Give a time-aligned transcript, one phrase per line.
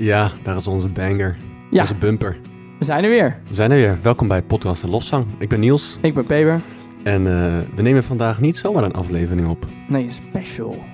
[0.00, 1.36] Ja, daar is onze banger.
[1.70, 1.80] Ja.
[1.80, 2.36] Onze bumper.
[2.78, 3.38] We zijn er weer.
[3.48, 3.98] We zijn er weer.
[4.02, 5.26] Welkom bij Podcast en Lofzang.
[5.38, 5.96] Ik ben Niels.
[6.00, 6.60] Ik ben Peber.
[7.02, 9.66] En eh, we nemen vandaag niet zomaar een aflevering op.
[9.88, 10.84] Nee, een special.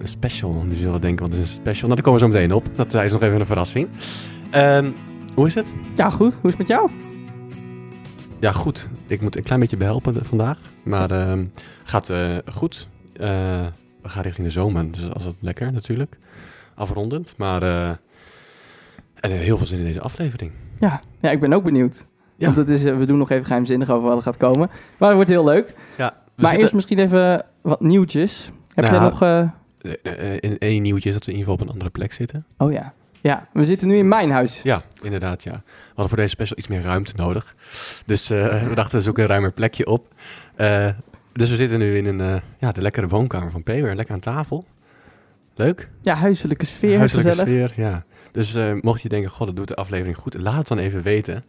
[0.00, 0.52] Een special.
[0.52, 1.88] Nu zullen we denken, wat is een special?
[1.88, 2.64] Nou, daar komen we zo meteen op.
[2.76, 3.88] Dat is nog even een verrassing.
[4.50, 4.90] Ehm,
[5.34, 5.74] hoe is het?
[5.94, 6.34] Ja, goed.
[6.34, 6.90] Hoe is het met jou?
[8.40, 8.88] Ja, goed.
[9.06, 10.58] Ik moet een klein beetje behelpen vandaag.
[10.82, 11.44] Maar ehm
[11.84, 12.88] gaat eh, goed.
[13.12, 13.66] Eh,
[14.02, 16.16] we gaan richting de zomer, dus dat is wat lekker natuurlijk.
[16.74, 17.34] Afrondend.
[17.36, 17.98] Maar
[19.30, 20.50] en heel veel zin in deze aflevering.
[20.78, 22.06] Ja, ja ik ben ook benieuwd.
[22.36, 22.44] Ja.
[22.46, 24.70] Want het is, eh, we doen nog even geheimzinnig over wat er gaat komen.
[24.98, 25.72] Maar het wordt heel leuk.
[25.96, 28.50] Ja, maar zitten- eerst misschien even wat nieuwtjes.
[28.74, 29.22] Heb Nou, jij nog...
[29.22, 32.46] eh, in één nieuwtje is dat we in ieder geval op een andere plek zitten.
[32.58, 32.92] Oh ja.
[33.20, 34.60] Ja, we zitten nu in mijn huis.
[34.62, 35.52] Ja, inderdaad, ja.
[35.52, 37.54] We hadden voor deze special iets meer ruimte nodig.
[38.06, 40.14] Dus we dachten, we zoeken een ruimer plekje op.
[41.32, 43.94] Dus we zitten nu in een, ja, de lekkere woonkamer van Peter.
[43.96, 44.64] Lekker aan tafel.
[45.54, 45.88] Leuk.
[46.02, 46.98] Ja, huiselijke sfeer.
[46.98, 47.68] Huiselijke gezellig.
[47.68, 48.04] sfeer, ja.
[48.34, 50.40] Dus eh, mocht je denken, god, dat doet de aflevering goed.
[50.40, 51.44] Laat het dan even weten.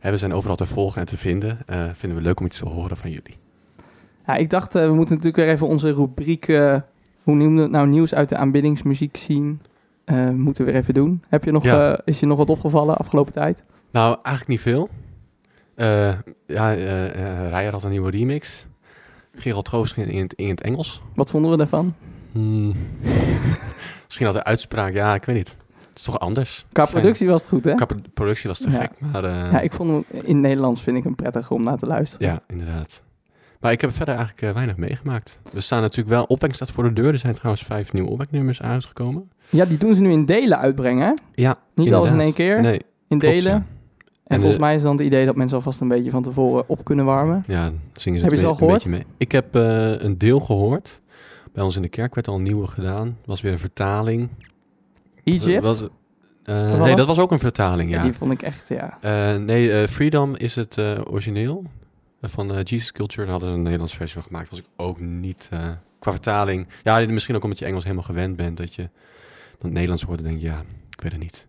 [0.00, 1.58] We zijn overal te volgen en te vinden.
[1.66, 3.36] Eh, vinden we leuk om iets te horen van jullie.
[4.26, 6.46] Ja, ik dacht, eh, we moeten natuurlijk weer even onze rubriek...
[7.22, 7.86] hoe noemen we het nou?
[7.88, 9.60] Nieuws uit de aanbiddingsmuziek zien.
[10.34, 11.22] moeten we weer even doen.
[11.28, 12.00] Heb je nog, Ja.
[12.04, 13.64] is je nog wat opgevallen afgelopen tijd?
[13.90, 14.88] Nou, eigenlijk niet veel.
[16.46, 16.70] Ja,
[17.50, 18.66] Rijer had een nieuwe remix.
[19.32, 21.02] Gerald Troost ging in het, in het Engels.
[21.14, 21.94] Wat vonden we daarvan?
[22.32, 22.72] Hmm.
[24.06, 25.56] Misschien had de uitspraak, ja, ik weet niet.
[25.90, 26.66] Het is toch anders.
[26.72, 27.74] Qua Zijn- productie was het goed, hè?
[27.74, 28.80] Qua pro- productie was te Ja.
[28.80, 31.62] gek, maar eh, Ja, ik vond hem in het Nederlands vind ik hem prettiger om
[31.62, 32.26] naar te luisteren.
[32.28, 33.02] ja, inderdaad.
[33.60, 35.38] Maar ik heb verder eigenlijk eh, weinig meegemaakt.
[35.52, 37.12] We staan natuurlijk wel, opwek staat voor de deur.
[37.12, 39.30] Er zijn trouwens vijf nieuwe opweknummers uitgekomen.
[39.48, 41.12] Ja, die doen ze nu in delen uitbrengen, hè?
[41.42, 43.52] Ja, Niet alles in één keer, Nee, in klopt, delen.
[43.52, 43.56] ja.
[43.56, 46.64] En, En, volgens mij is dan het idee dat mensen alvast een beetje van tevoren
[46.68, 47.44] op kunnen warmen.
[47.46, 48.74] Ja, zingen ze Heb je het een al gehoord?
[48.74, 49.04] beetje mee.
[49.16, 51.00] Ik heb eh, een deel gehoord.
[51.52, 53.16] Bij ons in de kerk werd al een nieuwe gedaan.
[53.24, 54.28] was weer een vertaling.
[55.34, 55.82] Egypt, Was,
[56.44, 57.96] eh, was nee, dat was ook een vertaling, ja.
[57.96, 58.02] ja.
[58.02, 58.98] die vond ik echt, ja.
[59.00, 60.78] Eh, nee, eh, Freedom is het
[61.08, 61.64] origineel.
[62.22, 63.22] Van Jesus Culture.
[63.22, 64.50] Daar hadden ze een Nederlands versie van gemaakt.
[64.50, 65.48] was ik ook niet
[65.98, 66.66] qua vertaling.
[66.82, 68.56] Ja, misschien ook omdat je Engels helemaal gewend bent.
[68.56, 68.90] Dat je dan
[69.58, 71.46] het Nederlands hoort en denk je, ja, ik weet het niet.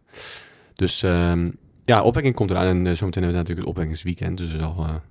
[0.74, 1.52] Dus ehm,
[1.86, 2.66] ja, opwekking komt eraan.
[2.66, 4.38] En zometeen hebben we natuurlijk het opwekkingsweekend.
[4.38, 5.02] Dus er zal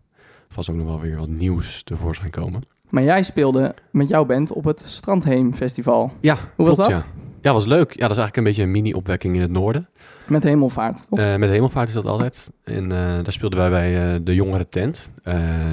[0.48, 2.62] vast ook nog wel weer wat nieuws tevoorschijn komen.
[2.91, 6.12] Maar jij speelde met jouw band op het Strandheem Festival.
[6.20, 6.88] Ja, Hoe was dat?
[6.88, 7.04] Ja.
[7.40, 7.92] Ja, was leuk.
[7.92, 9.88] Ja, dat is eigenlijk een beetje een mini-opwekking in het noorden.
[10.26, 11.18] Met hemelvaart, toch?
[11.18, 12.50] Eh, met hemelvaart is dat altijd.
[12.64, 15.10] En eh, daar speelden wij bij eh, de jongere tent.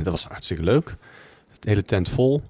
[0.04, 0.96] Dat was hartstikke leuk.
[1.60, 2.42] De hele tent vol.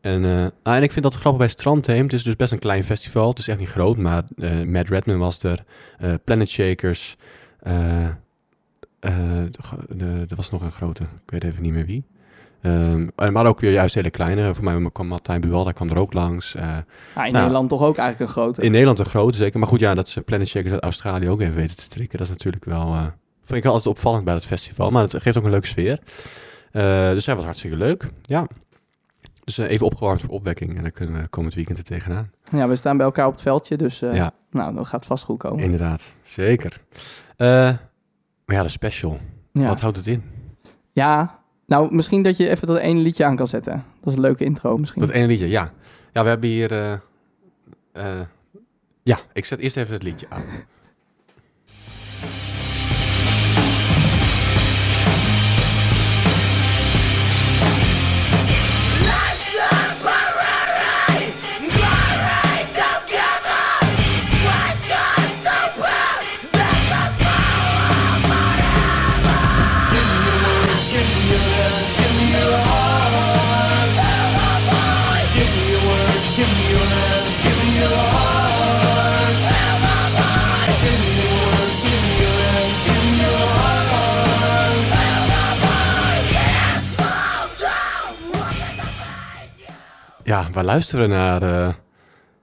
[0.00, 2.02] En, ah, en ik vind dat grappig bij Strandheem.
[2.02, 3.28] Het is dus best een klein festival.
[3.28, 4.22] Het is echt niet groot, maar
[4.66, 5.64] Matt Redman was er.
[6.24, 7.16] Planet Shakers.
[7.60, 8.18] er
[10.36, 11.02] was nog een grote.
[11.02, 12.04] Ik weet even niet meer wie.
[12.64, 14.54] Ehm, maar ook weer juist hele kleine.
[14.54, 16.54] Voor mij kwam Martijn Buwal, daar kwam er ook langs.
[16.54, 18.62] Eh, Ja, in nou, Nederland toch ook eigenlijk een grote.
[18.62, 19.58] in Nederland een grote, zeker.
[19.58, 22.18] Maar goed, ja, dat ze Planet Shakers uit Australië ook even weten te strikken.
[22.18, 22.94] Dat is natuurlijk wel...
[22.94, 23.06] eh
[23.42, 24.90] vind ik altijd opvallend bij het festival.
[24.90, 25.98] Maar het geeft ook een leuke sfeer.
[26.72, 28.08] Eh, dus hij was hartstikke leuk.
[28.22, 28.46] Ja.
[29.44, 30.76] Dus even opgewarmd voor opwekking.
[30.76, 32.30] En dan kunnen we komend weekend er tegenaan.
[32.44, 35.38] Ja, we staan bij elkaar op het veldje, dus ja, nou, dat gaat vast goed
[35.38, 35.64] komen.
[35.64, 36.14] inderdaad.
[36.22, 36.80] Zeker.
[37.36, 39.18] Maar ja, de special.
[39.52, 39.68] ja.
[39.68, 40.22] Wat houdt het in?
[40.92, 41.38] ja,
[41.74, 43.84] nou, misschien dat je even dat ene liedje aan kan zetten.
[44.00, 45.00] Dat is een leuke intro misschien.
[45.02, 45.72] Dat ene liedje, ja.
[46.12, 46.72] Ja, we hebben hier...
[46.72, 46.92] eh,
[47.92, 48.20] eh,
[49.02, 50.42] ja, ik zet eerst even het liedje aan.
[90.24, 91.42] Ja, waar luisteren we naar?
[91.42, 91.74] eh,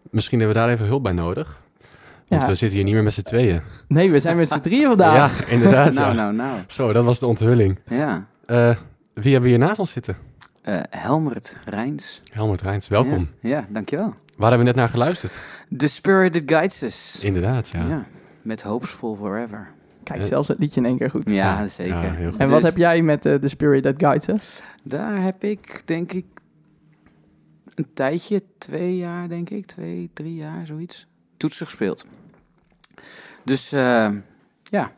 [0.10, 1.60] misschien hebben we daar even hulp bij nodig.
[2.28, 2.48] Want Ja.
[2.48, 3.62] we zitten hier niet meer met z'n tweeën.
[3.88, 5.40] Nee, we zijn met z'n drieën vandaag.
[5.40, 5.94] Ja, inderdaad.
[6.00, 6.14] nou, ja.
[6.14, 6.60] nou, nou.
[6.68, 7.80] Zo, dat was de onthulling.
[7.88, 8.28] Ja.
[8.46, 8.76] Eh,
[9.14, 10.16] wie hebben we hier naast ons zitten?
[10.62, 12.22] Eh, Helmert Rijns.
[12.32, 13.30] Helmut Rijns, welkom.
[13.42, 14.14] Ja, ja, dankjewel.
[14.38, 15.34] Waar hebben we net naar geluisterd?
[15.78, 17.20] The Spirit That Guides Us.
[17.22, 17.86] Inderdaad, ja.
[17.90, 18.06] Ja.
[18.42, 19.68] Met Hopeful Forever.
[20.04, 21.30] Kijk, zelfs het liedje in één keer goed.
[21.30, 22.22] Ja, zeker.
[22.22, 22.32] ja.
[22.38, 24.62] En wat Dus heb jij met eh, The Spirit That Guides Us?
[24.84, 26.26] Daar heb ik, denk ik,
[27.76, 31.08] een tijdje, twee jaar, denk ik, twee, drie jaar, zoiets,
[31.38, 32.06] toetsen gespeeld.
[33.44, 34.12] Dus eh,
[34.64, 34.92] ja,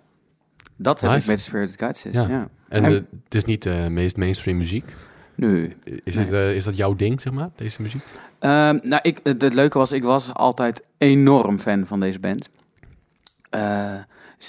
[0.75, 2.02] dat heb ik met The Spirit Guides.
[2.12, 2.28] Ja.
[2.28, 2.50] Ja.
[2.70, 4.94] En En- eh, het is niet de meest mainstream muziek.
[5.36, 6.25] Nu, Is, Nee.
[6.25, 8.02] het, eh, is dat jouw ding, zeg maar, deze muziek?
[8.40, 12.50] Ehm, nou, ik, het, het leuke was, ik was altijd enorm fan van deze band.
[13.50, 13.96] Eh,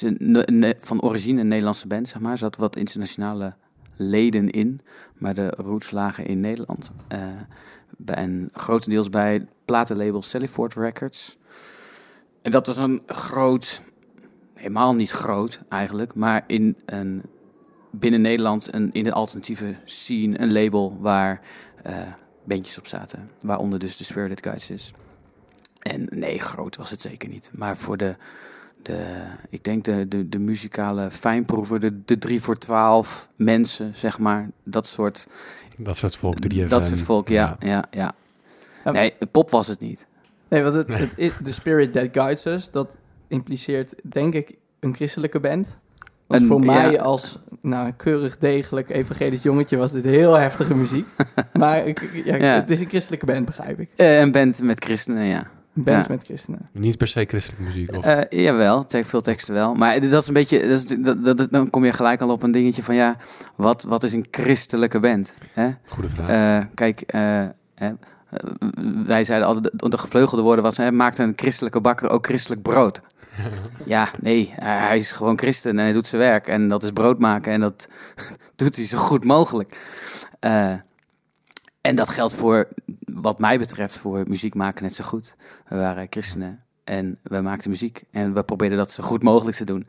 [0.00, 2.32] een, ne- van origine een Nederlandse band, zeg maar.
[2.32, 3.55] Er zaten wat internationale
[3.97, 4.81] leden in,
[5.19, 6.91] maar de roots lagen in Nederland.
[8.05, 11.38] En grotendeels bij platenlabel Sallyford Records.
[12.43, 13.82] En dat was een groot,
[14.55, 17.23] helemaal niet groot eigenlijk, maar in een,
[17.91, 21.41] binnen Nederland een, in de alternatieve scene een label waar
[21.82, 22.12] eh
[22.44, 23.31] bandjes op zaten.
[23.43, 24.93] Waaronder dus de Spirited Guides is.
[25.79, 27.50] En nee, groot was het zeker niet.
[27.55, 28.17] Maar voor de,
[28.84, 29.04] de
[29.50, 34.50] ik denk de, de, de muzikale fijnproever, de, de 3 voor 12 mensen, zeg maar.
[34.64, 35.26] Dat soort,
[35.76, 36.66] Dat soort volk, 3FM.
[36.66, 38.12] dat soort volk, ja, ja, ja.
[38.84, 38.90] Ja.
[38.92, 40.06] Nee, pop was het niet.
[40.48, 41.08] Nee, want het, Nee.
[41.16, 42.96] het, de Spirit That Guides Us, dat
[43.28, 45.78] impliceert denk ik een christelijke band.
[46.26, 47.02] Want Een- voor mij ja.
[47.02, 51.06] als nou, keurig degelijk evangelisch jongetje was dit heel heftige muziek.
[51.52, 52.54] maar ik, ja, Ja.
[52.54, 53.90] het is een christelijke band, begrijp ik.
[53.96, 55.50] Eh, een band met christenen, ja.
[55.75, 56.12] Band Ja.
[56.15, 56.69] met christenen.
[56.73, 57.97] Niet per se christelijke muziek.
[57.97, 59.75] Of, Eh, jawel, te- veel teksten wel.
[59.75, 62.43] Maar dat is een beetje, dat is, dat, dat, dan kom je gelijk al op
[62.43, 63.17] een dingetje van ja,
[63.56, 65.32] wat, wat is een christelijke band?
[65.53, 65.71] Hè?
[65.87, 66.29] Goede vraag.
[66.29, 67.21] Eh, kijk, eh,
[67.75, 68.38] hè, eh,
[69.06, 72.62] wij zeiden altijd, de, de gevleugelde woorden was, hè, maakt een christelijke bakker ook christelijk
[72.62, 73.00] brood?
[73.85, 76.91] Ja, nee, hij hij is gewoon christen en hij doet zijn werk en dat is
[76.91, 77.88] brood maken en dat
[78.56, 79.76] doet hij zo goed mogelijk.
[81.86, 82.69] En dat geldt voor,
[83.04, 85.36] wat mij betreft, voor muziek maken net zo goed.
[85.69, 89.64] We waren christenen en we maakten muziek en we probeerden dat zo goed mogelijk te
[89.64, 89.86] doen.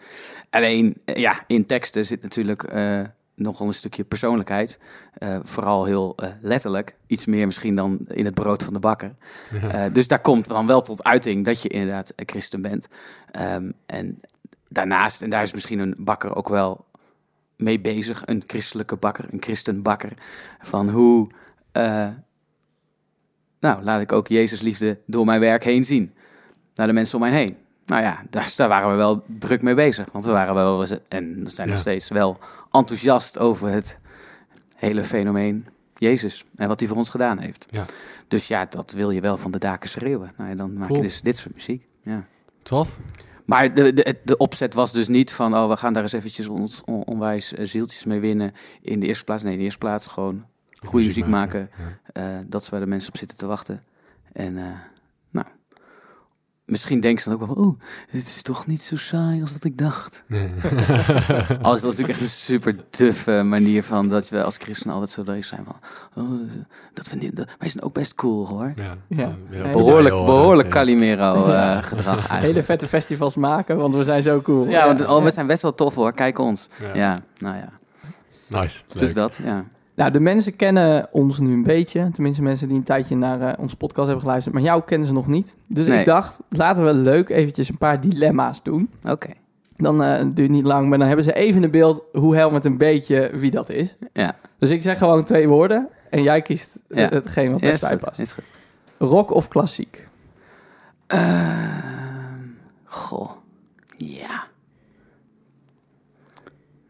[0.50, 3.02] Alleen, eh, ja, in teksten zit natuurlijk eh,
[3.36, 4.80] nogal een stukje persoonlijkheid.
[5.14, 6.96] Eh, vooral heel letterlijk.
[7.08, 9.16] Iets meer misschien dan in het brood van de bakker.
[9.92, 12.88] Dus daar komt dan wel tot uiting dat je inderdaad een christen bent.
[13.32, 14.22] Ehm, en
[14.68, 16.86] daarnaast, en daar is misschien een bakker ook wel
[17.56, 20.12] mee bezig, een christelijke bakker, een christenbakker,
[20.60, 21.30] van hoe,
[21.76, 22.08] eh,
[23.60, 26.14] nou, laat ik ook Jezus liefde door mijn werk heen zien,
[26.76, 27.58] naar de mensen om mij heen.
[27.86, 31.44] Nou ja, daar, daar waren we wel druk mee bezig, want we waren wel, en
[31.46, 32.38] zijn nog steeds wel
[32.72, 34.00] enthousiast over het
[34.76, 35.68] hele fenomeen
[35.98, 37.66] Jezus en wat hij voor ons gedaan heeft.
[37.70, 37.86] Ja.
[38.28, 40.32] Dus ja, dat wil je wel van de daken schreeuwen.
[40.38, 41.00] Nou, ja, dan maak Cool.
[41.02, 41.88] je dus dit soort muziek.
[42.04, 42.26] Ja.
[42.64, 43.00] Tof.
[43.46, 46.48] Maar de, de, de opzet was dus niet van, oh, we gaan daar eens eventjes
[46.48, 49.44] ons on- onwijs eh, zieltjes mee winnen in de eerste plaats.
[49.44, 50.46] Nee, in de eerste plaats gewoon
[50.84, 51.70] goede muziek maken.
[52.14, 52.22] Ja.
[52.22, 53.84] Eh, dat is waar de mensen op zitten te wachten.
[54.34, 54.64] En eh,
[55.32, 55.46] nou,
[56.66, 57.80] misschien denken ze dan ook wel, oh,
[58.12, 60.24] dit is toch niet zo saai als dat ik dacht.
[61.62, 65.12] Al is dat natuurlijk echt een super duffe manier van dat we als christenen altijd
[65.14, 65.76] zo bezig zijn van,
[66.24, 66.50] oh,
[66.94, 68.74] dat we niet, dat- wij zijn ook best cool hoor.
[68.76, 68.98] Ja.
[69.08, 69.36] Ja.
[69.72, 70.74] Behoorlijk, behoorlijk Ja.
[70.74, 72.66] Calimero eh, gedrag Hele eigenlijk.
[72.66, 74.68] vette festivals maken, want we zijn zo cool.
[74.68, 76.68] Ja, want oh, we zijn best wel tof hoor, kijk ons.
[76.82, 76.94] Ja.
[76.96, 77.70] Ja, nou ja,
[78.48, 78.82] Nice.
[78.88, 79.14] dus Leuk.
[79.14, 79.66] dat, ja.
[79.96, 82.10] Nou, de mensen kennen ons nu een beetje.
[82.12, 84.56] Tenminste, mensen die een tijdje naar eh, onze podcast hebben geluisterd.
[84.56, 85.56] Maar jou kennen ze nog niet.
[85.68, 86.00] Dus Nee.
[86.00, 88.90] ik dacht, laten we leuk eventjes een paar dilemma's doen.
[89.10, 89.30] Oké.
[89.74, 92.66] Dan eh, het duurt niet lang, maar dan hebben ze even een beeld hoe Helmet
[92.66, 93.96] een beetje wie dat is.
[94.14, 94.36] Ja.
[94.58, 97.10] Dus ik zeg gewoon twee woorden en jij kiest Ja.
[97.10, 98.20] hetgeen wat Ja, best is bij past.
[98.20, 98.46] is goed.
[98.98, 100.08] Rock of klassiek?
[101.08, 102.42] Ehm,
[102.84, 103.32] goh,
[103.98, 104.44] ja.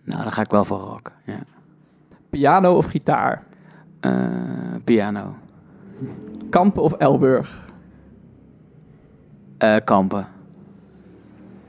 [0.04, 1.40] Nou, dan ga ik wel voor rock, ja.
[2.36, 3.44] Piano of gitaar?
[4.00, 5.36] Eh, piano.
[6.50, 7.64] Kampen of Elburg?
[9.58, 10.28] Eh, kampen.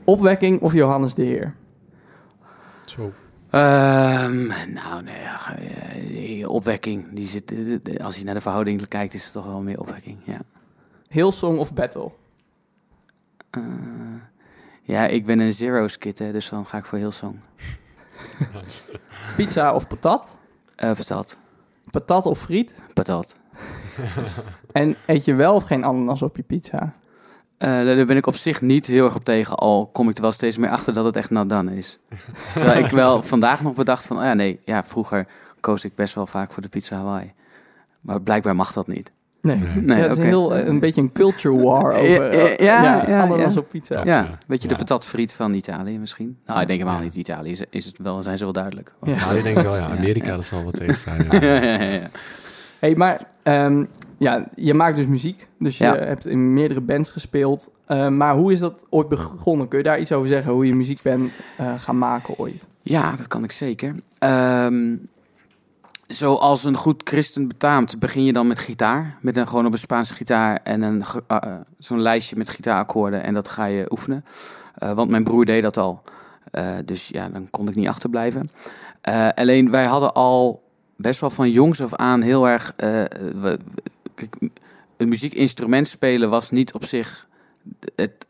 [0.03, 1.55] Opwekking of Johannes de Heer?
[2.85, 3.11] Zo.
[3.49, 7.09] Ehm, nou, nee, eh, die opwekking.
[7.13, 7.53] Die zit,
[8.01, 10.39] als je naar de verhouding kijkt, is het toch wel meer opwekking, ja.
[11.09, 12.11] Hillsong of Battle?
[13.49, 13.61] Eh,
[14.81, 17.39] ja, ik ben een Zero's kid, hè, dus dan ga ik voor Hillsong.
[19.35, 20.37] Pizza of patat?
[20.77, 21.37] Eh patat.
[21.91, 22.83] Patat of friet?
[22.93, 23.35] Patat.
[24.71, 26.93] En eet je wel of geen ananas op je pizza?
[27.57, 30.21] Eh, daar ben ik op zich niet heel erg op tegen, al kom ik er
[30.21, 31.99] wel steeds meer achter dat het echt done is.
[32.55, 35.27] Terwijl ik wel vandaag nog bedacht van, oh ja nee, ja, vroeger
[35.59, 37.33] koos ik best wel vaak voor de pizza Hawaii.
[38.01, 39.11] Maar blijkbaar mag dat niet.
[39.41, 39.75] Nee, Nee.
[39.75, 42.83] Nee, ja, het is heel, eh, een beetje een culture war over Ja, eh, ja,
[42.83, 43.59] ja, ja, ananas ja.
[43.59, 44.01] op pizza.
[44.05, 44.29] Ja.
[44.47, 46.37] Weet je, de patatfriet van Italië misschien?
[46.45, 47.05] Nou, ik denk helemaal Ja.
[47.05, 48.93] niet Italië, is, is het wel, zijn ze wel duidelijk.
[48.99, 49.25] Want- Ja.
[49.25, 49.89] Nou, ik denk wel, ja.
[49.89, 50.35] Amerika, ja.
[50.35, 51.23] dat zal wel tegenstaan.
[51.23, 51.61] ja, Ja.
[51.61, 52.09] ja, ja, ja.
[52.79, 53.83] hey, maar ehm,
[54.17, 55.47] ja, je maakt dus muziek.
[55.59, 55.95] Dus je Ja.
[55.97, 57.71] hebt in meerdere bands gespeeld.
[57.85, 59.67] Eh, maar hoe is dat ooit begonnen?
[59.67, 60.51] Kun je daar iets over zeggen?
[60.51, 62.67] Hoe je muziek bent eh, gaan maken ooit?
[62.81, 63.95] Ja, dat kan ik zeker.
[64.19, 64.95] Ehm,
[66.07, 69.17] zoals een goed christen betaamt, begin je dan met gitaar.
[69.21, 73.23] Met een, gewoon op een Spaanse gitaar en een, ah, eh, zo'n lijstje met gitaarakkoorden.
[73.23, 74.25] En dat ga je oefenen.
[74.75, 76.01] Eh, want mijn broer deed dat al.
[76.51, 78.49] Eh, dus ja, dan kon ik niet achterblijven.
[79.01, 80.63] Eh, alleen wij hadden al
[80.95, 82.73] best wel van jongs af aan heel erg...
[82.77, 83.59] we-
[84.97, 87.27] een muziekinstrument spelen was niet op zich
[87.95, 88.25] het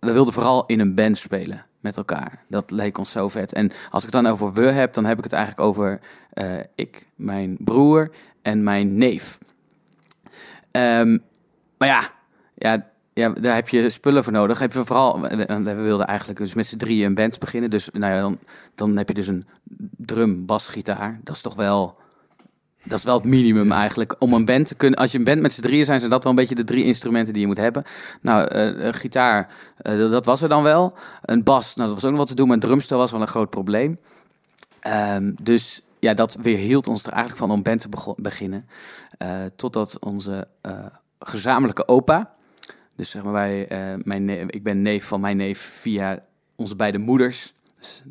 [0.00, 2.44] we wilden vooral in een band spelen met elkaar.
[2.48, 3.52] Dat leek ons zo vet.
[3.52, 6.00] En als ik het dan over we heb, dan heb ik het eigenlijk over
[6.32, 8.10] eh, ik, mijn broer
[8.42, 9.38] en mijn neef.
[10.70, 11.18] Ehm,
[11.78, 12.10] maar ja,
[12.54, 14.58] ja, ja, daar heb je spullen voor nodig.
[14.58, 17.70] Heb je vooral, we wilden eigenlijk dus met z'n drieën een band beginnen.
[17.70, 18.38] Dus nou ja, dan,
[18.74, 19.46] dan heb je dus een
[19.96, 21.20] drum, bas, gitaar.
[21.22, 21.96] Dat is toch wel,
[22.84, 24.16] dat is wel het minimum eigenlijk.
[24.18, 26.22] Om een band te kunnen, als je een band met z'n drieën zijn, zijn dat
[26.22, 27.84] wel een beetje de drie instrumenten die je moet hebben.
[28.20, 30.94] Nou, eh, gitaar, eh, dat- was er dan wel.
[31.22, 33.20] Een bas, nou dat was ook nog wat te doen, maar een drumstel was wel
[33.20, 33.98] een groot probleem.
[34.80, 38.68] Ehm, dus ja, dat weerhield ons er eigenlijk van om band te beginnen.
[39.18, 40.48] Eh, totdat onze
[41.18, 42.30] gezamenlijke opa,
[42.96, 43.68] dus zeg maar wij,
[44.02, 46.22] mijn ik ben neef van mijn neef via
[46.56, 47.52] onze beide moeders.
[47.78, 48.02] Dus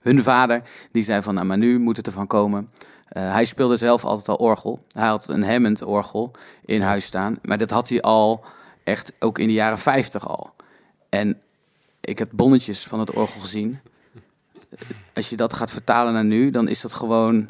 [0.00, 2.70] hun vader, die zei van, nou maar nu moet het ervan komen.
[3.08, 4.80] Eh, hij speelde zelf altijd al orgel.
[4.92, 6.30] Hij had een Hammond orgel
[6.64, 7.36] in huis staan.
[7.42, 8.44] Maar dat had hij al
[8.84, 10.50] echt ook in de jaren 50 al.
[11.08, 11.40] En
[12.00, 13.78] ik heb bonnetjes van het orgel gezien.
[15.14, 17.48] Als je dat gaat vertalen naar nu, dan is dat gewoon...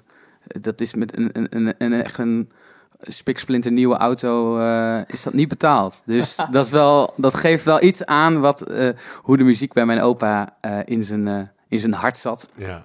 [0.61, 2.51] Dat is met een, een, een, een echt een
[2.99, 6.03] spiksplinter nieuwe auto eh, is dat niet betaald.
[6.05, 8.89] Dus dat, is wel, dat geeft wel iets aan wat, eh,
[9.23, 12.83] hoe de muziek bij mijn opa in, zijn, in zijn hart zat Ja.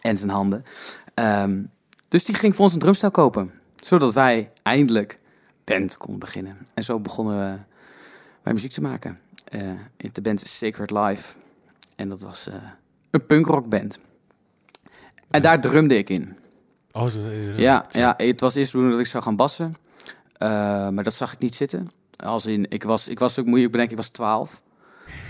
[0.00, 0.64] en zijn handen.
[1.14, 1.60] Ehm,
[2.12, 3.50] dus die ging voor ons een drumstel kopen.
[3.76, 5.18] Zodat wij eindelijk
[5.64, 6.56] band konden beginnen.
[6.74, 7.58] En zo begonnen we
[8.42, 9.18] wij muziek te maken.
[9.44, 9.60] Eh,
[9.96, 11.36] in de band Sacred Life.
[11.96, 12.54] En dat was eh,
[13.10, 13.98] een punkrockband.
[15.30, 16.36] En daar drumde ik in.
[16.92, 19.76] Oh, eh, Ja, ja, het was eerst de bedoeling dat ik zou gaan bassen.
[20.94, 21.90] Maar dat zag ik niet zitten.
[22.16, 24.62] Als in, ik was, ik was ook moeilijk bedenken, ik was 12.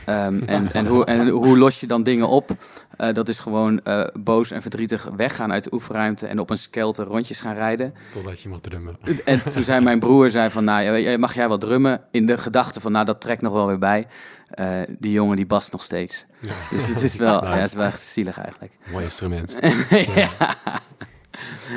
[0.05, 2.51] Ehm, en, en, hoe, en hoe los je dan dingen op?
[2.97, 6.59] Eh, dat is gewoon eh, boos en verdrietig weggaan uit de oefenruimte en op een
[6.59, 7.95] skelter rondjes gaan rijden.
[8.13, 8.97] Totdat je mag drummen.
[9.25, 12.01] En toen zei mijn broer, zei van, nou, mag jij wel drummen?
[12.11, 14.07] In de gedachte van, nou, dat trekt nog wel weer bij.
[14.51, 16.27] Eh, die jongen die bast nog steeds.
[16.41, 16.53] Ja.
[16.71, 18.73] Dus het is wel, ja, het is wel echt zielig eigenlijk.
[18.91, 19.57] Mooi instrument.
[19.91, 20.55] ja.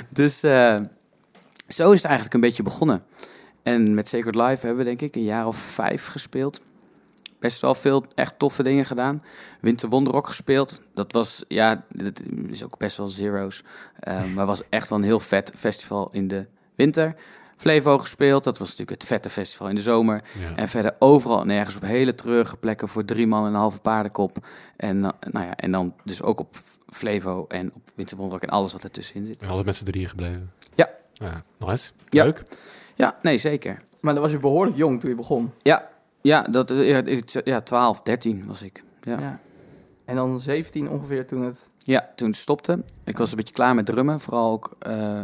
[0.09, 0.39] Dus
[1.67, 3.01] zo is het eigenlijk een beetje begonnen.
[3.63, 6.62] En met Sacred Life hebben we denk ik een jaar of vijf gespeeld.
[7.45, 9.23] Best wel veel echt toffe dingen gedaan.
[9.61, 10.81] Winter Wonderrock gespeeld.
[10.93, 13.63] Dat was, ja, dat is ook best wel zero's.
[13.99, 17.15] Eh, maar was echt wel een heel vet festival in de winter.
[17.57, 18.43] Flevo gespeeld.
[18.43, 20.23] Dat was natuurlijk het vette festival in de zomer.
[20.39, 20.55] Ja.
[20.55, 23.79] En verder overal en nergens op hele treurige plekken voor drie man en een halve
[23.79, 24.47] paardenkop.
[24.75, 26.55] En, eh, nou ja, en dan dus ook op
[26.89, 29.41] Flevo en op Winterwonderrock en alles wat ertussenin zit.
[29.41, 30.51] En altijd met z'n drieën gebleven.
[30.75, 30.89] Ja.
[31.13, 31.91] Ja, nice.
[32.09, 32.23] Ja.
[32.23, 32.43] Leuk.
[32.95, 33.77] Ja, nee, zeker.
[34.01, 35.51] Maar dan was je behoorlijk jong toen je begon.
[35.61, 35.93] Ja,
[36.25, 38.84] ja, dat, eh, ja, ik- ja 12, 13 was ik.
[39.01, 39.20] Ja.
[39.20, 39.39] Ja.
[40.05, 41.70] En dan 17 ongeveer toen het...
[41.77, 42.84] ja, toen het stopte.
[43.03, 44.20] Ik was een beetje klaar met drummen.
[44.20, 45.22] Vooral ook eh,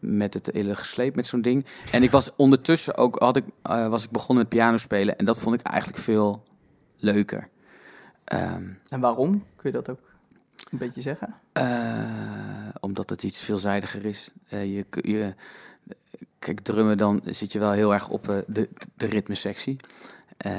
[0.00, 1.64] met het hele gesleep met zo'n ding.
[1.92, 5.16] En ik was ondertussen ook, had ik, eh, was ik begonnen met piano spelen.
[5.18, 6.42] En dat vond ik eigenlijk veel
[6.96, 7.48] leuker.
[8.24, 9.30] Ehm, En waarom?
[9.56, 10.00] Kun je dat ook
[10.70, 11.34] een beetje zeggen?
[12.80, 14.30] Omdat het iets veelzijdiger is.
[14.48, 15.34] Je, je,
[16.38, 19.76] kijk, drummen, dan zit je wel heel erg op de, de ritmesectie.
[20.36, 20.52] Eh,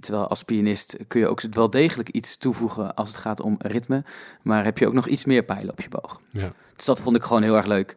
[0.00, 4.04] terwijl als pianist kun je ook wel degelijk iets toevoegen als het gaat om ritme.
[4.42, 6.20] Maar heb je ook nog iets meer pijlen op je boog.
[6.30, 6.52] Ja.
[6.76, 7.96] Dus dat vond ik gewoon heel erg leuk.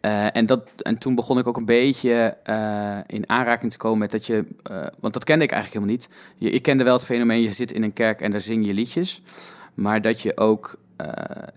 [0.00, 3.98] Eh, en, dat, en toen begon ik ook een beetje eh, in aanraking te komen
[3.98, 4.46] met dat je...
[5.00, 6.08] want dat kende ik eigenlijk helemaal niet.
[6.36, 8.74] Je, ik kende wel het fenomeen, je zit in een kerk en daar zing je
[8.74, 9.22] liedjes.
[9.74, 10.80] Maar dat je ook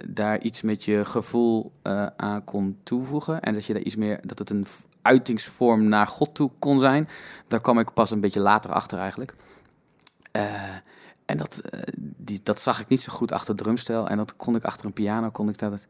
[0.07, 1.71] daar iets met je gevoel
[2.15, 3.41] aan kon toevoegen.
[3.41, 4.65] En dat je daar iets meer, dat het een
[5.05, 7.07] uitingsvorm naar God toe kon zijn.
[7.47, 9.35] Daar kwam ik pas een beetje later achter eigenlijk.
[10.31, 10.75] Eh,
[11.25, 14.07] en dat, eh, die, dat zag ik niet zo goed achter drumstel.
[14.09, 15.87] En dat kon ik achter een piano, kon ik, dat,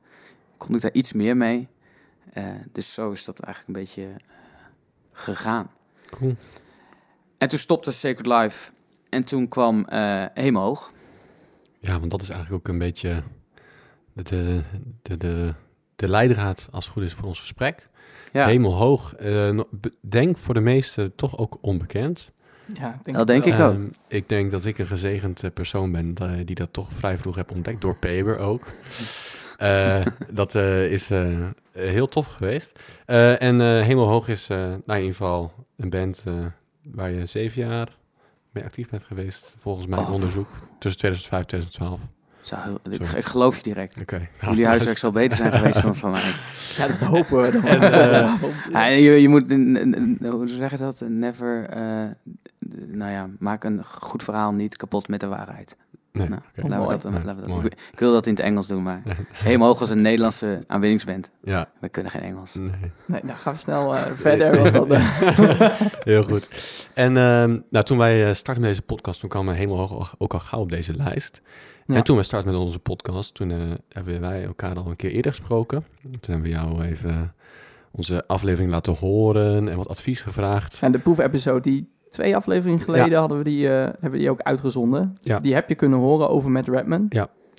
[0.57, 1.67] kon ik daar iets meer mee.
[2.34, 4.15] Eh, dus zo is dat eigenlijk een beetje
[5.12, 5.72] gegaan.
[6.10, 6.36] Cool.
[7.38, 8.72] En toen stopte Sacred Life.
[9.10, 10.91] En toen kwam eh Hemelhoog.
[11.79, 13.24] Ja, want dat is eigenlijk ook een beetje
[14.13, 14.63] de, de,
[15.01, 15.53] de, de,
[15.95, 17.86] de leidraad, als het goed is, voor ons gesprek.
[18.34, 19.60] Ja, Hemelhoog, eh,
[20.01, 22.31] denk voor de meesten toch ook onbekend.
[22.74, 23.53] Ja, denk Dat denk wel.
[23.53, 23.74] ik ook.
[23.74, 27.36] Ehm, ik denk dat ik een gezegend eh, persoon ben die dat toch vrij vroeg
[27.36, 28.65] heb ontdekt, door Paber ook.
[29.57, 31.27] Eh, dat eh, is eh,
[31.72, 32.79] heel tof geweest.
[33.05, 36.34] Eh, en eh Hemelhoog is eh, nou, in ieder geval een band eh,
[36.84, 37.98] waar je zeven jaar
[38.51, 40.12] mee actief bent geweest, volgens mijn Oh.
[40.13, 40.48] onderzoek,
[40.79, 42.00] tussen 2005 en 2012.
[42.90, 44.00] Ik, geloof je direct.
[44.00, 44.28] Oké.
[44.42, 46.22] Jullie huiswerk zal beter zijn geweest dan van mij.
[46.78, 47.64] Ja, dat hopen we dan.
[47.64, 49.50] En, eh, Ja, je, je moet,
[50.32, 51.04] hoe zeg je dat?
[51.08, 52.06] Never, eh,
[52.88, 55.75] nou ja, maak een goed verhaal niet kapot met de waarheid.
[56.15, 56.41] Nee, Nou,
[56.88, 59.01] laten we dat, laten we dat- ik, ik wil dat in het Engels doen, maar
[59.34, 61.31] helemaal hoog als een Nederlandse aanbiddingsband.
[61.43, 62.53] Ja, We kunnen geen Engels.
[62.55, 62.69] nee.
[63.05, 64.72] Nee, nou gaan we snel eh, verder.
[64.72, 65.01] Want dan,
[66.03, 66.48] Heel goed.
[66.93, 70.07] En ehm, nou, toen wij eh, startten met deze podcast, toen kwam helemaal hoog al-
[70.17, 71.41] ook al gauw op deze lijst.
[71.86, 71.95] Ja.
[71.95, 73.57] En toen wij startten met onze podcast, toen eh,
[73.89, 75.86] hebben wij elkaar al een keer eerder gesproken.
[76.01, 77.34] Toen hebben we jou even
[77.91, 80.77] onze aflevering laten horen en wat advies gevraagd.
[80.81, 84.41] en de proefepisode, die twee afleveringen geleden hadden we die, eh, hebben we die ook
[84.41, 85.17] uitgezonden.
[85.22, 85.39] Ja.
[85.39, 87.05] Die heb je kunnen horen over Matt Redman.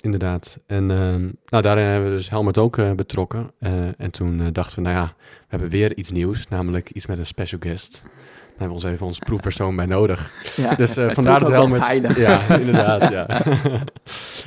[0.01, 0.59] Inderdaad.
[0.67, 3.51] En ehm, nou, daarin hebben we dus Helmut ook eh, betrokken.
[3.59, 7.07] Eh, en toen eh, dachten we, nou ja, we hebben weer iets nieuws, namelijk iets
[7.07, 8.01] met een special guest.
[8.03, 8.11] Daar
[8.51, 10.31] hebben we ons even ons proefpersoon bij nodig.
[10.57, 12.17] Ja, Dus eh, het vandaar dat Helmut...
[12.17, 13.27] Ja, inderdaad, ja.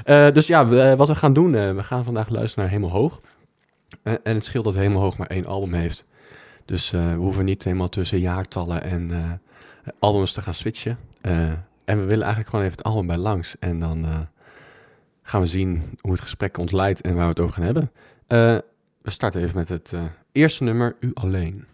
[0.03, 2.73] Eh, dus ja, we- eh, wat we gaan doen, eh, we gaan vandaag luisteren naar
[2.73, 3.19] Helemaal Hoog.
[4.03, 6.05] Eh, en het scheelt dat Helemaal Hoog maar één album heeft.
[6.65, 9.17] Dus eh, we hoeven niet helemaal tussen jaartallen en eh,
[9.99, 10.97] albums te gaan switchen.
[11.21, 11.51] Eh,
[11.85, 13.55] en we willen eigenlijk gewoon even het album bij langs.
[13.59, 14.19] En dan eh,
[15.21, 17.91] gaan we zien hoe het gesprek ons leidt en waar we het over gaan hebben.
[18.27, 18.57] Eh,
[19.01, 19.93] we starten even met het
[20.31, 21.65] eerste nummer, U Alleen.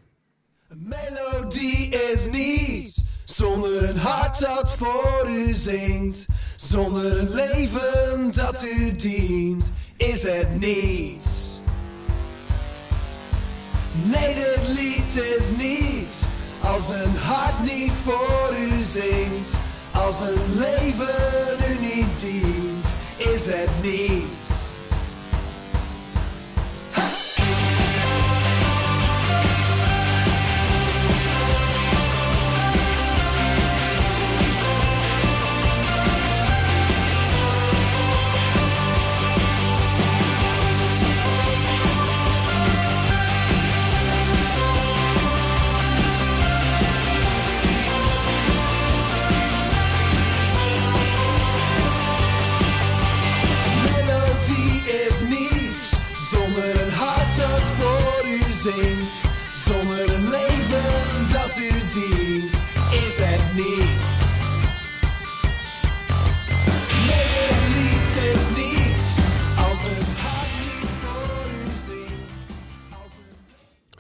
[0.68, 6.26] Een melodie is niets zonder een hart dat voor u zingt.
[6.56, 11.60] Zonder een leven dat u dient, is het niets.
[14.04, 16.26] Nee, dit lied is niets
[16.74, 19.50] als een hart niet voor u zingt.
[19.92, 22.86] Als een leven u niet dient,
[23.18, 24.45] is het niets.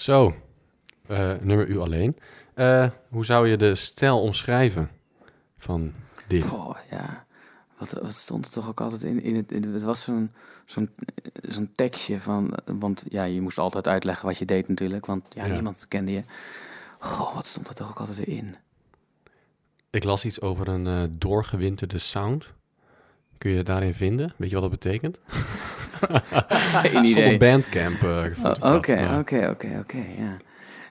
[0.06, 0.36] Zo,
[1.08, 2.18] eh, nummer U Alleen.
[2.54, 4.89] Eh, hoe zou je de stijl omschrijven
[5.58, 5.94] van
[6.28, 6.44] dit?
[6.46, 7.26] Goh, ja.
[7.78, 9.24] Wat, wat stond er toch ook altijd in?
[9.24, 10.32] in het, in, het was zo'n
[10.65, 10.89] zo'n
[11.48, 12.54] zo'n tekstje van...
[12.65, 15.06] Want ja, je moest altijd uitleggen wat je deed natuurlijk.
[15.06, 15.54] Want ja, Ja.
[15.54, 16.24] niemand kende je.
[17.00, 18.56] Goh, wat stond er toch ook altijd in?
[19.89, 22.54] Ik las iets over een eh, doorgewinterde sound.
[23.38, 24.34] Kun je daarin vinden?
[24.38, 25.19] Weet je wat dat betekent?
[26.84, 27.34] Geen idee.
[27.34, 28.02] op Bandcamp.
[28.04, 30.38] eh, Oh, Oké, oké, oké, oké, ja.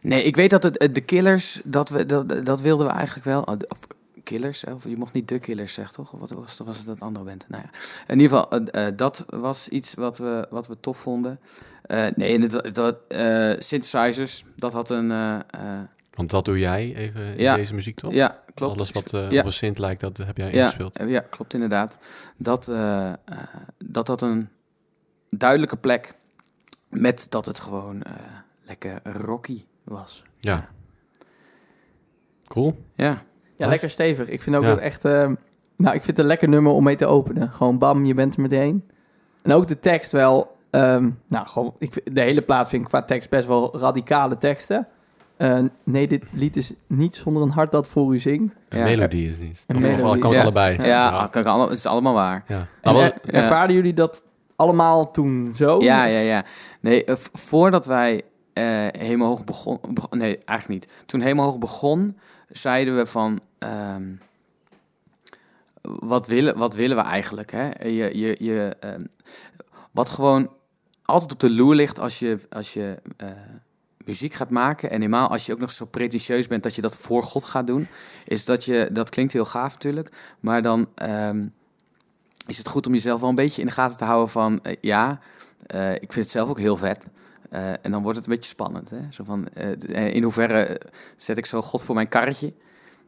[0.01, 3.27] Nee, ik weet dat het, het- de Killers, dat, we, dat, dat wilden we eigenlijk
[3.27, 3.43] wel.
[3.43, 3.79] Of
[4.23, 6.13] Killers, of je mocht niet de Killers zeggen, toch?
[6.13, 7.45] Of wat was, was het dat andere band?
[7.49, 7.71] Nou ja,
[8.07, 11.39] in ieder geval, eh, eh, dat was iets wat we, wat we tof vonden.
[11.83, 15.11] Eh, nee, en het, eh, synthesizers, dat had een...
[16.15, 17.57] eh, eh, Want dat doe jij even in Ja.
[17.57, 18.13] deze muziek, toch?
[18.13, 18.75] ja, klopt.
[18.77, 19.41] Alles wat eh, Ja.
[19.41, 20.97] op een synth lijkt, dat heb jij ingespeeld.
[20.97, 21.99] eh, ja, klopt inderdaad.
[22.37, 23.17] Dat, eh, eh,
[23.79, 24.49] dat had een
[25.31, 26.15] duidelijke plek
[26.89, 28.13] met dat het gewoon eh,
[28.63, 30.23] lekker rocky was.
[30.39, 30.69] Ja.
[32.47, 32.77] Cool.
[32.95, 33.23] Ja,
[33.57, 34.29] Ja, lekker stevig.
[34.29, 34.69] Ik vind ook Ja.
[34.69, 35.05] dat echt...
[35.05, 35.13] eh,
[35.77, 37.51] nou, ik vind het een lekker nummer om mee te openen.
[37.53, 38.91] Gewoon bam, je bent er meteen.
[39.43, 40.57] En ook de tekst wel...
[40.71, 41.75] ehm, nou, gewoon...
[41.79, 44.89] Ik, vind- de hele plaat vind ik qua tekst best wel radicale teksten.
[45.37, 48.57] Eh, nee, dit lied is niet zonder een hart dat voor u zingt.
[48.69, 48.85] Een Ja.
[48.85, 49.65] melodie is niet.
[49.67, 50.21] Een Of, of melodie.
[50.21, 50.43] kan Ja.
[50.43, 50.77] allebei.
[50.77, 51.27] Ja, Ja.
[51.27, 52.45] Kan, alle- het is allemaal waar.
[52.49, 52.57] Ja.
[52.59, 54.25] En Nou, wat- er- ervaren jullie dat
[54.57, 55.81] allemaal toen zo?
[55.83, 56.45] Ja, ja, ja.
[56.81, 61.03] Nee, eh, voordat wij eh helemaal hoog begon, beg- Nee, eigenlijk niet.
[61.07, 62.17] Toen helemaal hoog begon,
[62.49, 63.41] zeiden we van...
[63.59, 64.03] ehm,
[65.83, 67.51] wat, willen, wat willen we eigenlijk?
[67.53, 67.69] Hè?
[67.89, 69.05] Je, je, je, ehm,
[69.91, 70.51] wat gewoon
[71.03, 73.29] altijd op de loer ligt als je, als je eh,
[74.05, 74.91] muziek gaat maken...
[74.91, 77.67] en helemaal als je ook nog zo pretentieus bent dat je dat voor God gaat
[77.67, 77.89] doen...
[78.25, 78.89] is dat je...
[78.93, 80.89] Dat klinkt heel gaaf natuurlijk, maar dan...
[80.95, 81.47] ehm,
[82.47, 84.61] is het goed om jezelf wel een beetje in de gaten te houden van...
[84.63, 85.19] eh, ja,
[85.67, 87.07] eh, ik vind het zelf ook heel vet.
[87.51, 88.91] Eh, en dan wordt het een beetje spannend.
[88.91, 88.99] Hè?
[89.11, 89.49] Zo van,
[89.89, 90.81] in hoeverre
[91.17, 92.53] zet ik zo God voor mijn karretje?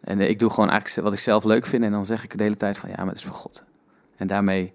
[0.00, 1.84] En ik doe gewoon eigenlijk wat ik zelf leuk vind.
[1.84, 3.64] En dan zeg ik de hele tijd van ja, maar het is voor God.
[4.16, 4.74] En daarmee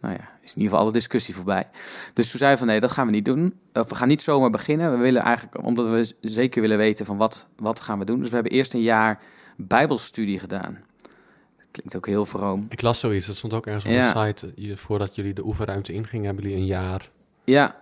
[0.00, 1.68] nou ja, is in ieder geval alle discussie voorbij.
[2.14, 3.58] Dus toen zeiden we van nee, dat gaan we niet doen.
[3.72, 4.90] Of we gaan niet zomaar beginnen.
[4.90, 8.18] We willen eigenlijk, omdat we zeker willen weten van wat, wat gaan we doen.
[8.20, 9.20] Dus we hebben eerst een jaar
[9.56, 10.78] bijbelstudie gedaan.
[11.70, 12.66] Klinkt ook heel vroom.
[12.68, 14.12] Ik las zoiets, dat stond ook ergens op Ja.
[14.12, 14.52] de site.
[14.56, 17.10] Je, voordat jullie de oefenruimte ingingen, hebben jullie een jaar
[17.44, 17.76] Ja,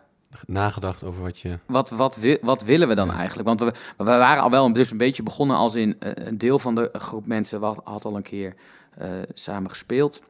[0.46, 1.58] nagedacht over wat je...
[1.66, 3.14] Wat, wat, wat willen we dan Ja.
[3.16, 3.48] eigenlijk?
[3.48, 6.38] Want we, we waren al wel een- dus een beetje begonnen als in eh, een
[6.38, 8.54] deel van de groep mensen wat, had al een keer
[8.98, 10.20] eh, samen gespeeld.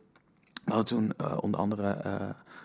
[0.68, 2.14] Hadden toen eh, onder andere eh,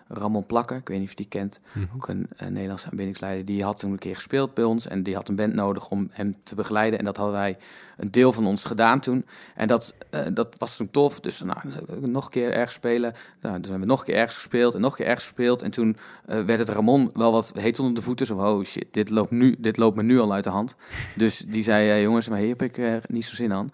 [0.08, 1.86] Ramon Plakker, ik weet niet of je die kent, Mhm.
[1.96, 3.46] ook een, een Nederlandse aanbiddingsleider.
[3.46, 6.10] Die had toen een keer gespeeld bij ons en die had een band nodig om
[6.12, 7.00] hem te begeleiden.
[7.00, 7.58] En dat hadden wij
[7.98, 9.26] een deel van ons gedaan toen.
[9.56, 11.20] En dat, eh, dat was toen tof.
[11.20, 13.14] Dus nou, eh, nog een keer ergens spelen.
[13.42, 15.62] Nou, toen hebben we nog een keer ergens gespeeld en nog een keer ergens gespeeld.
[15.62, 18.26] En toen eh, werd het Ramon wel wat heet onder de voeten.
[18.26, 20.76] Zo, oh shit, dit loopt, nu, dit loopt me nu al uit de hand.
[21.16, 23.72] Dus die zei, eh, jongens, maar hier heb ik eh, niet zo zin aan.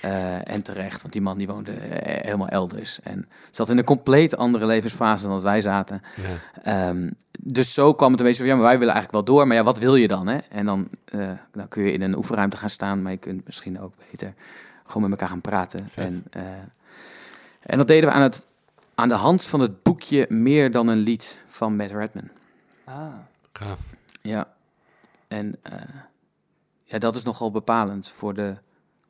[0.00, 2.98] Eh, en terecht, want die man die woonde eh, helemaal elders.
[3.02, 6.02] En zat in een compleet andere levensfase dan dat wij zaten.
[6.16, 6.62] Ja.
[6.62, 9.46] Ehm, dus zo kwam het een beetje van, ja, maar wij willen eigenlijk wel door.
[9.46, 10.38] Maar ja, wat wil je dan, hè?
[10.38, 13.80] En dan, eh, dan kun je in een oefenruimte gaan staan, maar je kunt misschien
[13.80, 14.34] ook beter
[14.84, 15.88] gewoon met elkaar gaan praten.
[15.88, 16.04] Vet.
[16.04, 16.42] En, eh,
[17.60, 18.46] en dat deden we aan, het,
[18.94, 22.28] aan de hand van het boekje Meer dan een lied van Matt Redman.
[22.84, 23.14] Ah.
[23.52, 23.78] Gaaf.
[24.22, 24.48] Ja.
[25.28, 25.72] En eh,
[26.82, 28.56] ja, dat is nogal bepalend voor de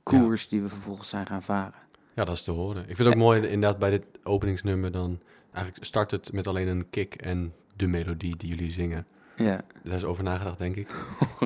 [0.03, 1.85] koers die we vervolgens zijn gaan varen.
[2.15, 2.81] Ja, dat is te horen.
[2.81, 5.21] Ik vind het ook mooi inderdaad bij dit openingsnummer dan...
[5.57, 9.07] Eigenlijk start het met alleen een kick en de melodie die jullie zingen.
[9.37, 10.95] Ja, Daar is over nagedacht, denk ik.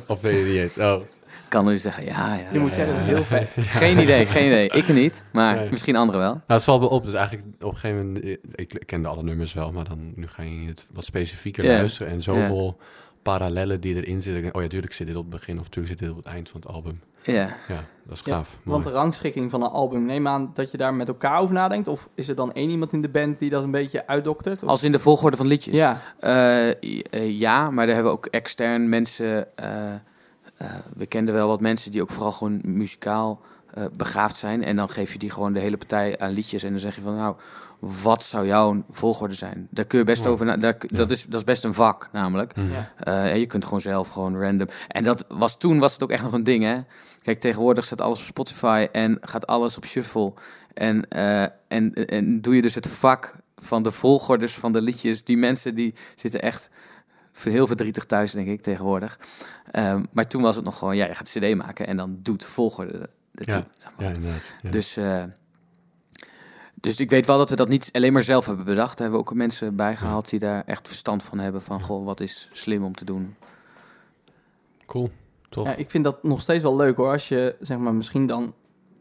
[0.06, 0.78] of weet je niet?
[0.78, 1.02] Oh.
[1.48, 2.46] kan nu zeggen, ja, ja.
[2.52, 3.48] Je moet zeggen, dat is heel vet.
[3.56, 4.68] Geen idee, geen idee.
[4.68, 5.70] Ik niet, maar Nee.
[5.70, 6.32] misschien anderen wel.
[6.32, 8.24] Nou, het valt me op dat eigenlijk op een gegeven moment...
[8.54, 11.70] Ik kende alle nummers wel, maar dan nu ga je het wat specifieker Ja.
[11.70, 12.12] luisteren.
[12.12, 12.78] En zoveel
[13.22, 14.54] parallellen die erin zitten.
[14.54, 16.48] Oh ja, tuurlijk zit dit op het begin of natuurlijk zit dit op het eind
[16.48, 17.00] van het album.
[17.22, 17.56] Ja.
[17.68, 18.58] Ja, dat is Ja, gaaf.
[18.62, 21.88] Want de rangschikking van een album, neem aan dat je daar met elkaar over nadenkt?
[21.88, 24.62] Of is er dan één iemand in de band die dat een beetje uitdoktert?
[24.62, 25.76] Of- Als in de volgorde van liedjes?
[25.76, 29.56] ja, Eh, eh, ja, maar daar hebben we ook extern mensen.
[29.56, 29.92] eh,
[30.56, 33.40] eh, we kenden wel wat mensen die ook vooral gewoon muzikaal
[33.74, 34.64] eh, begaafd zijn.
[34.64, 36.62] En dan geef je die gewoon de hele partij aan liedjes.
[36.62, 37.34] En dan zeg je van nou,
[37.78, 39.68] wat zou jouw volgorde zijn?
[39.70, 40.46] Daar kun je best over.
[40.46, 40.96] na- Daar, Ja.
[40.96, 42.56] dat, is, dat is best een vak, namelijk.
[42.56, 42.66] Mhm.
[43.04, 43.24] ja.
[43.24, 44.66] Je kunt gewoon zelf gewoon random.
[44.88, 46.76] En dat was toen was het ook echt nog een ding, hè?
[47.22, 50.32] Kijk, tegenwoordig staat alles op Spotify en gaat alles op shuffle.
[50.74, 55.24] En, eh, en, en doe je dus het vak van de volgordes van de liedjes.
[55.24, 56.68] Die mensen die zitten echt
[57.32, 59.18] heel verdrietig thuis, denk ik, tegenwoordig.
[59.70, 62.18] Ehm, maar toen was het nog gewoon, ja, je gaat een cd maken en dan
[62.22, 63.66] doet volgorde de, de Ja.
[63.76, 64.06] zeg maar.
[64.06, 64.52] Ja, inderdaad.
[64.62, 64.70] Ja.
[64.70, 65.24] Dus, eh,
[66.74, 68.88] dus ik weet wel dat we dat niet alleen maar zelf hebben bedacht.
[68.98, 71.62] Daar hebben we ook mensen bij gehaald die daar echt verstand van hebben.
[71.62, 73.36] Van, goh, wat is slim om te doen.
[74.86, 75.10] Cool.
[75.50, 75.66] Tof.
[75.66, 77.12] Ja, ik vind dat nog steeds wel leuk hoor.
[77.12, 78.54] Als je zeg maar misschien dan.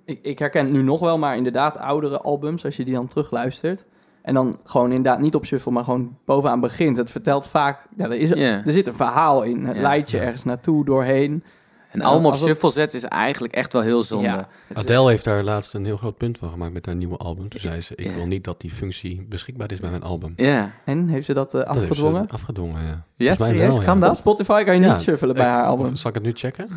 [0.05, 3.07] Ik, ik herken het nu nog wel, maar inderdaad oudere albums, als je die dan
[3.07, 3.85] terugluistert.
[4.21, 6.97] En dan gewoon inderdaad niet op shuffle, maar gewoon bovenaan begint.
[6.97, 7.87] Het vertelt vaak.
[7.95, 9.65] Ja, er, is, er zit een verhaal in.
[9.65, 11.43] Het leidt je ergens naartoe doorheen.
[11.91, 14.27] En Ja, allemaal op shuffle zetten is eigenlijk echt wel heel zonde.
[14.27, 17.49] Ja, Adele heeft daar laatst een heel groot punt van gemaakt met haar nieuwe album.
[17.49, 18.13] Toen zei ze, ik Ja.
[18.15, 20.33] wil niet dat die functie beschikbaar is bij mijn album.
[20.35, 22.27] Ja, En heeft ze dat eh, Dat heeft ze afgedwongen?
[22.29, 23.03] afgedwongen, ja.
[23.15, 23.75] ja mij serieus?
[23.75, 24.01] wel, kan ja.
[24.01, 24.11] dat?
[24.11, 25.95] Op Spotify kan je niet Ja, shuffelen bij Ik- haar of- album.
[25.95, 26.67] zal ik het nu checken?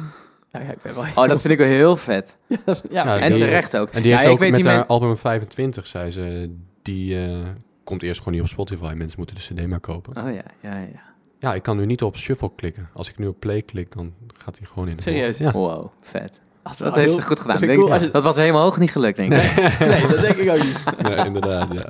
[0.52, 2.36] Ja, ja, ik ben wel Oh, dat vind ik wel heel vet.
[2.48, 2.56] ja,
[2.90, 3.88] Ja, En die- terecht ook.
[3.90, 7.24] En die Ja, heeft ik ook weet met haar men- album 25, zei ze, die
[7.26, 7.36] eh,
[7.84, 8.92] komt eerst gewoon niet op Spotify.
[8.96, 10.16] Mensen moeten de cd maar kopen.
[10.24, 11.10] Oh ja, ja, ja.
[11.42, 12.88] Ja, ik kan nu niet op shuffle klikken.
[12.92, 15.36] Als ik nu op play klik, dan gaat hij gewoon in de Serieus?
[15.38, 15.58] volgende.
[15.58, 16.40] Wow, vet.
[16.62, 17.56] Dat, Dat heeft heel- ze goed gedaan.
[17.62, 19.38] ik Denk, cool je- Dat was helemaal hoog niet gelukt, denk ik.
[19.88, 20.80] Nee, dat denk ik ook niet.
[20.98, 21.86] Ja, nee, inderdaad, ja.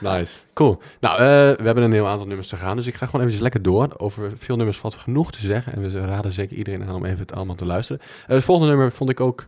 [0.00, 0.38] Nice.
[0.54, 0.78] Cool.
[1.00, 1.18] Nou, eh,
[1.56, 3.88] we hebben een heel aantal nummers te gaan, dus ik ga gewoon even lekker door.
[3.96, 7.18] Over veel nummers valt genoeg te zeggen en we raden zeker iedereen aan om even
[7.18, 8.02] het allemaal te luisteren.
[8.26, 9.46] Eh, het volgende nummer vond ik ook,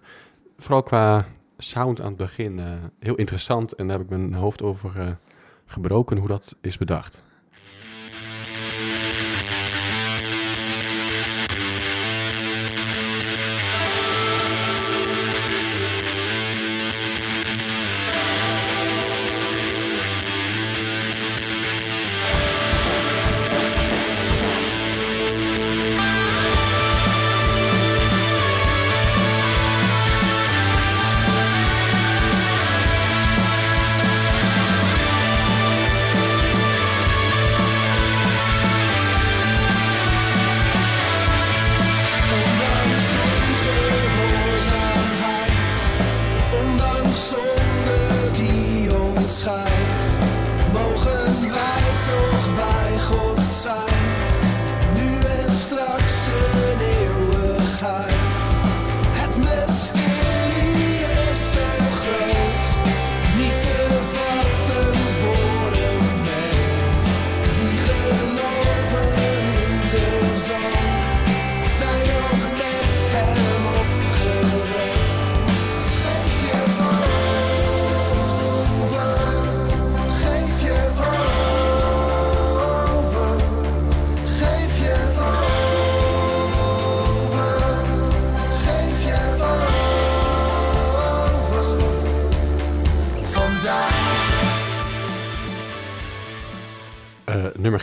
[0.59, 1.25] vooral qua
[1.59, 2.65] sound aan het begin, eh,
[3.01, 3.73] heel interessant.
[3.75, 5.07] En daar heb ik mijn hoofd over eh,
[5.67, 7.23] gebroken hoe dat is bedacht.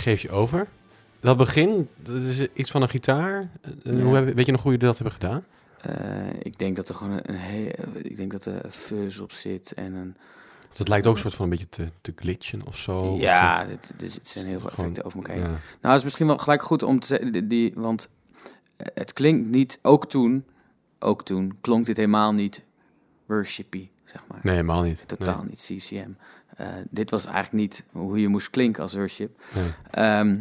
[0.07, 0.67] Geef je over.
[1.19, 3.49] Dat begin, dat is iets van een gitaar.
[3.61, 3.99] Eh, Ja.
[3.99, 5.45] hoe heb- weet je nog hoe jullie dat hebben gedaan?
[5.81, 9.73] Eh, ik denk dat er gewoon een, heel, ik denk dat er fuzz op zit
[9.73, 10.15] en een
[10.77, 12.99] het lijkt ook een soort van een beetje te, te glitchen of zo.
[13.01, 15.43] of ja, te- dit, het zijn heel veel gewoon- effecten over elkaar ja.
[15.47, 18.07] Nou, het is misschien wel gelijk goed om te zeggen, die, want
[18.77, 20.45] eh, het klinkt niet, ook toen,
[20.99, 22.63] ook toen, klonk dit helemaal niet
[23.25, 24.39] worshipy, zeg maar.
[24.43, 25.07] Nee, helemaal niet.
[25.07, 26.11] Totaal niet CCM.
[26.57, 29.41] Eh, dit was eigenlijk niet hoe je moest klinken als worship.
[29.55, 29.73] Nee.
[29.91, 30.37] Ehm,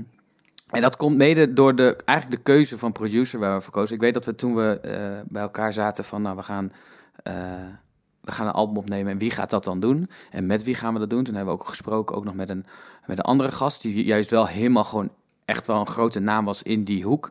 [0.71, 3.95] en dat komt mede door de, eigenlijk de keuze van producer waar we voor kozen.
[3.95, 6.73] Ik weet dat we toen we eh, bij elkaar zaten van, nou, we gaan,
[7.23, 7.35] eh,
[8.21, 10.11] we gaan een album opnemen en wie gaat dat dan doen?
[10.31, 11.25] En met wie gaan we dat doen?
[11.25, 12.67] Toen hebben we ook gesproken, ook nog met een,
[13.07, 15.11] met een andere gast, die juist wel helemaal gewoon
[15.45, 17.31] echt wel een grote naam was in die hoek.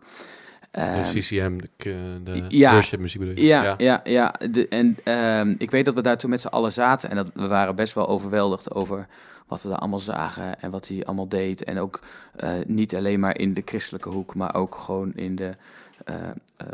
[0.75, 2.71] De Ehm, CCM, de, k- de ja.
[2.71, 3.45] worship muziek bedoel je?
[3.45, 4.33] ja, ja, ja.
[4.51, 7.29] De, en ehm, ik weet dat we daar toen met z'n allen zaten en dat
[7.33, 9.07] we waren best wel overweldigd over
[9.47, 11.63] wat we daar allemaal zagen en wat hij allemaal deed.
[11.63, 11.99] En ook
[12.35, 15.55] eh, niet alleen maar in de christelijke hoek, maar ook gewoon in de
[16.05, 16.15] eh,
[16.57, 16.67] eh,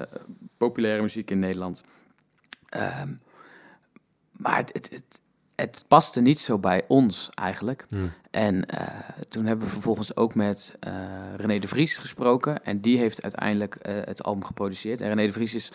[0.58, 1.84] populaire muziek in Nederland.
[2.70, 3.10] Ehm,
[4.32, 5.22] maar het, het, het,
[5.56, 7.86] het paste niet zo bij ons eigenlijk.
[7.90, 8.04] Hm.
[8.32, 8.88] En eh,
[9.28, 10.94] toen hebben we vervolgens ook met eh,
[11.36, 12.66] René de Vries gesproken.
[12.66, 15.02] En die heeft uiteindelijk eh, het album geproduceerd.
[15.02, 15.72] En René de Vries is,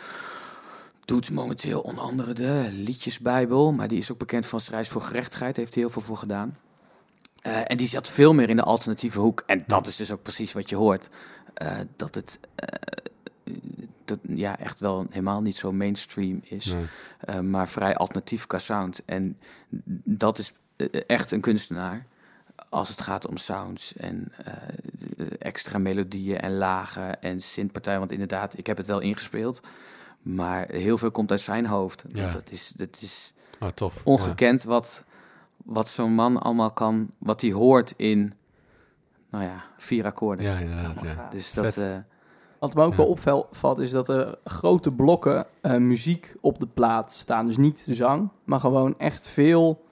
[1.04, 3.72] doet momenteel onder andere de Liedjesbijbel.
[3.72, 5.56] Maar die is ook bekend van Strijd voor Gerechtigheid.
[5.56, 6.56] Heeft hij heel veel voor gedaan.
[7.42, 9.42] En die zat veel meer in de alternatieve hoek.
[9.46, 11.08] En dat is dus ook precies wat je hoort.
[11.96, 12.38] Dat het
[14.04, 16.74] dat, ja, echt wel helemaal niet zo mainstream is.
[17.26, 17.42] Nee.
[17.42, 19.02] Maar vrij alternatief qua sound.
[19.04, 19.38] En
[20.04, 20.52] dat is
[21.06, 22.06] echt een kunstenaar
[22.68, 24.52] als het gaat om sounds en eh,
[25.38, 27.98] extra melodieën en lagen en synthpartijen.
[27.98, 29.60] Want inderdaad, ik heb het wel ingespeeld,
[30.22, 32.04] maar heel veel komt uit zijn hoofd.
[32.08, 32.32] Ja.
[32.32, 34.00] Dat, is, dat is Oh, tof.
[34.04, 35.04] ongekend wat,
[35.64, 38.34] wat zo'n man allemaal kan, wat hij hoort in,
[39.30, 40.44] nou ja, vier akkoorden.
[40.46, 41.00] Ja, inderdaad.
[41.02, 41.28] Ja.
[41.30, 41.96] Dus dat, eh,
[42.58, 42.96] Wat me ook Ja.
[42.96, 43.06] wel
[43.40, 47.46] opvalt is dat er grote blokken eh, muziek op de plaat staan.
[47.46, 49.84] Dus niet zang, maar gewoon echt veel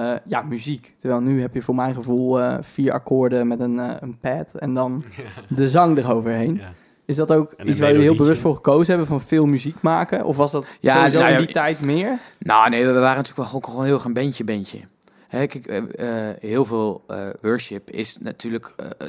[0.00, 0.94] eh, ja, muziek.
[0.98, 4.54] Terwijl nu heb je voor mijn gevoel eh, vier akkoorden met een, eh, een pad
[4.54, 5.04] en dan
[5.48, 6.54] de zang eroverheen.
[6.56, 6.72] Ja.
[7.06, 10.24] Is dat ook iets waar jullie heel bewust voor gekozen hebben van veel muziek maken?
[10.24, 12.18] Of was dat Ja, sowieso nou in die tijd meer?
[12.38, 14.80] Nou, nee, we waren natuurlijk wel gewoon, gewoon heel erg een bandje, bandje.
[15.28, 15.92] Hè, kijk,
[16.40, 19.08] heel veel eh, worship is natuurlijk eh,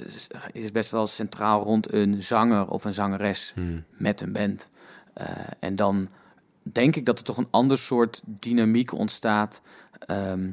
[0.54, 3.62] is- best wel centraal rond een zanger of een zangeres Hm.
[3.90, 4.70] met een band.
[5.14, 5.26] Eh,
[5.60, 6.08] en dan
[6.64, 9.62] denk ik dat er toch een ander soort dynamiek ontstaat.
[10.00, 10.50] Ehm,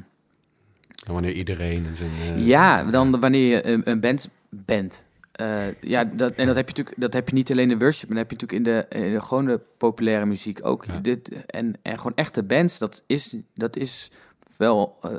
[1.03, 2.11] En wanneer iedereen zijn...
[2.21, 5.03] eh, ja, dan wanneer je een, een band bent.
[5.31, 8.09] Eh, ja, dat, en dat heb je natuurlijk dat heb je niet alleen in worship,
[8.09, 10.85] maar dat heb je natuurlijk in de, in de gewone populaire muziek ook.
[10.85, 10.99] Ja.
[10.99, 14.11] Dit, en, en gewoon echte bands, dat is, dat is
[14.57, 15.11] wel, eh,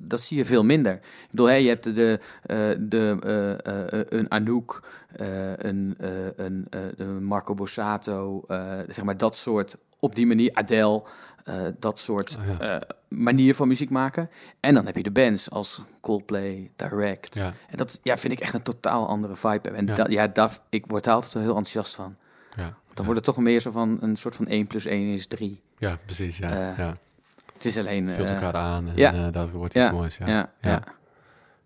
[0.00, 0.92] dat zie je veel minder.
[0.92, 2.20] Ik bedoel, hè, je hebt de,
[2.78, 3.16] de,
[4.08, 4.82] een Anouk,
[5.56, 5.94] een,
[6.36, 8.44] een, een Marco Borsato,
[8.88, 11.02] zeg maar dat soort, op die manier, Adele,
[11.78, 12.78] dat soort Oh, ja.
[12.78, 14.30] eh, manier van muziek maken.
[14.60, 17.34] En dan heb je de bands als Coldplay, Direct.
[17.34, 19.70] Ja, En dat ja, vind ik echt een totaal andere vibe.
[19.70, 19.94] En Ja.
[19.96, 22.16] ja, ja dat, ik word daar altijd wel heel enthousiast van.
[22.56, 22.62] ja.
[22.94, 23.12] Dan ja.
[23.12, 25.60] wordt het toch meer zo van een soort van 1 plus 1 is 3.
[25.78, 26.38] Ja, precies.
[26.38, 26.94] Ja, Eh, ja.
[27.52, 28.10] Het is alleen...
[28.10, 29.12] Vult eh, elkaar aan en ja.
[29.12, 30.16] eh, dat wordt iets Ja, moois.
[30.16, 30.26] Ja.
[30.26, 30.82] ja, ja.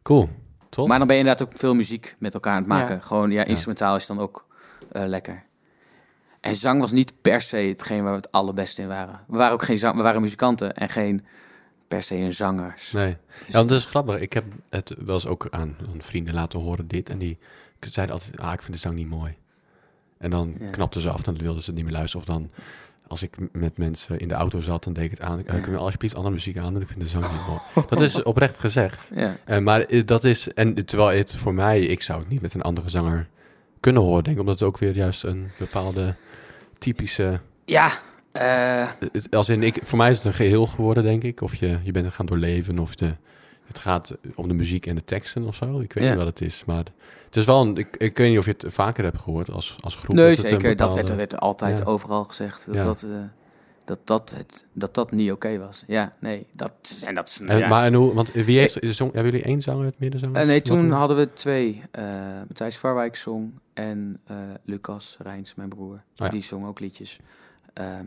[0.03, 0.29] Cool.
[0.68, 0.88] Tof.
[0.88, 2.95] Maar dan ben je inderdaad ook veel muziek met elkaar aan het maken.
[2.95, 3.01] Ja.
[3.01, 4.47] Gewoon, ja, instrumentaal is dan ook
[4.92, 5.45] eh, lekker.
[6.42, 9.20] En zang was niet per se hetgeen waar we het allerbeste in waren.
[9.26, 11.24] We waren ook geen zang, we waren muzikanten en geen
[11.88, 12.92] per se een zangers.
[12.92, 13.16] Nee.
[13.46, 14.20] Ja, want dat is grappig.
[14.20, 17.11] Ik heb het wel eens ook aan, aan vrienden laten horen dit.
[17.11, 17.38] En die
[17.81, 19.35] zeiden altijd, ah, ik vind de zang niet mooi.
[20.18, 20.70] En dan Ja.
[20.70, 22.26] knapten ze af dan wilden ze het niet meer luisteren.
[22.26, 22.50] Of dan,
[23.07, 25.38] als ik met mensen in de auto zat, dan deed ik het aan.
[25.38, 26.83] Uh, kun je alsjeblieft andere muziek aan doen?
[26.83, 27.87] Ik vind de zang niet mooi.
[27.88, 29.11] Dat is oprecht gezegd.
[29.14, 29.37] Ja.
[29.44, 32.55] Eh, maar eh, dat is, en terwijl het voor mij, ik zou het niet met
[32.55, 33.28] een andere zanger
[33.81, 34.42] kunnen horen, denk ik.
[34.42, 36.14] Omdat het ook weer juist een bepaalde
[36.83, 37.40] typische...
[37.64, 37.90] Ja,
[38.33, 41.40] het- Als in, ik, voor mij is het een geheel geworden, denk ik.
[41.40, 43.14] Of je, je bent het gaan doorleven, of de,
[43.66, 45.81] het gaat om de muziek en de teksten of zo.
[45.81, 46.11] Ik weet Ja.
[46.11, 46.85] niet wat het is, maar
[47.27, 49.77] het is wel een, ik, ik weet niet of je het vaker hebt gehoord als,
[49.81, 50.14] als groep.
[50.16, 50.77] nee, zeker.
[50.77, 51.85] Dat werd, werd altijd Ja.
[51.85, 52.66] overal gezegd.
[52.66, 52.85] Dat Ja.
[52.85, 53.11] dat, eh,
[53.85, 55.85] dat, dat, het, dat dat niet oké was.
[55.87, 56.47] Ja, nee.
[56.53, 57.68] Dat, en dat is, En, ja.
[57.68, 60.37] Maar en hoe, want wie heeft, zong, hebben jullie één zanger, het middenzanger?
[60.40, 61.83] Eh, nee, toen hadden we twee.
[61.90, 62.05] eh
[62.49, 66.03] Matthijs Varwijk zong en eh, Lucas Rijns, mijn broer.
[66.14, 66.29] ja.
[66.29, 67.18] Die zong ook liedjes.
[67.73, 68.07] Ehm,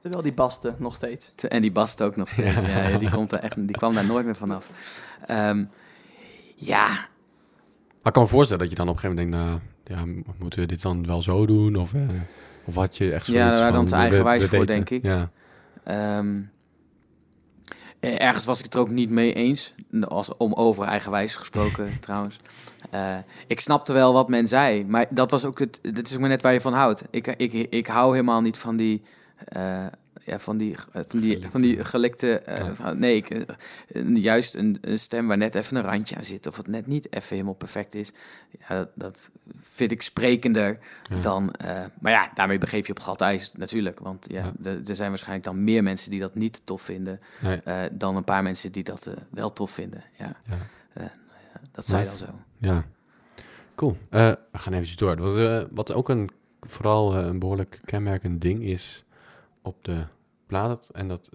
[0.00, 1.32] Terwijl die basten nog steeds.
[1.34, 2.60] te- en die bast ook nog steeds.
[2.70, 2.88] ja.
[2.88, 4.70] Ja, die, komt er echt, die kwam daar nooit meer vanaf.
[5.26, 5.64] Ehm,
[6.56, 7.08] ja, Maar
[8.08, 10.60] ik kan me voorstellen dat je dan op een gegeven moment denkt, nou, ja, moeten
[10.60, 11.76] we dit dan wel zo doen?
[11.76, 12.00] Of, eh,
[12.64, 15.02] of had je echt Ja, zoiets daar waren we- eigenwijs voor, denk ik.
[15.04, 15.30] Ja,
[15.84, 16.40] Ehm,
[18.00, 19.74] Eh, Ergens was ik het er ook niet mee eens.
[20.08, 22.40] Als, om over eigenwijs gesproken, trouwens.
[22.90, 24.84] Eh, ik snapte wel wat men zei.
[24.84, 25.78] Maar dat was ook het.
[25.82, 27.02] Dit is ook maar net waar je van houdt.
[27.10, 29.02] Ik, ik, ik hou helemaal niet van die.
[29.44, 29.86] eh,
[30.24, 32.38] ja, van die, eh, van die, van die gelikte.
[32.38, 32.92] eh, Ja.
[32.92, 36.46] nee, ik, eh, juist een, een stem waar net even een randje aan zit.
[36.46, 38.12] Of het net niet even helemaal perfect is.
[38.58, 40.78] Ja, dat, dat vind ik sprekender
[41.08, 41.20] Ja.
[41.20, 41.54] dan.
[42.00, 44.00] maar ja, daarmee begeef je op glad ijs natuurlijk.
[44.00, 47.20] Want ja, er zijn waarschijnlijk dan meer mensen die dat niet tof vinden.
[47.40, 47.60] Nee.
[47.92, 50.04] dan een paar mensen die dat wel tof vinden.
[50.18, 50.36] Ja.
[51.72, 52.04] Dat Nice.
[52.08, 52.26] dan zo.
[52.58, 52.84] Ja,
[53.74, 53.96] cool.
[54.10, 55.16] We gaan eventjes door.
[55.16, 56.30] Wat, wat ook een,
[56.60, 59.04] vooral een behoorlijk kenmerkend ding is
[59.62, 59.96] op de
[60.46, 61.30] plaat, en dat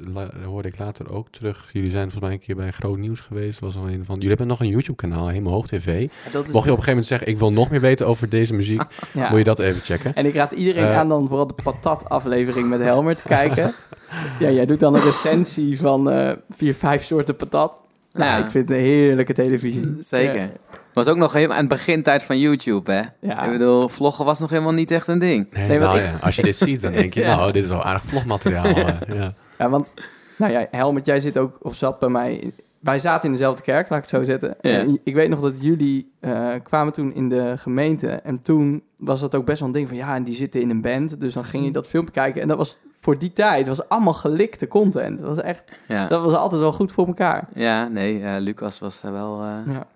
[0.45, 1.69] hoorde ik later ook terug.
[1.73, 3.59] Jullie zijn volgens mij een keer bij Groot Nieuws geweest.
[3.59, 5.99] Was al een van, jullie hebben nog een YouTube-kanaal, helemaal hoog tv.
[6.33, 8.81] Mocht je op een gegeven moment zeggen, ik wil nog meer weten over deze muziek,
[9.13, 9.29] ja.
[9.29, 10.15] moet je dat even checken.
[10.15, 10.97] En ik raad iedereen Eh.
[10.97, 13.73] aan dan vooral de patat-aflevering met Helmer te kijken.
[14.39, 17.83] ja, jij doet dan een recensie van eh, vier, vijf soorten patat.
[18.13, 18.45] Nou, Ja.
[18.45, 19.95] ik vind het een heerlijke televisie.
[19.99, 20.39] Zeker.
[20.41, 20.49] Ja.
[20.95, 23.01] Was ook nog helemaal aan het begintijd van YouTube, hè?
[23.27, 23.43] Ja.
[23.43, 25.47] Ik bedoel, vloggen was nog helemaal niet echt een ding.
[25.51, 27.35] Nee, Nee, want nou ik- ja, als je dit ziet, dan denk je, Ja.
[27.35, 28.63] nou, dit is wel aardig vlogmateriaal.
[28.75, 29.33] eh, ja.
[29.57, 29.93] Ja, want,
[30.37, 32.51] nou ja, Helmut, jij zit ook, of zat bij mij...
[32.79, 34.55] Wij zaten in dezelfde kerk, laat ik het zo zetten.
[34.61, 34.71] Ja.
[34.79, 38.07] En ik weet nog dat jullie eh, kwamen toen in de gemeente.
[38.09, 39.97] En toen was dat ook best wel een ding van...
[39.97, 41.19] Ja, en die zitten in een band.
[41.19, 42.41] Dus dan ging je dat filmpje kijken.
[42.41, 45.17] En dat was voor die tijd was allemaal gelikte content.
[45.19, 45.63] Dat was echt...
[45.87, 47.47] Ja, Dat was altijd wel goed voor elkaar.
[47.53, 49.87] ja nee, eh, Lucas was daar wel eh, Ja.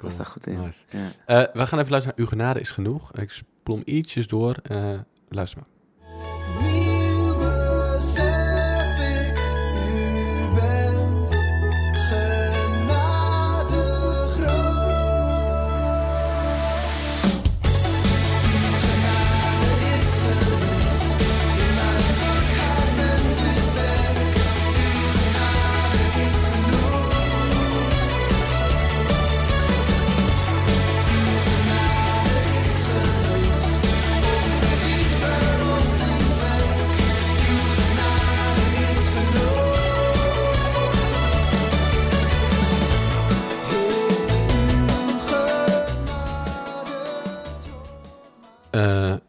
[0.00, 0.60] Was daar goed in.
[0.60, 0.78] Nice.
[0.90, 1.12] Ja.
[1.26, 3.12] Eh, we gaan even luisteren naar Uw genade is genoeg.
[3.12, 4.56] Ik plom ietsjes door.
[4.62, 5.68] eh, luister maar.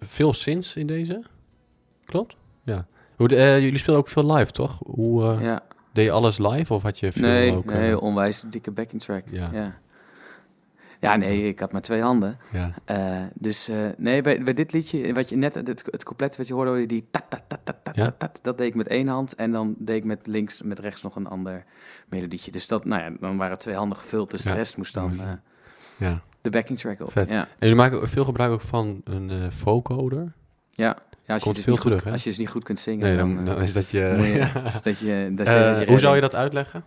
[0.06, 1.24] Veel sinds in deze.
[2.06, 2.36] Klopt?
[2.64, 2.86] Ja.
[3.16, 4.80] Hoe de- eh, jullie spelen ook veel live, toch?
[4.86, 5.64] Hoe, eh, Ja.
[5.94, 7.72] Deed je alles live of had je veel Nee, ook...
[7.72, 9.24] eh, nee, onwijs dikke backing track.
[9.30, 9.50] Ja.
[9.54, 9.78] Ja.
[11.00, 11.16] ja.
[11.16, 12.38] nee, ik had maar twee handen.
[12.52, 12.72] ja.
[12.86, 16.48] Eh, dus eh, nee, bij, bij dit liedje, wat je net, het, het couplet wat
[16.48, 18.16] je hoorde, die tat, tat, tat, tat, Ja.
[18.42, 19.36] dat deed ik met één hand.
[19.36, 21.64] En dan deed ik met links, met rechts nog een ander
[22.10, 22.52] melodietje.
[22.52, 24.32] Dus dat, nou ja, dan waren twee handen gevuld.
[24.32, 25.32] Dus de rest moest dan eh,
[25.98, 26.22] ja.
[26.41, 27.12] De backing track op.
[27.12, 27.30] Vet.
[27.30, 27.41] Ja.
[27.41, 30.32] En jullie maken veel gebruik ook van een eh vocoder.
[30.71, 30.86] Ja.
[31.25, 32.12] ja, als je, Komt dus veel niet goed, terug, hè?
[32.12, 34.13] als je dus niet goed kunt zingen, Nee, dan, dan, eh, dan is dat je...
[34.17, 34.65] moet je- ja.
[34.73, 36.84] is dat je, dat Eh, je, dat je hoe zou je dat uitleggen?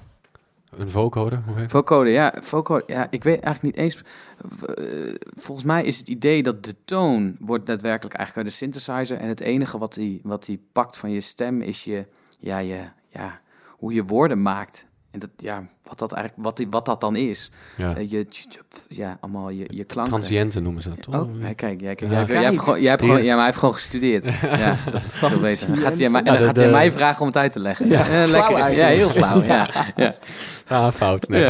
[0.78, 1.42] Een vocoder?
[1.46, 4.02] Hoe heet Vocode, ja, vocode, ja, ik weet eigenlijk niet eens.
[5.36, 9.28] volgens mij is het idee dat de toon wordt daadwerkelijk eigenlijk uit de synthesizer en
[9.28, 12.04] het enige wat hij wat die pakt van je stem is je,
[12.38, 14.86] ja, je, ja, hoe je woorden maakt.
[15.14, 17.50] En dat, ja, wat dat eigenlijk, wat, wat dat dan is.
[17.77, 17.96] ja.
[17.96, 18.27] Eh, je,
[18.88, 20.12] ja, allemaal je, je klanken.
[20.14, 21.14] Transiënten noemen ze dat, toch?
[21.14, 22.09] Oh, ja, kijk, ja, kijk Ja.
[22.09, 24.24] jij, hebt- jij hebt gewoon, jij hebt gewoon, ja, maar hij heeft gewoon gestudeerd.
[24.64, 25.66] Ja, dat is veel beter.
[25.66, 27.88] Dan gaat hij, en dan gaat hij mij vragen om het uit te leggen.
[27.88, 28.72] Ja, flauw lekker.
[28.72, 29.42] Ja, heel flauw.
[29.42, 30.14] Ja, ja.
[30.68, 31.29] Ah, fout.
[31.29, 31.44] Nee.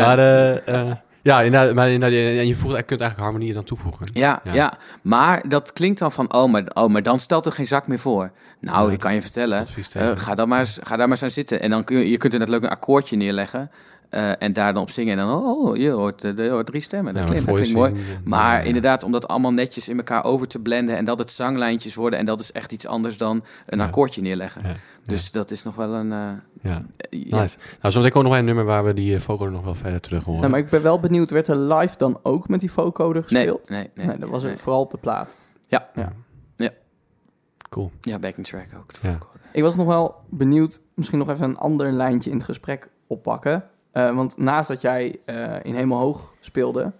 [0.00, 4.06] Maar, eh, eh, ja, inderdaad, maar inderdaad, en je, voelt, kunt eigenlijk harmonieën dan toevoegen.
[4.12, 4.54] Ja, Ja.
[4.54, 4.72] ja.
[5.02, 7.98] maar dat klinkt dan van, oh maar, oh, maar dan stelt er geen zak meer
[7.98, 8.30] voor.
[8.60, 11.22] Nou, Ja, ik kan je vertellen, eh, ga, dan maar eens, ga daar maar eens
[11.22, 11.60] aan zitten.
[11.60, 13.70] En dan kun je, je kunt er net leuk een akkoordje neerleggen
[14.10, 15.18] eh, en daar dan op zingen.
[15.18, 17.74] En dan, oh, je hoort, eh, je hoort drie stemmen, dat Ja, klinkt, dat klinkt
[17.74, 17.94] mooi.
[18.24, 18.64] Maar ja.
[18.64, 22.18] inderdaad, om dat allemaal netjes in elkaar over te blenden en dat het zanglijntjes worden.
[22.18, 23.84] En dat is echt iets anders dan een Ja.
[23.84, 24.62] akkoordje neerleggen.
[24.64, 26.12] Ja, Dus dat is nog wel een...
[26.12, 26.18] eh,
[26.62, 27.40] Ja, ja.
[27.40, 27.56] nice.
[27.82, 30.24] Nou, zo ook nog een nummer waar we die uh, vocoder nog wel verder terug
[30.24, 30.40] horen.
[30.40, 33.42] Nou, maar ik ben wel benieuwd, werd er live dan ook met die vocoder Nee,
[33.42, 33.68] gespeeld?
[33.68, 34.06] nee, nee.
[34.06, 34.50] Nee, dat was nee.
[34.52, 35.38] het vooral op de plaat.
[35.66, 35.88] Ja.
[35.94, 36.12] Ja.
[36.56, 36.70] Ja.
[37.70, 37.90] Cool.
[38.00, 38.92] Ja, backing track ook.
[38.92, 39.12] de Ja.
[39.12, 39.38] vocode.
[39.52, 43.64] Ik was nog wel benieuwd, misschien nog even een ander lijntje in het gesprek oppakken.
[43.92, 46.92] Eh, want naast dat jij eh, in Hemel Hoog speelde,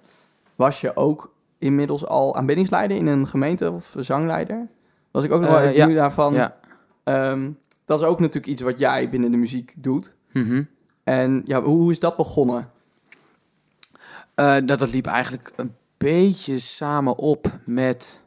[0.55, 4.69] was je ook inmiddels al aanbiddingsleider in een gemeente of zangleider.
[5.11, 5.95] Was ik ook nog wel Eh, even ja.
[5.95, 6.35] daarvan.
[6.35, 6.57] Ja.
[7.05, 7.51] Ehm,
[7.85, 10.15] dat is ook natuurlijk iets wat jij binnen de muziek doet.
[10.33, 10.63] Mhm.
[11.05, 12.71] En ja, hoe, hoe is dat begonnen?
[14.35, 18.25] Dat, dat liep eigenlijk een beetje samen op met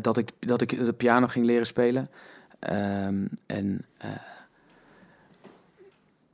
[0.00, 2.10] dat, ik, dat ik de piano ging leren spelen.
[2.58, 3.84] Ehm, en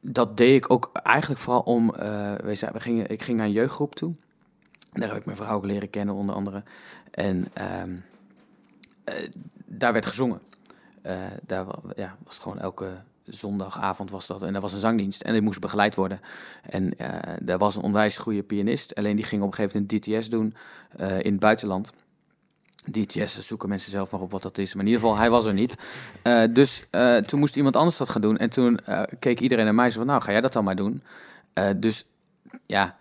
[0.00, 1.94] dat deed ik ook eigenlijk vooral om...
[1.94, 4.14] eh, we zei, we gingen, ik ging naar een jeugdgroep toe.
[4.92, 6.62] Daar heb ik mijn vrouw ook leren kennen, onder andere.
[7.10, 7.96] En ehm,
[9.04, 9.14] eh,
[9.66, 10.40] daar werd gezongen.
[11.02, 14.42] Eh, daar ja, was gewoon elke zondagavond was dat.
[14.42, 16.20] En er was een zangdienst en die moest begeleid worden.
[16.62, 16.98] En
[17.46, 18.94] er was een onwijs goede pianist.
[18.94, 20.54] Alleen die ging op een gegeven moment DTS doen
[20.98, 21.90] in het buitenland.
[22.90, 24.74] DTS, zoeken mensen zelf maar op wat dat is.
[24.74, 25.74] Maar in ieder geval, hij was er niet.
[26.22, 28.38] Eh, dus eh, toen moest iemand anders dat gaan doen.
[28.38, 30.76] En toen eh, keek iedereen naar mij zei van, nou, ga jij dat dan maar
[30.76, 31.02] doen?
[31.76, 32.04] Dus
[32.66, 32.96] ja,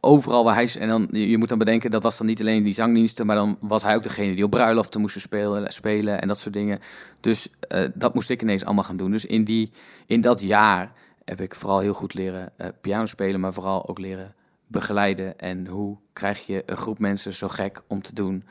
[0.00, 0.70] overal waar hij...
[0.78, 3.26] En dan, je moet dan bedenken, dat was dan niet alleen die zangdiensten...
[3.26, 6.54] maar dan was hij ook degene die op bruiloften moesten spelen, spelen en dat soort
[6.54, 6.78] dingen.
[7.20, 7.48] Dus
[7.94, 9.10] dat moest ik ineens allemaal gaan doen.
[9.10, 9.72] Dus in, die,
[10.06, 10.92] in dat jaar
[11.24, 13.40] heb ik vooral heel goed leren piano spelen...
[13.40, 14.34] maar vooral ook leren
[14.66, 15.38] begeleiden.
[15.38, 18.44] En hoe krijg je een groep mensen zo gek om te doen...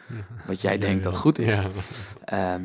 [0.48, 1.54] wat jij denkt dat goed is.
[1.54, 1.70] Ja.
[2.26, 2.64] Ehm,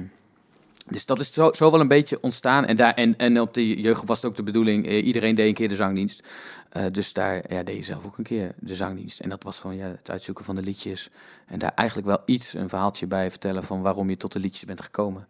[0.86, 2.64] dus dat is zo, zo wel een beetje ontstaan.
[2.64, 5.48] En, daar, en, en op de jeugd was het ook de bedoeling, eh, iedereen deed
[5.48, 6.28] een keer de zangdienst.
[6.70, 9.20] Eh, dus daar ja, deed je zelf ook een keer de zangdienst.
[9.20, 11.10] En dat was gewoon ja, het uitzoeken van de liedjes.
[11.46, 14.64] En daar eigenlijk wel iets, een verhaaltje bij vertellen van waarom je tot de liedjes
[14.64, 15.26] bent gekomen.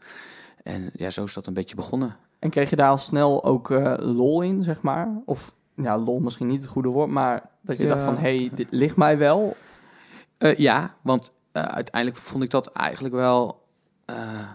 [0.62, 2.16] En ja, zo is dat een beetje begonnen.
[2.38, 5.08] En kreeg je daar al snel ook eh, lol in, zeg maar?
[5.24, 7.88] Of, ja, lol misschien niet het goede woord, maar dat je Ja.
[7.88, 9.56] dacht van, hé, hey, dit ligt mij wel.
[10.38, 13.66] Eh, ja, want eh, uiteindelijk vond ik dat eigenlijk wel.
[14.04, 14.48] eh,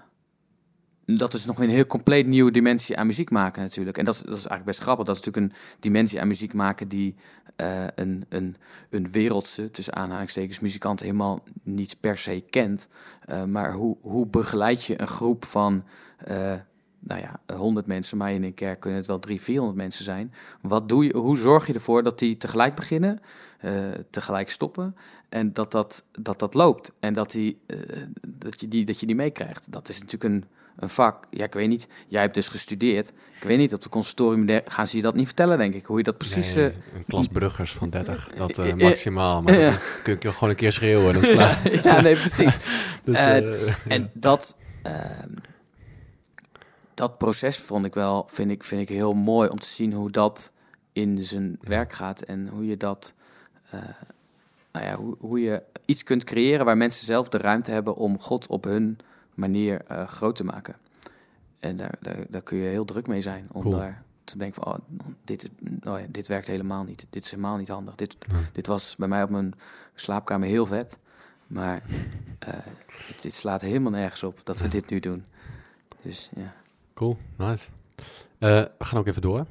[1.07, 3.97] dat is nog een heel compleet nieuwe dimensie aan muziek maken natuurlijk.
[3.97, 5.05] En dat is, dat is eigenlijk best grappig.
[5.05, 7.15] Dat is natuurlijk een dimensie aan muziek maken die
[7.95, 8.55] een, een,
[8.89, 12.88] een wereldse, tussen aanhalingstekens, muzikant helemaal niet per se kent.
[13.47, 15.84] Maar hoe, hoe begeleid je een groep van,
[17.08, 20.34] nou ja, 100 mensen, maar in een kerk kunnen het wel 300, 400 mensen zijn.
[20.62, 23.20] Wat doe je, hoe zorg je ervoor dat die tegelijk beginnen,
[23.60, 23.72] eh,
[24.10, 24.95] tegelijk stoppen
[25.30, 27.78] en dat dat, dat, dat loopt en dat, die, eh,
[28.28, 29.72] dat, je die, dat je die meekrijgt?
[29.72, 30.45] Dat is natuurlijk een,
[30.76, 31.26] een vak.
[31.30, 31.88] Ja, ik weet niet.
[32.08, 33.10] Jij hebt dus gestudeerd.
[33.10, 35.86] Ik weet niet, op de conservatorium de- gaan ze je dat niet vertellen, denk ik.
[35.86, 36.53] Hoe je dat precies...
[36.53, 39.41] Nee, eh, een klas bruggers van 30, dat maximaal.
[39.41, 39.70] Maar ja.
[39.70, 41.84] dan kun je gewoon een keer schreeuwen, dat is klaar.
[41.84, 42.58] ja, nee, precies.
[43.03, 43.18] Dus,
[43.88, 45.30] En dat, ehm,
[46.96, 50.12] dat proces vond ik wel, vind ik, vind ik heel mooi om te zien hoe
[50.12, 50.52] dat
[50.93, 53.14] in zijn werk gaat en hoe je dat,
[53.70, 53.80] eh,
[54.72, 58.20] nou ja, hoe, hoe je iets kunt creëren waar mensen zelf de ruimte hebben om
[58.20, 58.98] God op hun
[59.34, 60.76] manier eh, groot te maken.
[61.60, 63.76] En daar, daar, daar kun je heel druk mee zijn om Cool.
[63.78, 64.80] daar te denken van, oh,
[65.24, 67.08] dit, is- oh ja, dit werkt helemaal niet.
[67.10, 67.96] Dit is helemaal niet handig.
[67.96, 68.36] Dit, Ja.
[68.54, 69.54] dit was bij mij op mijn
[69.96, 70.98] slaapkamer heel vet,
[71.48, 71.84] maar
[73.08, 75.26] het, het slaat helemaal nergens op dat we dit nu doen.
[76.02, 76.54] Dus ja.
[76.96, 77.70] Cool, nice.
[78.39, 79.46] Eh, we gaan ook even door.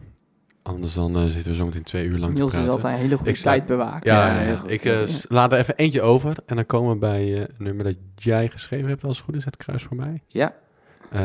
[0.63, 2.73] Anders dan eh, zitten we zo meteen twee uur lang te Niels is praten.
[2.75, 4.13] altijd een hele goede Ik tijd bewaken.
[4.13, 4.59] Ja, Ja, ja, heel ja.
[4.59, 4.71] goed.
[4.71, 6.37] ik s- laat er even eentje over.
[6.47, 9.45] En dan komen we bij een nummer dat jij geschreven hebt, als het goed is.
[9.45, 10.23] Het kruis voor mij.
[10.27, 10.55] ja,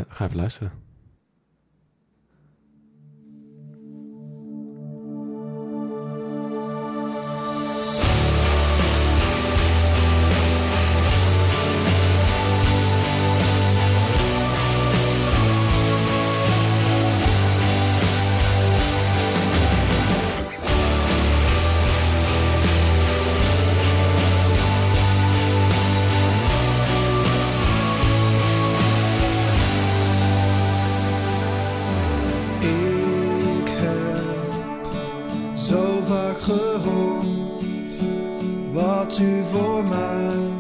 [0.08, 0.72] ga even luisteren.
[35.80, 37.26] Zo vaak gehoord
[38.72, 40.59] wat u voor mij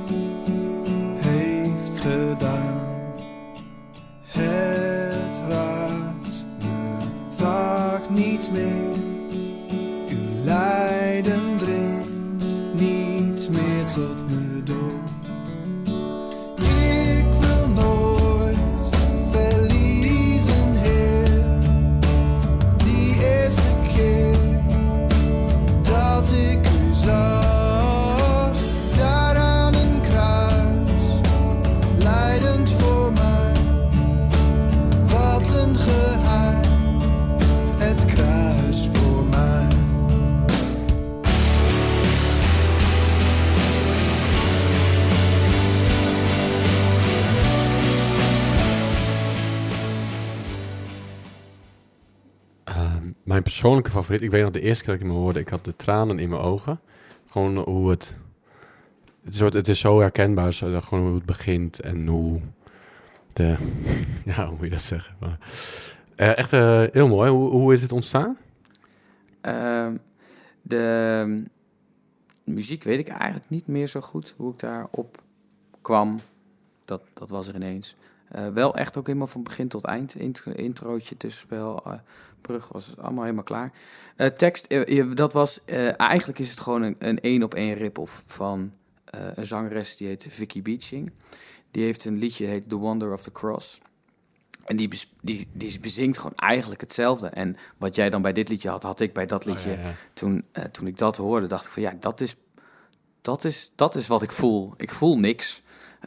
[53.59, 55.75] persoonlijke favoriet, ik weet nog de eerste keer dat ik hem hoorde, ik had de
[55.75, 56.79] tranen in mijn ogen.
[57.29, 58.15] Gewoon hoe het,
[59.23, 62.41] het is, het is zo herkenbaar, gewoon hoe het begint en hoe
[63.33, 63.55] de,
[64.25, 65.15] ja, hoe moet je dat zeggen?
[65.19, 65.37] Maar,
[66.15, 67.29] eh, echt eh, heel mooi.
[67.29, 68.37] Hoe, hoe is het ontstaan?
[69.41, 69.97] Ehm,
[70.61, 71.43] de ehm,
[72.53, 75.21] muziek weet ik eigenlijk niet meer zo goed hoe ik daarop
[75.81, 76.19] kwam.
[76.85, 77.95] Dat, dat was er ineens.
[78.29, 80.15] Eh, wel echt ook helemaal van begin tot eind.
[80.15, 81.93] Intro, introotje, tussenspel, eh,
[82.41, 83.71] brug was allemaal helemaal klaar.
[84.15, 84.75] Eh, tekst,
[85.15, 85.59] dat was...
[85.97, 88.73] eigenlijk is het gewoon een, een één op één rip-off van
[89.33, 91.11] een zangeres die heet Vicky Beaching.
[91.71, 93.79] Die heeft een liedje, heet The Wonder of the Cross.
[94.65, 94.89] En die,
[95.21, 97.27] die, die bezingt gewoon eigenlijk hetzelfde.
[97.27, 99.71] En wat jij dan bij dit liedje had, had ik bij dat liedje.
[99.71, 99.93] Oh, ja, ja.
[100.13, 102.35] Toen, toen ik dat hoorde, dacht ik van ja, dat is,
[103.21, 104.73] dat is, dat is wat ik voel.
[104.77, 105.61] Ik voel niks.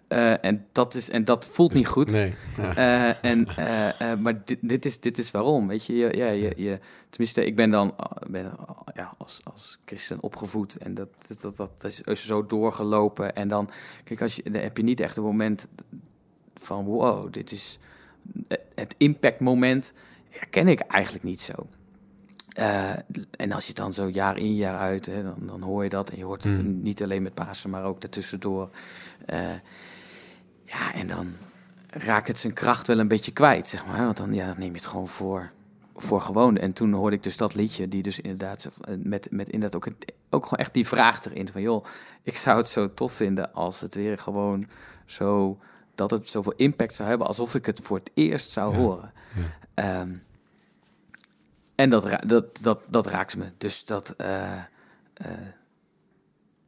[0.08, 2.10] Eh, en, dat is, en dat voelt niet goed.
[2.10, 2.34] Nee.
[2.56, 2.76] Ja.
[2.76, 5.96] Eh, en, eh, maar dit, dit, is, dit is waarom, weet je.
[5.96, 6.78] je, ja, je, je
[7.10, 7.94] tenminste, ik ben dan
[8.30, 8.52] ben,
[8.94, 11.08] ja, als, als christen opgevoed en dat,
[11.40, 13.34] dat, dat, dat is zo doorgelopen.
[13.34, 13.70] En dan,
[14.04, 15.68] kijk, als je, dan heb je niet echt een moment
[16.54, 17.78] van wow, dit is
[18.74, 19.92] het impactmoment.
[20.30, 21.66] Herken ik eigenlijk niet zo.
[22.52, 22.90] Eh,
[23.36, 26.10] en als je dan zo jaar in jaar uit, hè, dan, dan hoor je dat.
[26.10, 26.82] En je hoort het Mm.
[26.82, 28.70] niet alleen met Pasen, maar ook daartussendoor.
[29.26, 29.40] Eh,
[30.64, 31.32] ja, en dan
[31.90, 34.04] raakt het zijn kracht wel een beetje kwijt, zeg maar.
[34.04, 35.50] Want dan, ja, dan neem je het gewoon voor,
[35.96, 36.56] voor gewoon.
[36.56, 39.92] En toen hoorde ik dus dat liedje, die dus inderdaad eh, met, met inderdaad ook,
[40.30, 41.48] ook gewoon echt die vraag erin.
[41.48, 41.84] Van joh,
[42.22, 44.64] ik zou het zo tof vinden als het weer gewoon
[45.06, 45.58] zo,
[45.94, 49.12] dat het zoveel impact zou hebben, alsof ik het voor het eerst zou Ja, horen.
[49.74, 50.10] Ehm,
[51.74, 53.44] en dat, dat, dat, dat raakt me.
[53.58, 54.52] Dus dat, eh,
[55.14, 55.28] eh,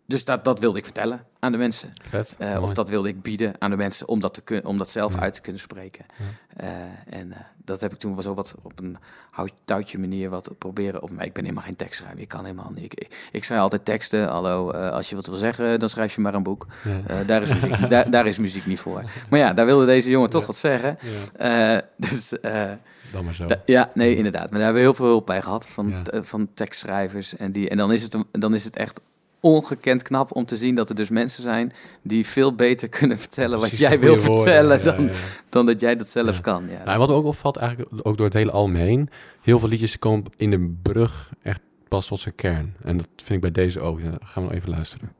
[0.06, 1.92] dus dat, dat wilde ik vertellen aan de mensen.
[2.02, 2.34] Vet.
[2.38, 4.90] Eh, of dat wilde ik bieden aan de mensen om dat, te kun, om dat
[4.90, 5.20] zelf Ja.
[5.20, 6.04] uit te kunnen spreken.
[6.56, 6.68] Eh,
[7.10, 8.96] en eh, dat heb ik toen wel zo wat op een
[9.30, 11.10] hout-touwtje manier wat proberen op.
[11.10, 12.20] Maar ik ben helemaal geen tekstschrijver.
[12.20, 12.84] Ik kan helemaal niet.
[12.84, 14.28] Ik, ik, ik schrijf altijd teksten.
[14.28, 16.66] Hallo, als je wat wil zeggen, dan schrijf je maar een boek.
[17.08, 17.22] Ja.
[17.22, 19.02] Daar, is muziek, daar, daar is muziek niet voor.
[19.30, 20.98] Maar ja, daar wilde deze jongen toch wat zeggen.
[21.38, 21.82] Ja.
[21.96, 22.28] Dus
[23.12, 23.46] Dan maar zo.
[23.64, 24.42] ja, nee, inderdaad.
[24.50, 27.36] Maar daar hebben we heel veel hulp bij gehad van, van tekstschrijvers.
[27.36, 29.00] En, die, en dan, is het, dan is het echt
[29.44, 31.72] ongekend knap om te zien dat er dus mensen zijn
[32.02, 34.36] die veel beter kunnen vertellen wat Precies jij wil woorden.
[34.36, 35.12] vertellen Ja, dan, ja,
[35.48, 36.40] dan dat jij dat zelf Ja.
[36.40, 36.64] kan.
[36.70, 39.08] Ja, Nou, wat ook opvalt, eigenlijk ook door het hele album heen,
[39.42, 42.74] heel veel liedjes komen in de brug echt pas tot zijn kern.
[42.82, 44.00] En dat vind ik bij deze ook.
[44.00, 45.12] Gaan we nog even luisteren.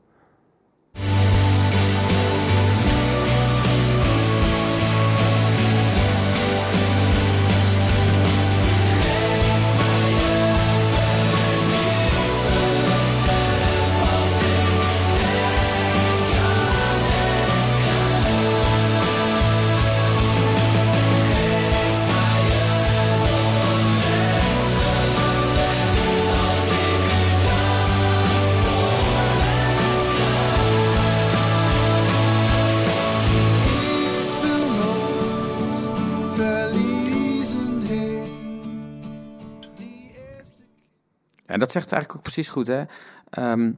[41.55, 42.83] En dat zegt het eigenlijk ook precies goed, hè?
[43.29, 43.71] Ehm,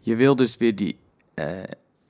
[0.00, 0.98] je wil dus weer die,
[1.34, 1.46] eh,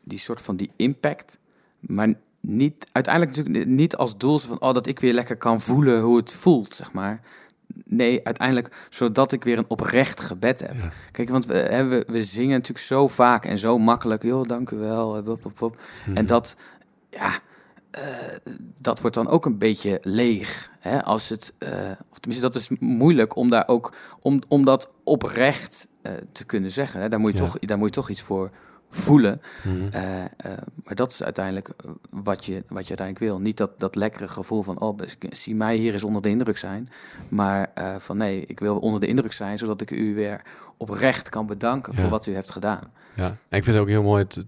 [0.04, 1.38] die soort van die impact,
[1.80, 6.00] maar niet, uiteindelijk natuurlijk niet als doel van, oh, dat ik weer lekker kan voelen
[6.00, 7.20] hoe het voelt, zeg maar.
[7.84, 10.80] Nee, uiteindelijk zodat ik weer een oprecht gebed heb.
[10.80, 10.92] Ja.
[11.12, 14.70] Kijk, want we, hè, we, we zingen natuurlijk zo vaak en zo makkelijk, joh, dank
[14.70, 15.80] u wel, eh, wop, wop, wop.
[16.06, 16.16] Mhm.
[16.16, 16.56] En dat,
[17.08, 17.38] ja,
[18.78, 20.70] dat wordt dan ook een beetje leeg.
[20.78, 21.03] Hè?
[21.05, 21.70] Als het, eh,
[22.11, 26.70] of tenminste, dat is moeilijk om daar ook, om, om dat oprecht eh, te kunnen
[26.70, 27.01] zeggen.
[27.01, 27.09] Hè?
[27.09, 27.45] Daar, moet je Ja.
[27.51, 28.51] toch, daar moet je toch iets voor
[28.91, 29.41] voelen.
[29.64, 29.88] Mhm.
[29.93, 30.03] Eh,
[30.84, 31.70] maar dat is uiteindelijk
[32.11, 33.38] wat je, wat je uiteindelijk wil.
[33.41, 34.99] Niet dat, dat lekkere gevoel van, oh,
[35.30, 36.88] zie mij hier eens onder de indruk zijn.
[37.28, 40.43] Maar van nee, ik wil onder de indruk zijn, zodat ik u weer
[40.76, 42.01] oprecht kan bedanken Ja.
[42.01, 42.93] voor wat u heeft gedaan.
[43.20, 44.24] Ja, en ik vind het ook heel mooi.
[44.28, 44.44] Het,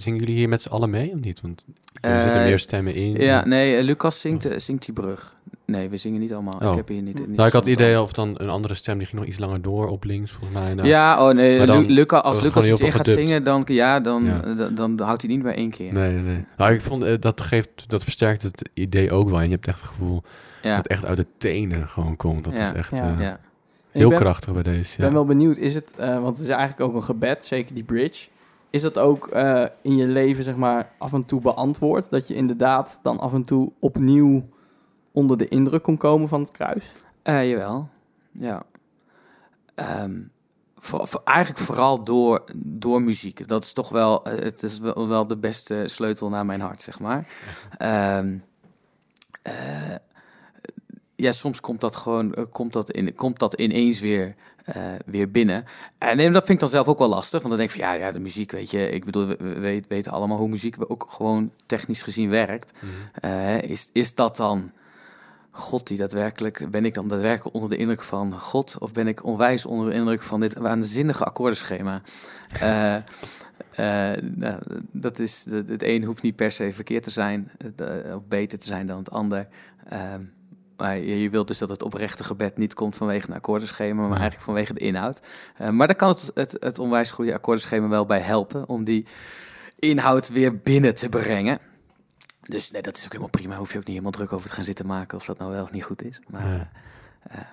[0.00, 1.40] zingen jullie hier met z'n allen mee of niet?
[1.40, 1.64] Want
[2.00, 3.12] er Eh, zitten meer stemmen in.
[3.12, 5.36] Ja, nee, eh, Lucas zingt, eh, zingt die brug.
[5.66, 6.58] Nee, we zingen niet allemaal.
[6.62, 6.70] Oh.
[6.70, 7.18] Ik heb hier niet.
[7.18, 9.38] niet Nou, ik had het idee of dan een andere stem die ging nog iets
[9.38, 10.74] langer door op links, volgens mij.
[10.74, 14.00] Nou, Ja, oh nee, dan- Lu- Luca, als Lucas iets in gaat zingen, dan, ja,
[14.00, 14.54] dan, Ja.
[14.54, 15.92] dan, dan houdt hij niet meer één keer.
[15.92, 16.44] Nee, nee, nee.
[16.56, 19.38] Nou, ik vond dat geeft, dat versterkt het idee ook wel.
[19.38, 20.22] En je hebt echt het gevoel
[20.62, 22.44] dat het echt uit de tenen gewoon komt.
[22.44, 22.62] Dat Ja.
[22.62, 23.38] is echt Ja.
[23.90, 24.92] Heel ben, krachtig bij deze.
[24.92, 25.04] Ik Ja.
[25.04, 27.84] ben wel benieuwd, is het, eh, want het is eigenlijk ook een gebed, zeker die
[27.84, 28.28] bridge.
[28.70, 32.10] Is dat ook eh, in je leven, zeg maar, af en toe beantwoord?
[32.10, 34.48] Dat je inderdaad dan af en toe opnieuw
[35.12, 36.92] onder de indruk kon komen van het kruis?
[37.22, 37.88] Eh, jawel,
[38.32, 38.62] ja.
[39.74, 40.20] Ehm,
[40.78, 43.48] voor, voor- eigenlijk vooral door, door muziek.
[43.48, 47.00] Dat is toch wel, het is wel, wel de beste sleutel naar mijn hart, zeg
[47.00, 47.26] maar.
[47.78, 48.36] Ehm,
[49.42, 49.94] eh,
[51.20, 55.30] ja, soms komt dat gewoon, eh, komt dat, in, komt dat ineens weer, eh, weer
[55.30, 55.64] binnen.
[55.98, 57.92] En nee, dat vind ik dan zelf ook wel lastig, want dan denk ik van
[57.92, 60.76] ja, ja de muziek, weet je, ik bedoel, we, we weet- weten allemaal hoe muziek
[60.78, 62.72] ook gewoon technisch gezien werkt.
[62.72, 63.32] Mhm.
[63.32, 64.72] Eh, is, is dat dan
[65.50, 69.24] God die daadwerkelijk, ben ik dan daadwerkelijk onder de indruk van God of ben ik
[69.24, 72.02] onwijs onder de indruk van dit waanzinnige akkoordenschema?
[74.34, 74.58] Nou,
[74.92, 77.50] dat is, het het een hoeft niet per se verkeerd te zijn
[78.14, 79.48] of beter te zijn dan het ander.
[79.88, 80.22] Ehm,
[80.86, 84.16] je, je wilt dus dat het oprechte gebed niet komt vanwege een akkoordenschema, maar Ja.
[84.16, 85.26] eigenlijk vanwege de inhoud.
[85.56, 89.06] Eh, maar daar kan het, het, het onwijs goede akkoordenschema wel bij helpen om die
[89.78, 91.58] inhoud weer binnen te brengen.
[92.40, 93.56] Dus nee, dat is ook helemaal prima.
[93.56, 95.62] Hoef je ook niet helemaal druk over te gaan zitten maken of dat nou wel
[95.62, 96.20] of niet goed is.
[96.28, 96.70] Maar Ja.
[97.22, 97.44] eh, eh,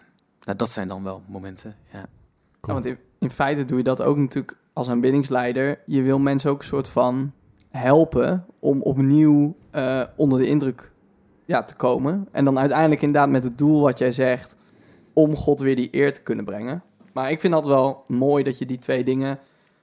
[0.43, 1.73] nou, dat zijn dan wel momenten.
[1.93, 2.05] Ja.
[2.61, 5.79] Ja, want in, in feite doe je dat ook natuurlijk als aanbiddingsleider.
[5.85, 7.31] Je wil mensen ook een soort van
[7.69, 10.91] helpen om opnieuw eh, onder de indruk
[11.45, 12.27] ja, te komen.
[12.31, 14.55] En dan uiteindelijk inderdaad met het doel wat jij zegt,
[15.13, 16.83] om God weer die eer te kunnen brengen.
[17.13, 19.39] Maar ik vind dat wel mooi dat je die twee dingen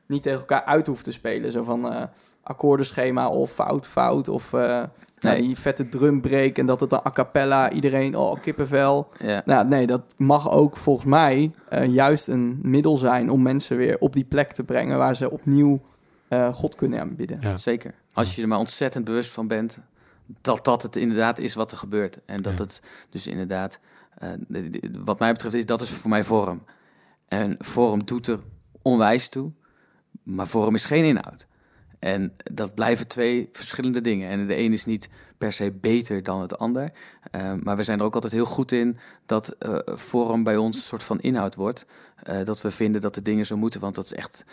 [0.07, 1.53] niet tegen elkaar uit hoeft te spelen.
[1.53, 2.03] Zo van eh
[2.43, 4.89] akkoordenschema of fout, fout of eh, nou,
[5.21, 5.43] Nee.
[5.43, 9.09] die vette drumbreak en dat het dan a cappella, iedereen, oh kippenvel.
[9.19, 9.43] Ja.
[9.45, 13.97] Nou, nee, dat mag ook volgens mij eh, juist een middel zijn om mensen weer
[13.99, 15.81] op die plek te brengen waar ze opnieuw
[16.29, 17.39] eh, God kunnen aanbidden.
[17.41, 17.59] Ja.
[17.59, 17.95] Zeker.
[18.13, 19.81] Als je er maar ontzettend bewust van bent
[20.41, 22.19] dat dat het inderdaad is wat er gebeurt.
[22.27, 22.63] En dat Ja.
[22.65, 22.81] het
[23.11, 23.79] dus inderdaad,
[24.19, 24.31] eh,
[25.05, 26.63] wat mij betreft, is dat is voor mij vorm.
[27.29, 28.41] En vorm doet er
[28.83, 29.53] onwijs toe,
[30.23, 31.47] maar vorm is geen inhoud.
[31.99, 34.29] En dat blijven twee verschillende dingen.
[34.31, 35.09] En de een is niet
[35.39, 36.93] per se beter dan het ander.
[37.31, 40.77] Eh, maar we zijn er ook altijd heel goed in dat eh, vorm bij ons
[40.77, 41.87] een soort van inhoud wordt.
[42.45, 44.45] Dat we vinden dat de dingen zo moeten, want dat is echt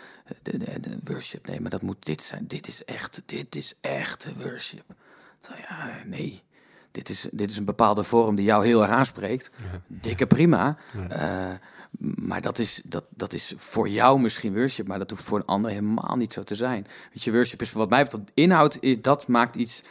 [0.42, 1.46] de, de, de worship.
[1.46, 2.46] Nee, maar dat moet dit zijn.
[2.46, 4.84] Dit is echt, dit is echt worship.
[5.40, 6.42] Zo, ja, nee.
[6.90, 9.50] Dit is, dit is een bepaalde vorm die jou heel erg aanspreekt.
[9.56, 9.80] Ja.
[9.86, 10.76] Dikke prima.
[11.08, 11.08] Ja.
[11.08, 11.56] Eh,
[11.98, 15.44] maar dat is, dat, dat is voor jou misschien worship, maar dat hoeft voor een
[15.44, 16.86] ander helemaal niet zo te zijn.
[17.12, 19.82] Weet je, worship is wat mij betreft, inhoud, dat maakt iets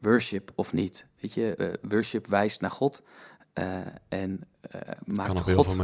[0.00, 1.06] worship of niet.
[1.20, 3.06] Weet je, eh, worship wijst naar God eh,
[4.08, 5.76] en eh, maakt, God,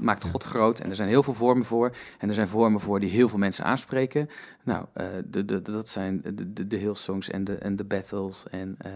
[0.00, 0.28] maakt Ja.
[0.30, 0.78] God groot.
[0.80, 1.96] En er zijn heel veel vormen voor.
[2.18, 4.28] En er zijn vormen voor die heel veel mensen aanspreken.
[4.62, 8.48] Nou, eh, de, de, dat zijn de, de, de Hillsongs en de, en de battles
[8.50, 8.92] en, eh,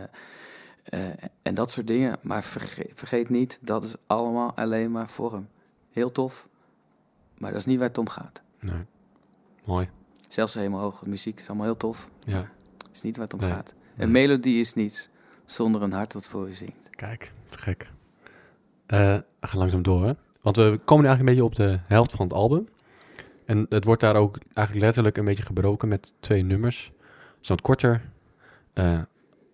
[1.09, 2.17] eh, en dat soort dingen.
[2.23, 5.49] Maar vergeet, vergeet niet, dat is allemaal alleen maar vorm.
[5.91, 6.49] Heel tof,
[7.39, 8.43] maar dat is niet waar het om gaat.
[8.61, 8.85] Nee.
[9.65, 9.89] Mooi.
[10.29, 12.11] Zelfs helemaal hoge muziek is allemaal heel tof.
[12.25, 12.51] Ja.
[12.77, 13.51] Dat is niet waar het om Nee.
[13.51, 13.75] gaat.
[13.95, 14.07] Nee.
[14.07, 15.09] Een melodie is niets
[15.45, 16.91] zonder een hart dat voor je zingt.
[16.91, 17.91] Kijk, te gek.
[18.89, 20.17] Eh, we gaan langzaam door?
[20.41, 22.69] Want we komen nu eigenlijk een beetje op de helft van het album.
[23.45, 26.93] En het wordt daar ook eigenlijk letterlijk een beetje gebroken met twee nummers.
[27.41, 28.03] Zo wat korter,
[28.73, 29.01] eh,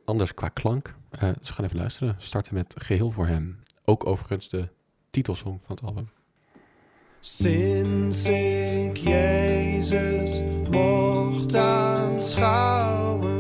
[0.05, 0.95] anders qua klank.
[1.11, 2.15] Eh, dus we gaan even luisteren.
[2.19, 3.59] We starten met Geheel voor Hem.
[3.85, 4.69] Ook overigens de
[5.11, 6.09] titelsong van het album.
[7.21, 13.34] Sinds ik Jezus mocht aanschouwen,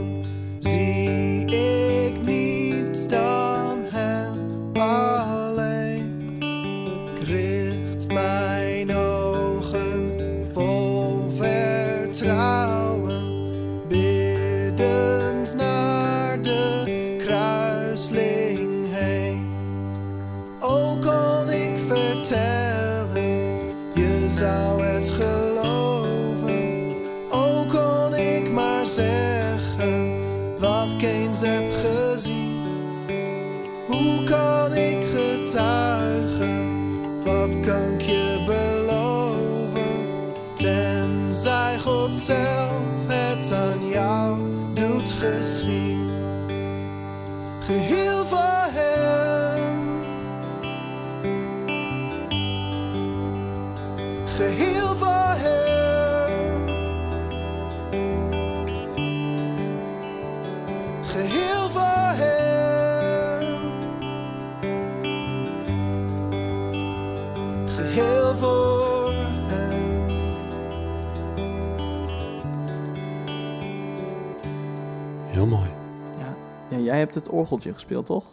[77.04, 78.24] hebt het orgeltje gespeeld, toch?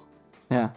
[0.48, 0.74] Ja.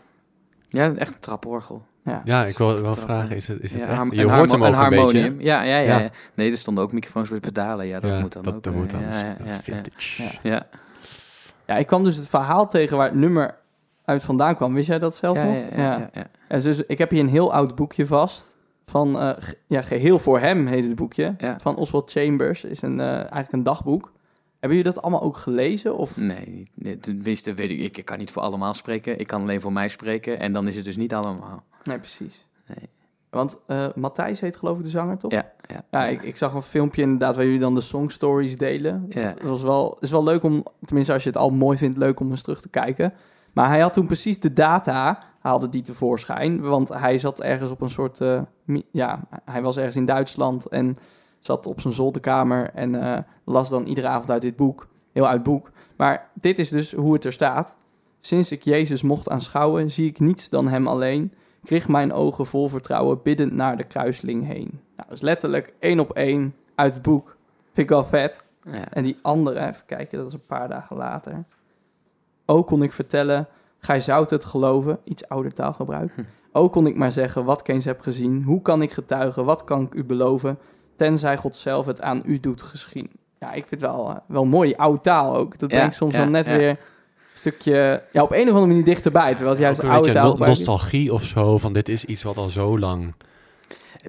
[0.68, 1.82] Ja, echt een traporgel.
[2.04, 2.22] ja.
[2.24, 4.12] Ja, ik wil wel vragen, is het, is het Ja, echt?
[4.14, 5.32] Je een hoort hem ook een, harmonium.
[5.32, 5.44] beetje.
[5.50, 5.98] Ja, ja, ja, Ja.
[5.98, 6.08] ja.
[6.34, 7.86] Nee, er stonden ook microfoons met pedalen.
[7.86, 8.62] Ja, dat Ja, moet dan dat, ook.
[8.62, 9.00] dat eh, moet dan.
[9.00, 10.22] Ja, dat is- ja, dat is ja, vintage.
[10.22, 10.30] Ja.
[10.42, 10.66] ja.
[11.66, 13.56] Ja, ik kwam dus het verhaal tegen waar het nummer
[14.04, 14.74] uit vandaan kwam.
[14.74, 15.54] Wist jij dat zelf Ja, nog?
[15.54, 16.26] ja, ja, ja, ja.
[16.48, 18.56] En dus ik heb hier een heel oud boekje vast.
[18.86, 19.30] Van, eh,
[19.66, 21.34] ja, Geheel voor hem heet het boekje.
[21.38, 21.56] Ja.
[21.60, 22.64] Van Oswald Chambers.
[22.64, 24.12] Is een, eh, eigenlijk een dagboek.
[24.64, 25.96] Hebben jullie dat allemaal ook gelezen?
[25.96, 26.16] Of?
[26.16, 29.18] Nee, tenminste weet ik, ik, ik kan niet voor allemaal spreken.
[29.18, 31.64] Ik kan alleen voor mij spreken en dan is het dus niet allemaal.
[31.82, 32.46] Nee, precies.
[32.66, 32.88] Nee.
[33.30, 35.30] Want eh Matthijs heet geloof ik de zanger, toch?
[35.30, 35.84] Ja, ja.
[35.90, 39.06] Ja, ik, ik zag een filmpje inderdaad waar jullie dan de song stories delen.
[39.08, 39.20] Ja.
[39.20, 42.20] Het was wel, is wel leuk om, tenminste als je het al mooi vindt, leuk
[42.20, 43.14] om eens terug te kijken.
[43.52, 46.60] Maar hij had toen precies de data, haalde die tevoorschijn.
[46.60, 48.42] Want hij zat ergens op een soort, eh,
[48.90, 50.98] ja, hij was ergens in Duitsland en
[51.46, 54.88] zat op zijn zolderkamer en eh, las dan iedere avond uit dit boek.
[55.12, 55.70] Heel uit boek.
[55.96, 57.76] Maar dit is dus hoe het er staat.
[58.20, 61.32] Sinds ik Jezus mocht aanschouwen, zie ik niets dan hem alleen.
[61.62, 64.80] Richt mijn ogen vol vertrouwen biddend naar de kruisling heen.
[64.96, 67.36] Nou, dat is letterlijk één op één uit het boek.
[67.64, 68.44] Vind ik wel vet.
[68.60, 68.90] ja.
[68.90, 71.44] En die andere, even kijken, dat is een paar dagen later.
[72.46, 74.98] Ook kon ik vertellen, gij zoudt het geloven.
[75.04, 76.14] Iets ouder taalgebruik.
[76.52, 78.42] Ook kon ik maar zeggen wat ik eens heb gezien.
[78.42, 79.44] Hoe kan ik getuigen?
[79.44, 80.58] Wat kan ik u beloven?
[80.96, 83.12] Tenzij God zelf het aan u doet geschieden.
[83.40, 84.68] Ja, ik vind het wel, eh, wel mooi.
[84.68, 85.58] Die oude taal ook.
[85.58, 86.56] Dat Ja, brengt soms ja, dan net ja.
[86.56, 86.76] weer een
[87.34, 88.02] stukje...
[88.12, 89.30] Ja, op een of andere manier dichterbij.
[89.34, 92.22] Terwijl het juist Ook een oude taal no- nostalgie of zo, van dit is iets
[92.22, 93.14] wat al zo lang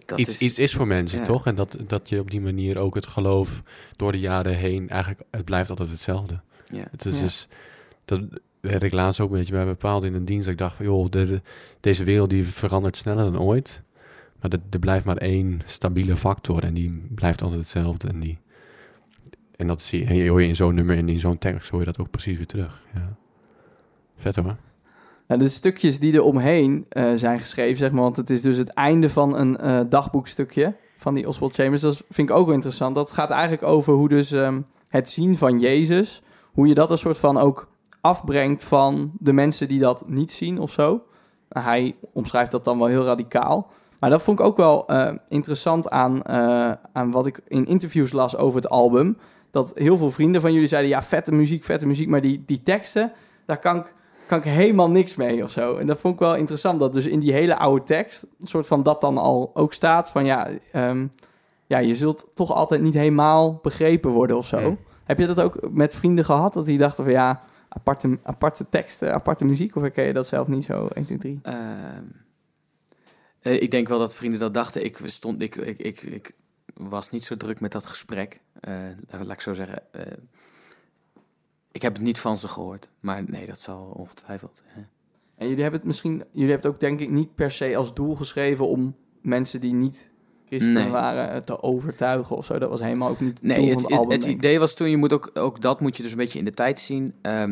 [0.05, 1.25] Dat iets, is, iets is voor mensen, ja.
[1.25, 1.45] toch?
[1.45, 3.61] En dat, dat je op die manier ook het geloof
[3.95, 6.39] door de jaren heen, eigenlijk, het blijft altijd hetzelfde.
[6.71, 6.83] Ja.
[6.91, 7.21] Het is Ja.
[7.23, 7.47] dus,
[8.05, 8.21] dat
[8.59, 10.43] werd ik laatst ook een beetje bij bepaald in een dienst.
[10.43, 11.41] dat Ik dacht, van, joh, de, de-
[11.79, 13.81] deze wereld die verandert sneller dan ooit.
[14.49, 18.07] Maar er, blijft maar één stabiele factor en die blijft altijd hetzelfde.
[18.07, 18.39] En, die,
[19.55, 21.85] en dat zie je, hoor je in zo'n nummer en in zo'n tekst hoor je
[21.85, 22.81] dat ook precies weer terug.
[22.93, 23.15] Ja.
[24.15, 24.55] Vet hoor.
[25.27, 28.57] Nou, de stukjes die er omheen eh, zijn geschreven, zeg maar, want het is dus
[28.57, 31.81] het einde van een eh, dagboekstukje van die Oswald Chambers.
[31.81, 32.95] Dat vind ik ook wel interessant.
[32.95, 36.21] Dat gaat eigenlijk over hoe dus ehm, het zien van Jezus,
[36.51, 37.67] hoe je dat een soort van ook
[38.01, 41.03] afbrengt van de mensen die dat niet zien of zo.
[41.49, 43.71] Nou, hij omschrijft dat dan wel heel radicaal.
[44.05, 48.11] Maar dat vond ik ook wel eh, interessant aan, eh, aan wat ik in interviews
[48.11, 49.17] las over het album.
[49.51, 52.61] Dat heel veel vrienden van jullie zeiden, ja, vette muziek, vette muziek, maar die, die
[52.61, 53.11] teksten,
[53.45, 53.93] daar kan ik
[54.27, 55.77] kan ik helemaal niks mee of zo.
[55.77, 58.25] En dat vond ik wel interessant, dat dus in die hele oude tekst...
[58.39, 60.49] een soort van dat dan al ook staat van ja...
[60.71, 61.07] ehm,
[61.65, 64.57] ja, je zult toch altijd niet helemaal begrepen worden of zo.
[64.57, 64.77] Hmm.
[65.03, 66.53] Heb je dat ook met vrienden gehad?
[66.53, 69.75] Dat die dachten van ja, aparte, aparte teksten, aparte muziek?
[69.75, 71.39] Of herken je dat zelf niet zo 1, 2, 3?
[71.43, 71.55] Ehm,
[73.45, 74.85] eh, ik denk wel dat vrienden dat dachten.
[74.85, 76.31] Ik, stond, ik, ik, ik, ik
[76.73, 78.41] was niet zo druk met dat gesprek.
[78.59, 78.73] Eh,
[79.09, 79.93] laat ik zo zeggen.
[79.93, 80.01] eh,
[81.71, 82.89] ik heb het niet van ze gehoord.
[82.99, 84.63] Maar nee, dat zal ongetwijfeld.
[84.65, 84.81] hè.
[85.35, 86.11] En jullie hebben het misschien...
[86.31, 88.67] Jullie hebben het ook denk ik niet per se als doel geschreven...
[88.67, 90.11] om mensen die niet
[90.45, 90.89] christen Nee.
[90.89, 92.59] waren te overtuigen of zo.
[92.59, 95.13] Dat was helemaal ook niet het Nee, het, het, het, idee was toen, je moet
[95.13, 97.13] ook, ook dat moet je dus een beetje in de tijd zien.
[97.21, 97.43] Eh,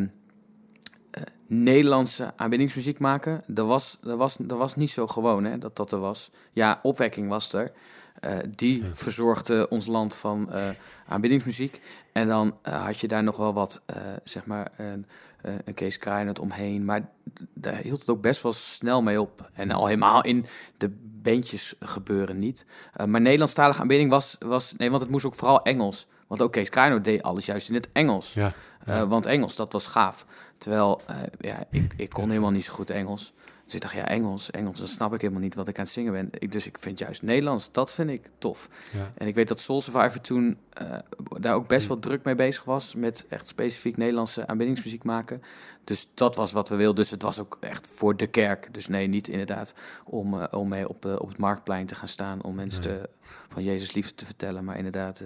[1.47, 5.91] Nederlandse aanbiddingsmuziek maken, dat was, dat, was, dat was niet zo gewoon hè, dat dat
[5.91, 6.31] er was.
[6.53, 7.71] Ja, opwekking was er.
[8.19, 10.69] Eh, die verzorgde ons land van eh,
[11.07, 11.81] aanbiddingsmuziek.
[12.11, 15.05] En dan eh, had je daar nog wel wat, eh, zeg maar, een,
[15.41, 16.85] eh, een Kees Kruijnert omheen.
[16.85, 17.09] Maar
[17.53, 19.49] daar hield het ook best wel snel mee op.
[19.53, 20.45] En al helemaal in
[20.77, 20.91] de
[21.21, 22.65] bandjes gebeuren niet.
[23.01, 24.73] Uh, maar Nederlandstalige aanbidding was, was...
[24.73, 26.07] Nee, want het moest ook vooral Engels.
[26.33, 28.33] Want ook Kees deed alles juist in het Engels.
[28.33, 28.53] Ja.
[28.87, 30.25] Uh, want Engels, dat was gaaf.
[30.57, 33.33] Terwijl, uh, ja, ik, ik kon helemaal niet zo goed Engels.
[33.65, 35.93] Dus ik dacht, ja, Engels, Engels, dan snap ik helemaal niet wat ik aan het
[35.93, 36.29] zingen ben.
[36.31, 38.69] Ik, dus ik vind juist Nederlands, dat vind ik tof.
[38.91, 39.09] Ja.
[39.17, 40.97] En ik weet dat Soul Survivor toen uh,
[41.39, 42.95] daar ook best wel druk mee bezig was...
[42.95, 45.41] met echt specifiek Nederlandse aanbiddingsmuziek maken.
[45.83, 46.95] Dus dat was wat we wilden.
[46.95, 48.67] Dus het was ook echt voor de kerk.
[48.71, 49.73] Dus nee, niet inderdaad
[50.03, 52.43] om, uh, om mee op, uh, op het marktplein te gaan staan...
[52.43, 52.97] om mensen Nee.
[52.99, 53.09] te,
[53.49, 54.63] van Jezus liefde te vertellen.
[54.63, 55.21] Maar inderdaad,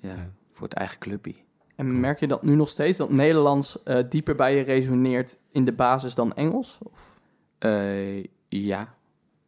[0.00, 0.30] ja, Ja.
[0.52, 1.34] voor het eigen clubje.
[1.76, 5.64] En merk je dat nu nog steeds, dat Nederlands eh, dieper bij je resoneert in
[5.64, 6.78] de basis dan Engels?
[6.82, 7.18] Of?
[7.60, 8.94] Uh, ja.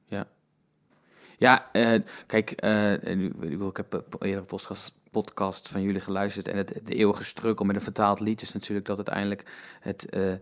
[0.04, 0.26] Ja.
[1.36, 6.48] Ja, uh, kijk, uh, ik heb een eerdere podcast, podcast van jullie geluisterd.
[6.48, 9.44] En het, de eeuwige struggle met een vertaald lied is natuurlijk dat uiteindelijk
[9.80, 10.32] het, uh,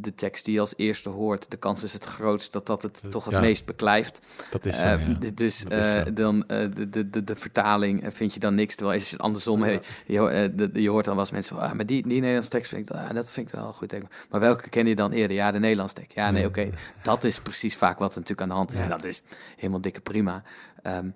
[0.00, 3.02] de tekst die je als eerste hoort, de kans is het grootst dat dat het
[3.08, 3.40] toch het Ja.
[3.40, 4.26] meest beklijft.
[4.50, 5.16] Dat is zo, Uh, ja.
[5.18, 6.12] d- Dus Dat is zo.
[6.12, 6.42] dan uh,
[6.74, 8.74] de, de, de, de vertaling eh, vind je dan niks.
[8.74, 11.56] Terwijl als je het andersom hebt, je, eh, de- je hoort dan wel eens mensen
[11.56, 13.90] van, ah, maar die, die Nederlandse tekst vind ik, ah, dat vind ik wel goed.
[13.90, 14.02] Denk.
[14.30, 15.36] Maar welke ken je dan eerder?
[15.36, 16.14] Ja, de Nederlandse tekst.
[16.16, 16.70] Ja, nee, oké.
[17.02, 18.80] Dat is precies vaak wat er natuurlijk aan de hand is.
[18.80, 19.22] En dat is
[19.56, 20.42] helemaal dikke prima.
[20.82, 21.10] Ehm,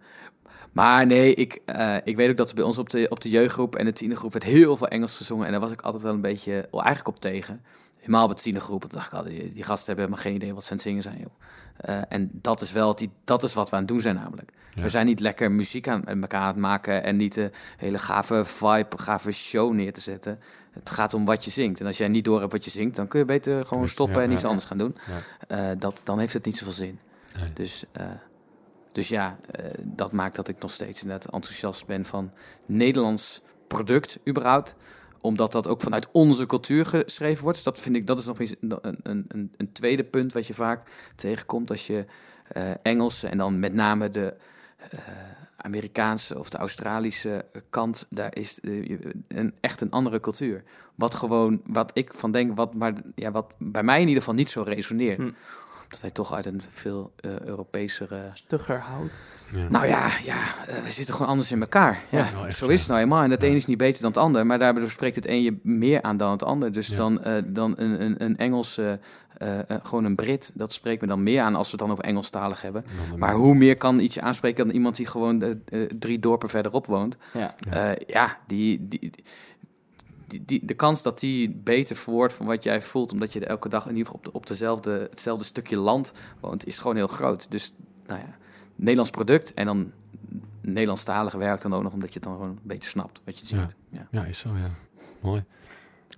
[0.73, 3.77] maar nee, ik, eh, ik weet ook dat bij ons op de, op de jeugdgroep
[3.77, 5.47] en de tienergroep werd heel veel Engels gezongen.
[5.47, 7.63] En daar was ik altijd wel een beetje, eigenlijk op tegen.
[8.05, 8.81] Helemaal de tienergroep.
[8.81, 10.87] Dan dacht ik altijd, die, die gasten hebben helemaal geen idee wat ze aan het
[10.87, 11.33] zingen zijn, joh.
[11.77, 14.53] Eh, en dat is wel, die, dat is wat we aan het doen zijn namelijk.
[14.71, 14.83] Ja.
[14.83, 18.45] We zijn niet lekker muziek aan elkaar aan het maken en niet een hele gave
[18.45, 20.39] vibe, gave show neer te zetten.
[20.73, 21.81] Het gaat om wat je zingt.
[21.81, 24.17] En als jij niet door hebt wat je zingt, dan kun je beter gewoon stoppen
[24.17, 24.49] ja, en iets ja.
[24.49, 24.97] anders gaan doen.
[25.49, 26.99] Eh, dat, dan heeft het niet zoveel zin.
[27.39, 27.53] Nee.
[27.53, 28.07] Dus, eh,
[28.93, 32.31] dus ja, eh, dat maakt dat ik nog steeds inderdaad enthousiast ben van
[32.67, 34.75] Nederlands product überhaupt.
[35.25, 37.57] Omdat dat ook vanuit onze cultuur geschreven wordt.
[37.57, 40.55] Dus dat vind ik, dat is nog eens een, een, een, tweede punt wat je
[40.55, 40.83] vaak
[41.15, 42.05] tegenkomt als je
[42.49, 44.35] eh, Engelse en dan met name de
[44.91, 44.99] eh,
[45.57, 50.63] Amerikaanse of de Australische kant, daar is een, echt een andere cultuur.
[50.95, 54.37] Wat gewoon, wat ik van denk, wat, maar, ja, wat bij mij in ieder geval
[54.37, 55.21] niet zo resoneert.
[55.21, 55.31] Hm.
[55.95, 59.11] Dat wij toch uit een veel uh, Europesere Stugger hout.
[59.53, 59.69] Ja.
[59.69, 60.37] nou ja, ja
[60.67, 62.03] eh, we zitten gewoon anders in elkaar.
[62.11, 63.23] Ja, Ja, nou echt, zo is het nou helemaal.
[63.25, 63.49] En het Ja.
[63.49, 64.47] een is niet beter dan het ander.
[64.47, 66.73] Maar daardoor spreekt het een je meer aan dan het ander.
[66.73, 66.97] Dus Ja.
[66.97, 68.99] dan, eh, dan een, een, een Engelse,
[69.37, 71.91] eh, eh, gewoon een Brit, dat spreekt me dan meer aan als we het dan
[71.91, 72.85] over Engelstalig hebben.
[73.17, 75.51] Maar hoe meer kan iets je aanspreken dan iemand die gewoon eh,
[75.83, 77.17] eh, drie dorpen verderop woont?
[77.33, 77.55] Ja.
[77.71, 77.87] Ja.
[77.89, 79.13] Ja, ja die, die,
[80.35, 83.47] die, die, de kans dat die beter verwoordt van wat jij voelt, omdat je er
[83.47, 86.97] elke dag in ieder geval op, de, op dezelfde, hetzelfde stukje land woont, is gewoon
[86.97, 87.51] heel groot.
[87.51, 87.73] Dus,
[88.07, 88.37] nou ja,
[88.77, 89.93] Nederlands product en dan
[90.61, 93.47] Nederlandstalige werkt dan ook nog, omdat je het dan gewoon een beetje snapt wat je
[93.47, 93.59] ziet.
[93.59, 93.69] Ja.
[93.91, 94.07] Ja.
[94.11, 94.71] Ja, is zo, ja.
[95.23, 95.45] Mooi.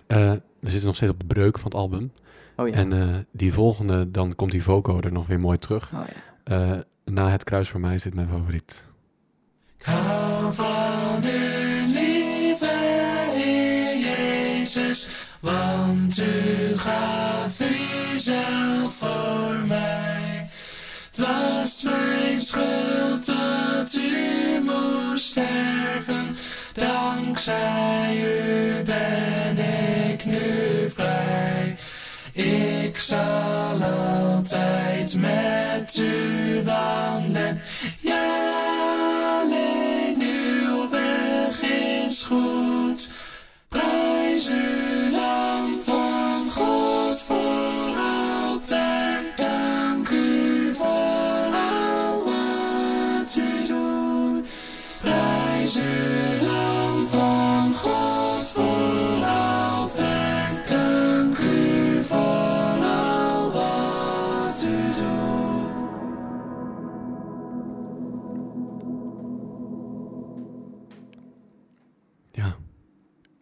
[0.07, 2.11] Eh, we zitten nog steeds op de breuk van het album.
[2.55, 2.73] Oh ja.
[2.73, 5.91] En eh, die volgende, dan komt die vocoder nog weer mooi terug.
[5.93, 5.99] Oh,
[6.43, 6.73] ja.
[6.73, 8.83] Eh, na het kruis voor mij is dit mijn favoriet.
[9.77, 9.85] Ik
[15.39, 20.49] Want u gaf uzelf voor mij.
[21.07, 26.37] Het was mijn schuld dat u moest sterven,
[26.73, 29.57] dankzij u ben
[30.11, 31.77] ik nu vrij.
[32.33, 37.61] Ik zal altijd met u wandelen.
[37.99, 43.09] Ja, alleen uw weg is goed.
[43.69, 44.47] Prijs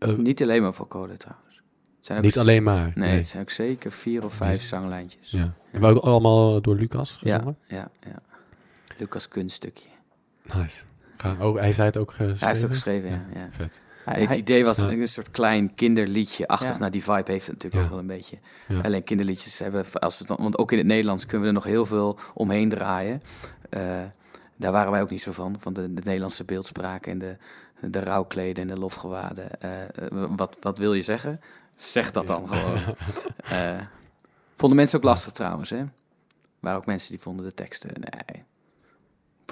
[0.08, 1.56] is Eh, niet alleen maar vocode trouwens.
[1.96, 2.92] Het zijn ook niet alleen maar.
[2.96, 4.68] Nee, het zijn ook zeker vier of vijf Nee.
[4.68, 5.32] zanglijntjes.
[5.32, 5.54] Ja.
[5.72, 7.58] En we ook allemaal door Lucas ja, gezongen?
[7.68, 7.90] ja.
[8.00, 8.20] ja.
[8.98, 9.90] Lucas kunststukje.
[10.54, 10.84] Nice.
[11.18, 12.38] Ga, ook, hij zei het ook geschreven?
[12.40, 13.26] Hij heeft het ook geschreven, ja.
[13.34, 13.48] ja.
[13.52, 13.82] Vet.
[14.06, 14.90] Hij- het idee was Ja.
[14.92, 16.78] een soort klein kinderliedje, achtig Ja.
[16.78, 17.82] naar die vibe heeft het natuurlijk Ja.
[17.84, 18.38] ook wel een beetje.
[18.68, 18.80] Ja.
[18.82, 21.64] Alleen kinderliedjes hebben, als we dan, want ook in het Nederlands kunnen we er nog
[21.64, 23.22] heel veel omheen draaien.
[23.70, 23.82] Eh,
[24.58, 27.36] daar waren wij ook niet zo van, van de, de Nederlandse beeldspraak en de,
[27.82, 29.62] de rouwkleden en de lofgewaden.
[29.62, 29.88] Eh, eh,
[30.36, 31.42] wat, wat wil je zeggen?
[31.76, 32.78] Zeg dat dan gewoon.
[33.50, 33.80] Eh,
[34.56, 35.84] vonden mensen ook lastig trouwens, hè?
[36.60, 38.44] Waren ook mensen die vonden de teksten, nee,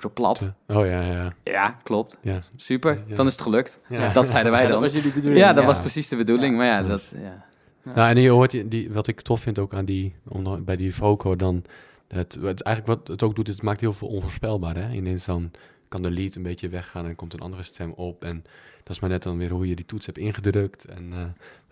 [0.02, 0.42] zo plat.
[0.68, 1.34] Oh ja, ja.
[1.44, 2.18] Ja, klopt.
[2.22, 2.42] ja.
[2.56, 3.16] Super, Ja.
[3.16, 3.80] dan is het gelukt.
[3.90, 4.10] Ja.
[4.10, 4.82] Dat zeiden wij dat dan.
[4.82, 5.40] was jullie bedoeling.
[5.42, 5.68] Ja, dat Ja.
[5.70, 6.58] was precies de bedoeling.
[6.58, 6.84] Maar ja, Ja.
[6.84, 7.46] dat, ja.
[7.94, 10.76] Nou, en je hoort die, die, wat ik tof vind ook aan die, om, bij
[10.76, 11.64] die voco dan,
[12.08, 14.76] het, het, eigenlijk wat het ook doet, het maakt heel veel onvoorspelbaar.
[14.76, 14.92] Hè?
[14.92, 15.52] Ineens dan
[15.94, 18.24] kan de lead een beetje weggaan en komt een andere stem op.
[18.24, 18.44] En
[18.84, 20.86] dat is maar net dan weer hoe je die toets hebt ingedrukt.
[20.86, 21.28] En eh, dat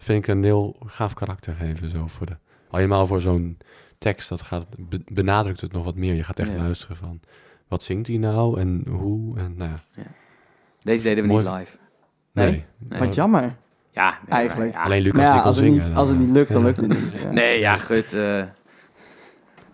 [0.06, 1.90] vind ik een heel gaaf karakter geven.
[1.90, 2.34] Zo voor de,
[2.70, 3.58] al helemaal voor zo'n
[3.98, 6.14] tekst, dat gaat, be- benadrukt het nog wat meer.
[6.14, 6.56] Je gaat echt Ja.
[6.58, 7.20] luisteren van,
[7.68, 9.38] wat zingt hij nou en hoe?
[9.38, 10.04] En, nou ja,
[10.82, 11.44] Deze deden we Mooi.
[11.44, 11.78] niet live.
[12.32, 12.64] Nee.
[12.78, 13.00] Nee.
[13.00, 13.56] Wat jammer.
[13.92, 14.76] Ja, Eigenlijk.
[14.76, 15.88] Alleen Lucas Maar ja, die kon als het, zingen.
[15.88, 16.68] niet, als het niet lukt, dan ja.
[16.68, 17.12] lukt het niet.
[17.24, 17.32] Ja.
[17.32, 18.14] Nee, ja, gut.
[18.14, 18.44] eh,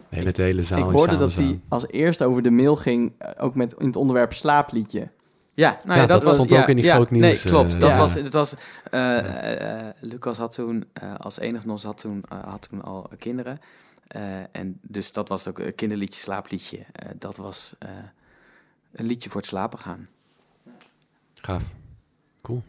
[0.10, 3.56] Nee, hele zaal Ik hoorde dat hij als eerste over de mail ging, eh, ook
[3.56, 5.10] met in het onderwerp slaapliedje.
[5.54, 7.22] ja, nou ja, Ja, dat, dat was stond ja, ook in die ja, groot Nee,
[7.22, 7.74] nieuws, klopt.
[7.74, 7.98] eh, dat ja.
[7.98, 8.54] was, dat was
[8.92, 13.60] eh, Lucas had toen, eh, als enig van ons had toen, had toen al kinderen.
[14.08, 16.78] Eh, en dus dat was ook een kinderliedje, slaapliedje.
[16.92, 17.90] Eh, dat was eh,
[18.92, 20.08] een liedje voor het slapen gaan.
[21.42, 21.74] Gaaf.
[22.42, 22.64] Cool.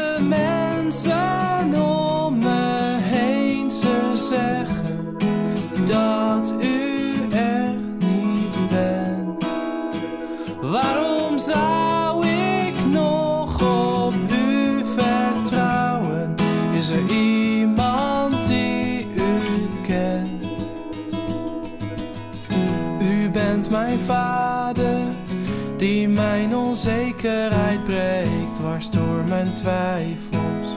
[25.77, 30.67] die mijn onzekerheid breekt, dwars door mijn twijfels.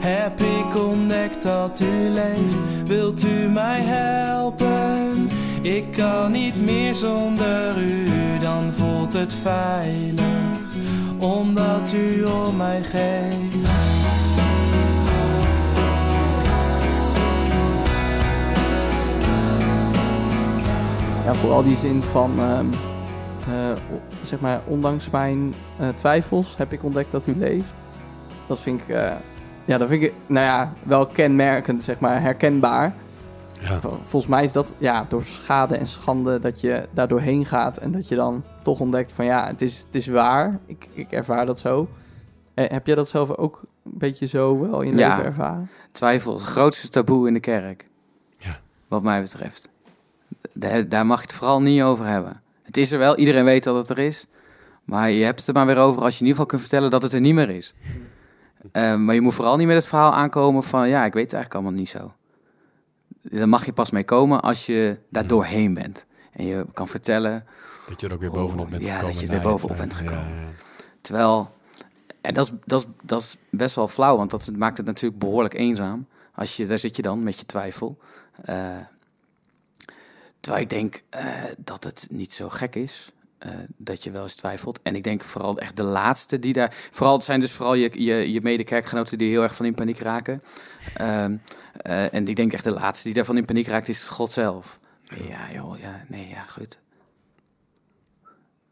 [0.00, 5.28] Heb ik ontdekt dat u leeft, wilt u mij helpen?
[5.62, 8.04] Ik kan niet meer zonder u,
[8.40, 10.58] dan voelt het veilig,
[11.18, 13.81] omdat u om mij geeft.
[21.24, 22.66] Ja, vooral die zin van, ehm,
[23.50, 23.76] eh,
[24.24, 27.74] zeg maar, ondanks mijn eh, twijfels heb ik ontdekt dat u leeft.
[28.46, 29.12] Dat vind ik, eh,
[29.64, 32.92] ja, dat vind ik, nou ja, wel kenmerkend, zeg maar, herkenbaar.
[33.60, 33.80] Ja.
[33.80, 37.76] Vol- Volgens mij is dat, ja, door schade en schande dat je daar doorheen gaat
[37.78, 40.58] en dat je dan toch ontdekt van, ja, het is, het is waar.
[40.66, 41.88] Ik, ik ervaar dat zo.
[42.54, 45.08] Eh, heb jij dat zelf ook een beetje zo wel in je Ja.
[45.08, 45.68] leven ervaren?
[45.92, 47.86] Twijfel, het grootste taboe in de kerk.
[48.38, 48.58] Ja.
[48.88, 49.70] Wat mij betreft.
[50.52, 52.42] Daar, daar mag je het vooral niet over hebben.
[52.62, 54.26] Het is er wel, iedereen weet dat het er is.
[54.84, 56.90] Maar je hebt het er maar weer over als je in ieder geval kunt vertellen
[56.90, 57.74] dat het er niet meer is.
[58.72, 60.88] Eh, maar je moet vooral niet met het verhaal aankomen van...
[60.88, 62.12] ja, ik weet het eigenlijk allemaal niet zo.
[63.22, 66.04] Daar mag je pas mee komen als je daar doorheen bent.
[66.32, 67.44] En je kan vertellen...
[67.88, 69.20] Dat je er ook weer Oh, bovenop bent ja, dat gekomen.
[69.20, 70.28] je er weer bovenop bent gekomen.
[70.28, 70.48] ja, ja.
[71.00, 71.50] Terwijl,
[72.20, 75.20] en dat is, dat, is, dat is best wel flauw, want dat maakt het natuurlijk
[75.20, 76.06] behoorlijk eenzaam.
[76.34, 77.98] Als je, daar zit je dan met je twijfel.
[78.44, 78.56] Eh,
[80.42, 81.24] terwijl ik denk eh,
[81.58, 83.12] dat het niet zo gek is.
[83.38, 84.82] eh, dat je wel eens twijfelt.
[84.82, 86.74] En ik denk vooral echt de laatste die daar...
[86.90, 89.98] Vooral, het zijn dus vooral je, je, je medekerkgenoten die heel erg van in paniek
[89.98, 90.42] raken.
[90.94, 91.36] Ehm,
[91.76, 94.80] eh, en ik denk echt de laatste die daarvan in paniek raakt is God zelf.
[95.28, 96.78] Ja, joh, ja, nee, ja, goed.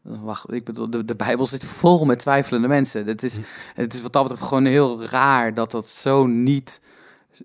[0.01, 3.05] Wacht, ik bedoel, de, de Bijbel zit vol met twijfelende mensen.
[3.05, 3.37] Het is,
[3.73, 6.81] het is wat betreft gewoon heel raar dat dat zo niet,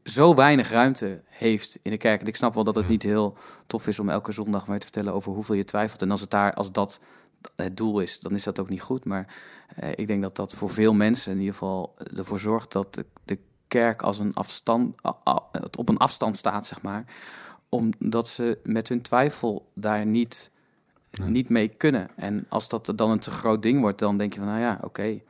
[0.04, 2.20] zo weinig ruimte heeft in de kerk.
[2.20, 4.86] En ik snap wel dat het niet heel tof is om elke zondag maar te
[4.86, 6.02] vertellen over hoeveel je twijfelt.
[6.02, 7.00] En als, het daar, als dat
[7.56, 9.04] het doel is, dan is dat ook niet goed.
[9.04, 9.34] Maar
[9.76, 13.04] eh, ik denk dat dat voor veel mensen in ieder geval ervoor zorgt dat de,
[13.24, 14.94] de kerk als een afstand,
[15.78, 17.04] op een afstand staat, zeg maar.
[17.68, 20.50] Omdat ze met hun twijfel daar niet
[21.24, 22.08] niet mee kunnen.
[22.16, 24.78] En als dat dan een te groot ding wordt, dan denk je van, nou ja,
[24.82, 25.20] oké,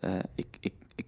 [0.00, 1.06] eh, ik, ik, ik,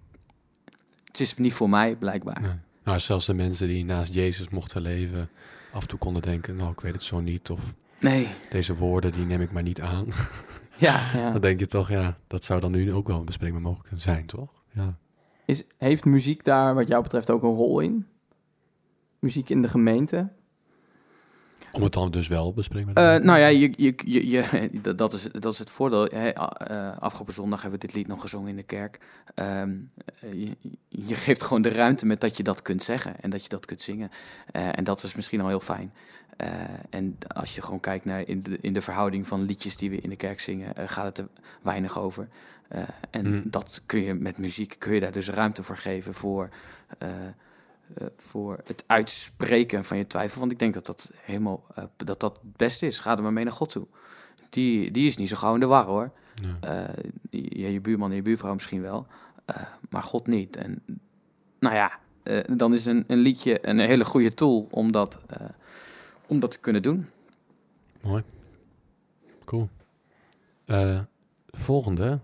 [1.04, 2.40] het is niet voor mij, blijkbaar.
[2.40, 2.50] Nee.
[2.88, 5.30] Nou, zelfs de mensen die naast Jezus mochten leven,
[5.72, 7.50] af en toe konden denken, nou, ik weet het zo niet.
[7.50, 10.06] Of Nee, deze woorden, die neem ik maar niet aan.
[10.76, 11.10] ja.
[11.14, 11.30] Ja.
[11.30, 14.62] Dan denk je toch, ja, dat zou dan nu ook wel bespreekbaar mogelijk zijn, toch?
[14.72, 14.98] Ja.
[15.44, 18.06] Is, heeft muziek daar wat jou betreft ook een rol in?
[19.18, 20.28] Muziek in de gemeente?
[21.72, 25.12] Om het dan dus wel bespreekbaar te Eh, nou ja, je, je, je, je- dat-
[25.12, 26.04] is, dat is het voordeel.
[26.04, 28.98] Hè, eh, afgelopen zondag hebben we dit lied nog gezongen in de kerk.
[29.34, 29.74] Ehm,
[30.20, 30.56] eh, je,
[30.88, 33.66] je geeft gewoon de ruimte met dat je dat kunt zeggen en dat je dat
[33.66, 34.10] kunt zingen.
[34.52, 35.92] En dat is misschien al heel fijn.
[36.90, 39.96] En als je gewoon kijkt naar in de, in de verhouding van liedjes die we
[40.00, 41.28] in de kerk zingen, gaat het er
[41.62, 42.28] weinig over.
[43.10, 43.42] En Mm.
[43.44, 46.48] dat kun je met muziek, kun je daar dus ruimte voor geven voor,
[48.16, 50.40] voor het uitspreken van je twijfel.
[50.40, 52.98] Want ik denk dat dat helemaal eh, dat dat het beste is.
[52.98, 53.86] Ga er maar mee naar God toe.
[54.50, 56.12] Die, die is niet zo gauw in de war hoor.
[56.60, 56.84] Eh,
[57.30, 59.06] je, je buurman en je buurvrouw misschien wel,
[59.44, 59.56] eh,
[59.90, 60.56] maar God niet.
[60.56, 60.82] En
[61.58, 65.48] nou ja, eh, dan is een, een liedje een hele goede tool om dat, eh,
[66.26, 67.06] om dat te kunnen doen.
[68.00, 68.22] Mooi.
[69.44, 69.68] Cool.
[70.64, 71.00] Eh,
[71.46, 72.20] volgende.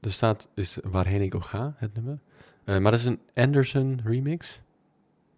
[0.00, 2.18] Er staat, is Waarheen ik ook ga, het nummer.
[2.64, 4.60] Eh, maar dat is een Anderson remix.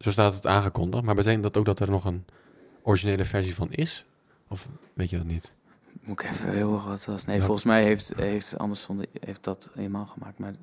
[0.05, 1.05] Zo staat het aangekondigd.
[1.05, 2.25] Maar betekent dat ook dat er nog een
[2.83, 4.05] originele versie van is?
[4.49, 5.53] Of weet je dat niet?
[6.01, 7.25] Moet ik even heel erg wat was.
[7.25, 7.43] Nee, Ja.
[7.43, 10.39] volgens mij heeft, heeft Anderson heeft dat helemaal gemaakt.
[10.39, 10.55] Maar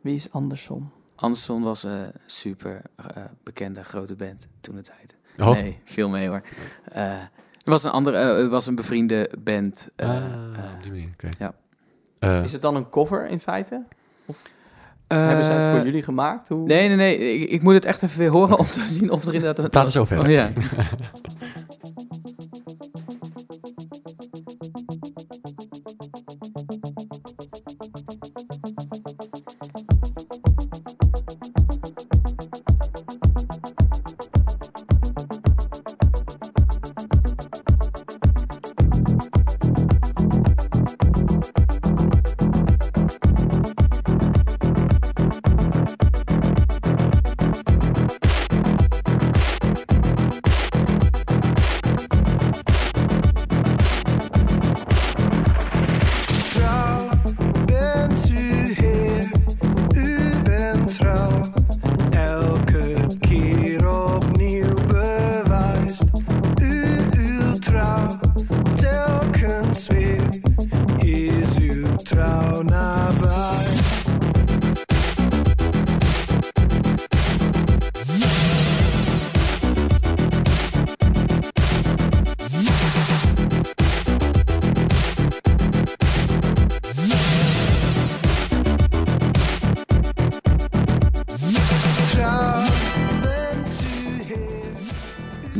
[0.00, 0.90] Wie is Anderson?
[1.14, 5.14] Anderson was een super eh, bekende grote band toen de tijd.
[5.38, 6.42] Oh, Nee, veel mee hoor.
[6.92, 7.30] Eh, er
[7.64, 9.88] was een andere, eh, er was een bevriende band.
[9.96, 11.28] eh, ah, op die manier, oké.
[11.38, 11.52] ja.
[12.18, 13.84] Eh, Is het dan een cover in feite?
[15.08, 16.48] Hebben ze het eh, voor jullie gemaakt?
[16.48, 16.66] Hoe?
[16.66, 17.18] Nee, nee, nee.
[17.40, 19.64] Ik, ik moet het echt even weer horen om te zien of er inderdaad...
[19.64, 19.96] een- Praat.
[19.96, 20.50] Oh ja.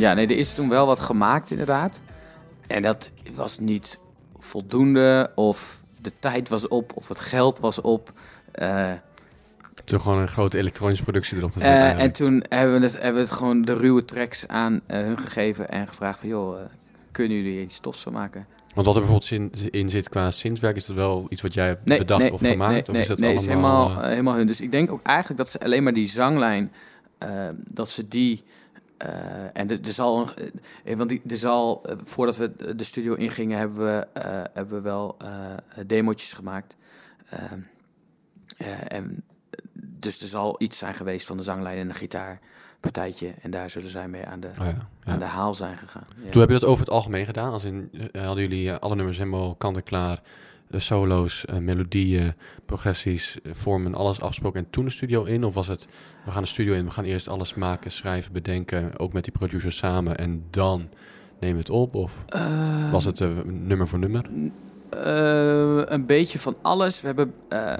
[0.07, 1.99] Ja, nee, er is toen wel wat gemaakt inderdaad.
[2.67, 3.99] En dat was niet
[4.37, 8.13] voldoende of de tijd was op of het geld was op.
[8.51, 8.91] Eh,
[9.83, 11.67] Toen gewoon een grote elektronische productie erop gezet.
[11.67, 14.99] eh, en toen hebben we, het, hebben we het gewoon de ruwe tracks aan eh,
[14.99, 16.59] hun gegeven en gevraagd van joh,
[17.11, 18.47] kunnen jullie iets tofs van maken?
[18.73, 21.85] Want wat er bijvoorbeeld in, zit qua zinswerk, is dat wel iets wat jij hebt
[21.85, 22.89] Nee, bedacht nee, of nee, gemaakt?
[22.89, 23.43] of is dat nee, allemaal...
[23.43, 24.47] is helemaal, helemaal hun.
[24.47, 26.71] Dus ik denk ook eigenlijk dat ze alleen maar die zanglijn,
[27.71, 28.43] dat ze die...
[28.97, 29.09] eh,
[29.53, 30.51] en er zal, een,
[30.83, 34.23] eh, want er zal, eh, voordat we de studio ingingen, hebben we, eh,
[34.53, 36.75] hebben we wel eh demotjes gemaakt.
[37.29, 37.59] Ehm,
[38.57, 39.23] eh, en,
[39.73, 43.33] dus er zal iets zijn geweest van de zanglijn en een gitaarpartijtje.
[43.41, 45.11] En daar zullen zij mee aan de, oh ja, ja.
[45.11, 46.07] aan de haal zijn gegaan.
[46.23, 46.29] Ja.
[46.29, 47.53] Toen heb je dat over het algemeen gedaan?
[47.53, 50.23] Als in, eh, hadden jullie eh, alle nummers helemaal kant-en-klaar, eh,
[50.71, 52.33] solo's, eh, melodieën,
[52.65, 55.43] progressies, eh, vormen, alles afgesproken en toen de studio in?
[55.43, 55.87] Of was het,
[56.25, 59.33] we gaan de studio in, we gaan eerst alles maken, schrijven, bedenken, ook met die
[59.33, 60.89] producer samen en dan
[61.39, 61.95] nemen we het op?
[61.95, 64.29] Of Ehm, was het eh, nummer voor nummer?
[64.89, 67.01] Eh, een beetje van alles.
[67.01, 67.73] We hebben, eh,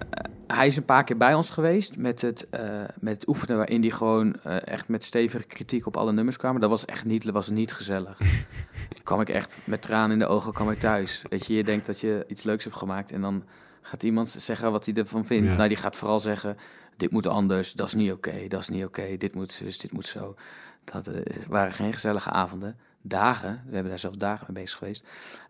[0.48, 2.62] hij is een paar keer bij ons geweest met het, eh,
[3.00, 6.60] met het oefenen, waarin hij gewoon echt met stevige kritiek op alle nummers kwam.
[6.60, 8.20] Dat was echt niet, was niet gezellig.
[9.04, 11.22] kwam ik echt met tranen in de ogen kwam ik thuis.
[11.30, 13.44] Weet je, je denkt dat je iets leuks hebt gemaakt en dan
[13.82, 15.48] gaat iemand zeggen wat hij ervan vindt.
[15.48, 15.56] Ja.
[15.56, 16.58] Nou, die gaat vooral zeggen,
[16.98, 19.92] dit moet anders, dat is niet oké, dat is niet oké, dit moet zus, dit
[19.92, 20.36] moet zo.
[20.84, 21.10] Dat
[21.48, 22.78] waren geen gezellige avonden.
[23.02, 25.04] Dagen, we hebben daar zelf dagen mee bezig geweest.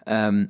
[0.03, 0.45] Ehm,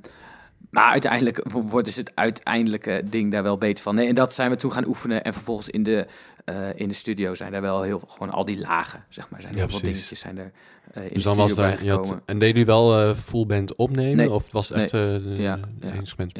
[0.69, 3.95] maar uiteindelijk wordt dus het uiteindelijke ding daar wel beter van.
[3.95, 5.23] Nee, en dat zijn we toen gaan oefenen.
[5.23, 6.07] En vervolgens in de,
[6.45, 9.41] eh, in de studio zijn daar wel heel gewoon al die lagen, zeg maar.
[9.41, 10.51] Zijn Ja, heel veel dingetjes zijn er
[10.91, 13.45] eh, in Dus de dan studio was daar, had, en deden jullie wel eh, full
[13.45, 14.15] band opnemen?
[14.15, 14.31] Nee.
[14.31, 16.37] Of het was echt eh Ja, ja, instrument?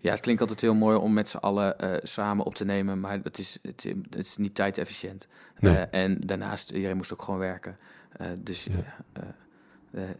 [0.00, 3.00] Het klinkt altijd heel mooi om met z'n allen samen op te nemen.
[3.00, 5.28] Maar het is, het, het is niet tijdefficiënt.
[5.58, 5.76] Nee.
[5.76, 7.76] En daarnaast, iedereen moest ook gewoon werken.
[8.40, 8.66] Dus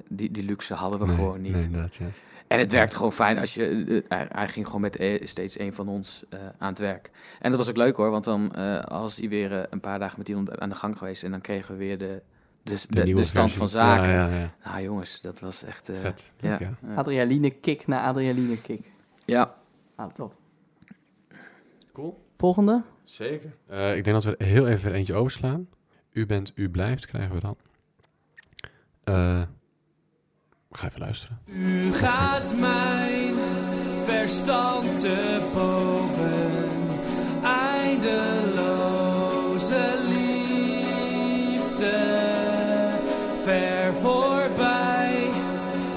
[0.08, 1.56] die, die luxe hadden we gewoon niet.
[1.56, 2.06] Inderdaad, ja.
[2.48, 3.84] En het werkte gewoon fijn als je.
[3.88, 7.10] eh, hij, hij ging gewoon met eh, steeds een van ons eh, aan het werk.
[7.40, 9.98] En dat was ook leuk hoor, want dan eh als hij weer eh, een paar
[9.98, 11.22] dagen met iemand aan de gang geweest.
[11.22, 12.22] En dan kregen we weer de,
[12.62, 14.12] de, de, stand van zaken.
[14.12, 14.52] Ja, ja, ja.
[14.70, 15.88] Nou jongens, dat was echt.
[15.88, 16.30] eh, Vet.
[16.40, 16.58] Ja.
[16.94, 18.90] Adrenaline kick na adrenaline kick.
[19.24, 19.54] ja.
[19.94, 20.34] Ah, top.
[21.92, 22.24] Cool.
[22.36, 22.82] Volgende.
[23.04, 23.52] Zeker.
[23.66, 25.68] Eh, ik denk dat we er heel even eentje overslaan.
[26.12, 27.56] U bent, u blijft, krijgen we dan.
[30.70, 31.38] Ga even luisteren.
[31.46, 33.34] U gaat mijn
[34.04, 36.68] verstand te boven.
[37.82, 38.68] Eindeloze
[40.08, 40.36] liefde.
[43.44, 45.30] Ver voorbij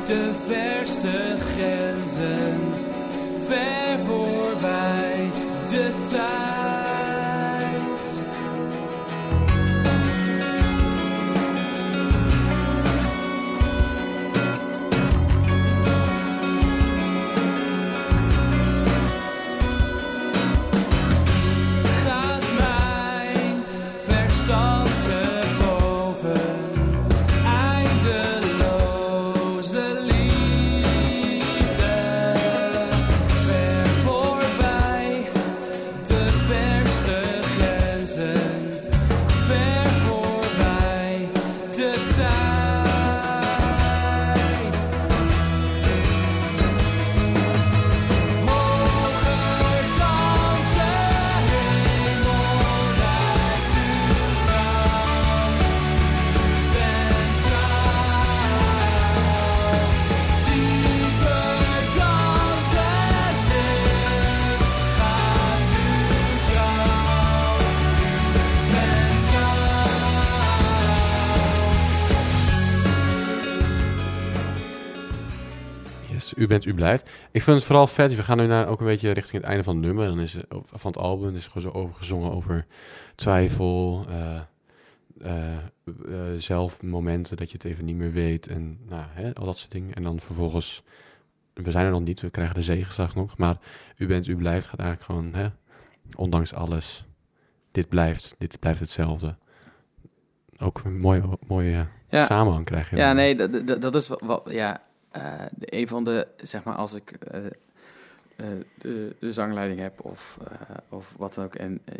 [0.06, 2.60] de verste grenzen.
[3.48, 5.32] Ver voorbij
[5.70, 6.41] de tijd.
[76.42, 77.10] U bent, u blijft.
[77.32, 78.16] Ik vind het vooral vet.
[78.16, 80.06] We gaan nu naar, ook een beetje richting het einde van het nummer.
[80.08, 81.36] Dan is het, van het album.
[81.36, 82.66] Is gewoon zo over gezongen over
[83.16, 84.06] twijfel.
[84.10, 84.40] eh
[85.22, 85.62] eh, eh,
[86.38, 88.48] zelf momenten dat je het even niet meer weet.
[88.48, 89.94] En nou, hè, al dat soort dingen.
[89.96, 90.84] En dan vervolgens...
[91.54, 92.22] We zijn er nog niet.
[92.22, 93.38] We krijgen de zegenslag nog.
[93.38, 93.58] Maar
[93.98, 95.34] u bent, u blijft gaat eigenlijk gewoon...
[95.34, 95.48] Hè,
[96.16, 97.06] ondanks alles.
[97.72, 98.36] Dit blijft.
[98.38, 99.36] Dit blijft hetzelfde.
[100.58, 102.26] Ook een mooie, mooie Ja.
[102.26, 102.96] samenhang krijg je.
[102.96, 103.16] Ja, dan.
[103.16, 104.82] nee, dat, dat, dat is wat, ja,
[105.12, 107.52] de- een van de, zeg maar, als ik eh, eh,
[108.78, 111.56] de, de zangleiding heb of, eh, of wat dan ook.
[111.56, 111.96] En eh,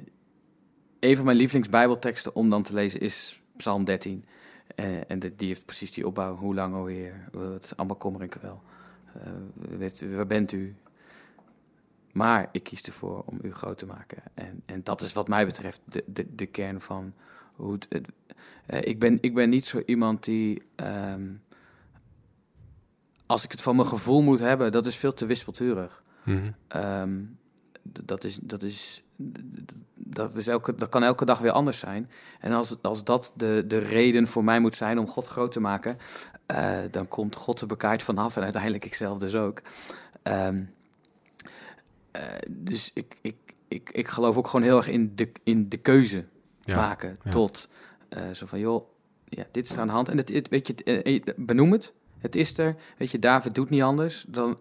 [1.00, 4.26] een van mijn lievelingsbijbelteksten om dan te lezen is Psalm 13.
[4.76, 6.36] Eh, en die heeft precies die opbouw.
[6.36, 7.28] Hoe lang, o Heer?
[7.34, 8.62] Eh, Het is allemaal kommer en kwel.
[9.14, 9.32] Eh,
[9.78, 10.76] weet, waar bent u?
[12.12, 14.24] Maar ik kies ervoor om u groot te maken.
[14.34, 17.14] En, en dat is wat mij betreft de, de, de kern van
[17.56, 17.88] hoe het,
[18.66, 20.62] eh, ik, ben, ik ben niet zo iemand die.
[20.76, 21.28] ehm,
[23.32, 26.04] als ik het van mijn gevoel moet hebben, dat is veel te wispelturig.
[26.24, 26.52] Mhm.
[26.68, 27.20] Ehm,
[27.84, 29.04] dat, is, dat, is,
[29.96, 32.10] dat, is elke, dat kan elke dag weer anders zijn.
[32.40, 35.60] En als, als dat de, de reden voor mij moet zijn om God groot te
[35.60, 35.98] maken,
[36.46, 39.62] eh, dan komt God er bekaaid vanaf en uiteindelijk ikzelf dus ook.
[40.24, 40.64] Ehm,
[42.12, 43.36] eh, dus ik, ik,
[43.68, 46.26] ik, ik geloof ook gewoon heel erg in de, in de keuze
[46.62, 46.76] Ja.
[46.76, 47.32] maken ja.
[47.32, 47.70] tot
[48.10, 48.88] eh, zo van, joh,
[49.26, 50.10] ja, dit is aan de hand.
[50.10, 51.94] En het, het, weet je, benoem het.
[52.22, 52.76] Het is er.
[52.98, 54.60] Weet je, David doet niet anders dan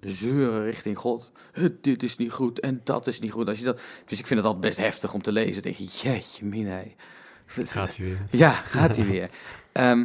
[0.00, 1.32] zeuren richting God.
[1.80, 3.48] Dit is niet goed en dat is niet goed.
[3.48, 5.62] Als je dat, dus ik vind het altijd best heftig om te lezen.
[5.62, 6.70] Dan denk je, jeetje mina.
[6.70, 6.94] hé.
[7.46, 8.26] Gaat hij weer.
[8.30, 9.30] Ja, gaat hij weer.
[9.72, 10.04] Ehm,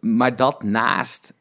[0.00, 1.34] maar dat naast,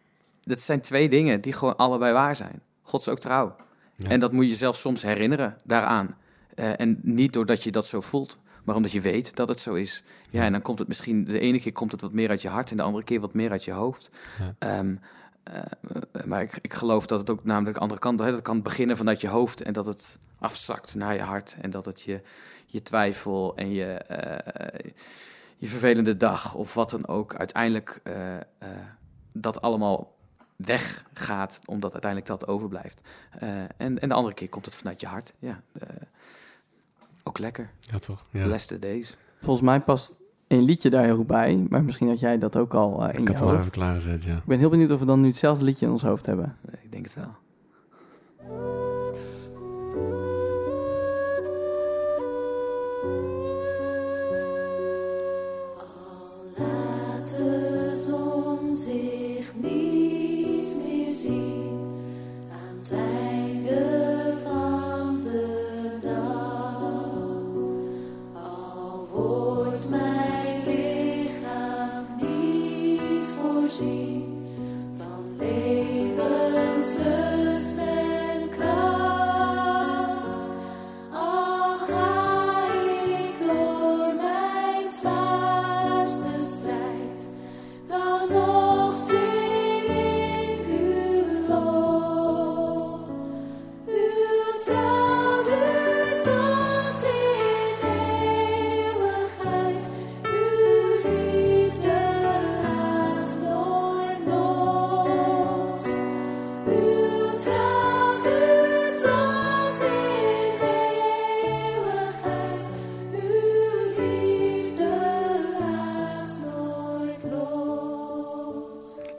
[0.43, 2.61] dat zijn twee dingen die gewoon allebei waar zijn.
[2.81, 3.55] God is ook trouw.
[3.95, 4.09] Ja.
[4.09, 6.17] En dat moet je zelf soms herinneren daaraan.
[6.55, 8.37] Eh, en niet doordat je dat zo voelt,
[8.67, 10.03] maar omdat je weet dat het zo is.
[10.29, 12.49] Ja, en dan komt het misschien, de ene keer komt het wat meer uit je
[12.49, 14.09] hart en de andere keer wat meer uit je hoofd.
[14.39, 14.55] Ja.
[14.59, 14.95] Ehm,
[15.43, 15.61] eh,
[16.25, 18.97] maar ik, ik geloof dat het ook namelijk de andere kant, hè, dat kan beginnen
[18.97, 21.57] vanuit je hoofd en dat het afzakt naar je hart.
[21.61, 22.21] En dat het je,
[22.65, 24.91] je twijfel en je, eh,
[25.57, 28.13] je vervelende dag of wat dan ook uiteindelijk eh,
[29.33, 30.15] dat allemaal
[30.55, 33.01] weggaat, omdat uiteindelijk dat overblijft.
[33.77, 35.33] En, en de andere keer komt het vanuit je hart.
[35.39, 35.61] Ja,
[37.27, 37.69] ook lekker.
[37.79, 38.23] Ja, toch?
[38.31, 38.43] Ja.
[38.43, 39.17] Bless the days.
[39.41, 41.65] Volgens mij past een liedje daar heel goed bij.
[41.69, 43.59] Maar misschien had jij dat ook al eh, in Ik je had hem al hoofd.
[43.59, 44.35] even klaargezet, ja.
[44.35, 46.55] Ik ben heel benieuwd of we dan nu hetzelfde liedje in ons hoofd hebben.
[46.81, 47.35] Ik denk het wel.
[56.57, 61.79] Laat de zon zich niet meer zien
[62.51, 64.06] aan het einde
[76.97, 77.26] Santo.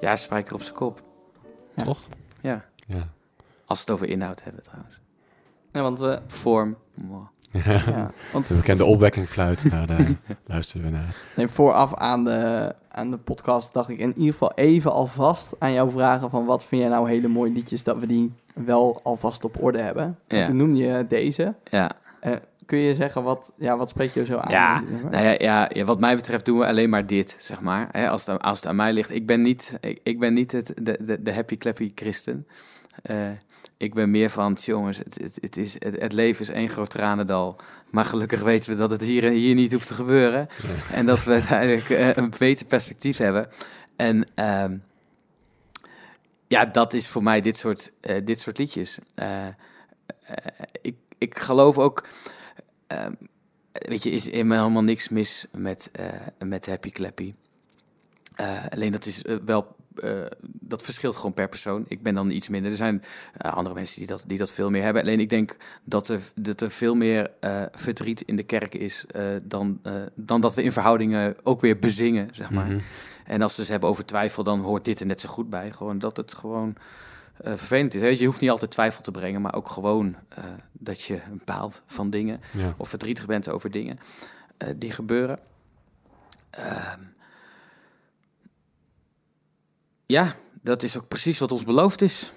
[0.09, 1.03] Ja, spijker op zijn kop.
[1.75, 1.85] Ja.
[1.85, 1.99] Toch?
[2.41, 2.65] Ja.
[2.87, 3.09] Ja.
[3.67, 5.01] Als we het over inhoud hebben trouwens.
[5.73, 6.21] Ja, want we...
[6.27, 6.77] Vorm.
[6.95, 7.27] mwah.
[7.51, 10.09] Ja, want De bekende opwekkingfluit, daar eh,
[10.47, 11.17] luisteren we naar.
[11.37, 15.73] Nee, vooraf aan de, aan de podcast dacht ik in ieder geval even alvast aan
[15.73, 19.45] jou vragen van wat vind jij nou hele mooie liedjes dat we die wel alvast
[19.45, 20.19] op orde hebben.
[20.27, 20.45] En Ja.
[20.45, 21.55] toen noemde je deze.
[21.65, 21.91] Ja.
[22.21, 22.37] Eh,
[22.69, 24.51] kun je zeggen wat, ja, wat spreekt je zo aan?
[24.53, 24.81] Ja?
[25.11, 27.89] Nou ja, ja, ja, wat mij betreft doen we alleen maar dit, zeg maar.
[27.93, 29.11] Hè, als, het, aan- als het aan mij ligt.
[29.11, 32.47] Ik ben niet, ik, ik ben niet het, de, de, de happy clappy christen.
[33.03, 33.31] Eh,
[33.77, 36.91] ik ben meer van, jongens, het, het, het, is, het, het leven is één groot
[36.91, 37.57] tranendal.
[37.91, 40.49] Maar gelukkig weten we dat het hier, hier niet hoeft te gebeuren.
[40.93, 43.49] En dat we uiteindelijk eh, een beter perspectief hebben.
[43.97, 44.77] En ehm,
[46.47, 48.99] ja, dat is voor mij dit soort, eh, dit soort liedjes.
[50.83, 52.05] Ik, ik geloof ook...
[52.89, 53.13] ehm,
[53.73, 56.07] weet je, is helemaal niks mis met, eh,
[56.45, 57.35] met Happy Clappy.
[58.35, 59.77] Eh, alleen dat is eh, wel,
[60.43, 61.85] dat verschilt gewoon per persoon.
[61.89, 62.71] Ik ben dan iets minder.
[62.71, 63.03] Er zijn
[63.39, 65.03] andere mensen die dat, die dat veel meer hebben.
[65.03, 67.31] Alleen ik denk dat er, dat er veel meer
[67.73, 69.05] verdriet in de kerk is
[69.45, 69.81] dan,
[70.15, 72.67] dan dat we in verhoudingen ook weer bezingen, zeg maar.
[72.67, 72.79] Mhm.
[73.25, 75.73] En als ze het hebben over twijfel, dan hoort dit er net zo goed bij.
[75.73, 76.77] Gewoon dat het gewoon
[77.41, 78.01] eh, vervelend is.
[78.01, 81.21] Weet je, je hoeft niet altijd twijfel te brengen, maar ook gewoon eh, dat je
[81.45, 82.75] baalt van dingen Ja.
[82.77, 83.99] of verdrietig bent over dingen
[84.57, 85.39] eh, die gebeuren.
[86.51, 87.01] Ehm,
[90.07, 92.33] ja, dat is ook precies wat ons beloofd is.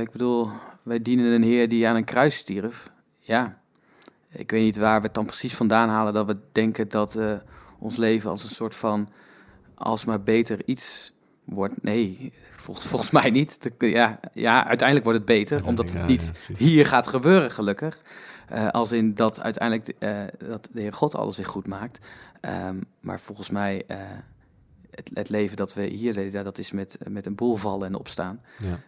[0.00, 0.48] Ik bedoel,
[0.82, 2.90] wij dienen een Heer die aan een kruis stierf.
[3.18, 3.58] Ja,
[4.28, 7.18] ik weet niet waar we het dan precies vandaan halen dat we denken dat
[7.78, 9.08] ons leven als een soort van
[9.74, 11.12] alsmaar beter iets
[11.44, 11.82] wordt.
[11.82, 12.32] Nee,
[12.62, 13.62] volgens, volgens mij niet.
[13.78, 18.02] De- ja, ja, uiteindelijk wordt het beter, omdat het niet hier gaat gebeuren, gelukkig.
[18.48, 22.06] Eh, als in dat uiteindelijk eh, dat de Heer God alles weer goed maakt.
[22.40, 23.96] Ehm, maar volgens mij, eh,
[24.90, 27.94] het, het leven dat we hier leiden, dat is met, met een boel vallen en
[27.94, 28.40] opstaan.
[28.58, 28.78] Ja.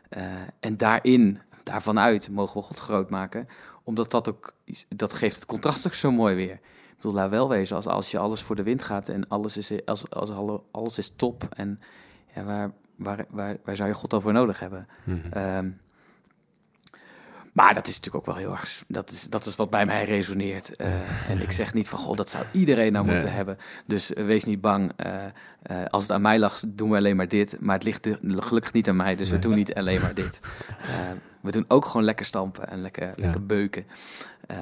[0.60, 3.48] En daarin, daarvan uit, mogen we God groot maken.
[3.84, 4.54] Omdat dat ook,
[4.88, 6.52] dat geeft het contrast ook zo mooi weer.
[6.52, 9.56] Ik bedoel, laat wel wezen, als, als je alles voor de wind gaat en alles
[9.56, 11.46] is, als, als alle- alles is top.
[11.56, 11.80] En
[12.34, 14.88] ja, waar, waar, waar, waar zou je God al voor nodig hebben?
[15.04, 15.18] Mhm.
[15.32, 15.68] Ehm,
[17.52, 18.84] maar dat is natuurlijk ook wel heel erg.
[18.88, 20.76] Dat is, dat is wat bij mij resoneert.
[20.76, 23.14] Eh, en ik zeg niet van god, dat zou iedereen nou Nee.
[23.14, 23.58] moeten hebben.
[23.86, 24.92] Dus eh, wees niet bang.
[24.96, 25.24] Eh,
[25.62, 27.56] eh, als het aan mij lag, doen we alleen maar dit.
[27.60, 30.40] Maar het ligt gelukkig niet aan mij, dus we doen niet alleen maar dit.
[31.40, 33.86] We doen ook gewoon lekker stampen en lekker, lekker beuken.
[34.46, 34.56] Eh,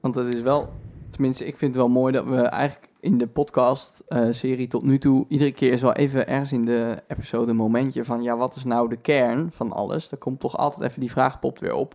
[0.00, 0.80] Want het is wel,
[1.14, 5.24] tenminste, ik vind het wel mooi dat we eigenlijk in de podcast-serie tot nu toe,
[5.28, 8.64] iedere keer is wel even ergens in de episode een momentje van, ja, wat is
[8.64, 10.10] nou de kern van alles?
[10.10, 11.94] Er komt toch altijd even die vraag popt weer op.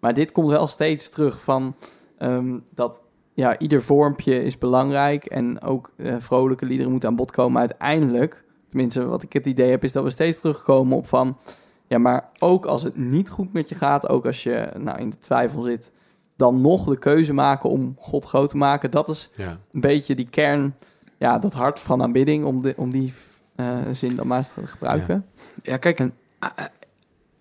[0.00, 1.74] Maar dit komt wel steeds terug van
[2.18, 3.02] ehm, dat,
[3.32, 8.44] ja, ieder vormpje is belangrijk en ook eh, vrolijke liederen moeten aan bod komen uiteindelijk.
[8.68, 11.38] Tenminste, wat ik het idee heb, is dat we steeds terugkomen op van,
[11.86, 15.10] ja, maar ook als het niet goed met je gaat, ook als je nou in
[15.10, 15.92] de twijfel zit,
[16.40, 18.90] dan nog de keuze maken om God groot te maken.
[18.90, 19.58] Dat is Ja.
[19.72, 20.74] een beetje die kern,
[21.18, 23.14] ja, dat hart van aanbidding, om, de, om die
[23.56, 25.26] eh, zin dan maar te gebruiken.
[25.62, 26.14] Ja, kijk, En-
[26.44, 26.70] a- a-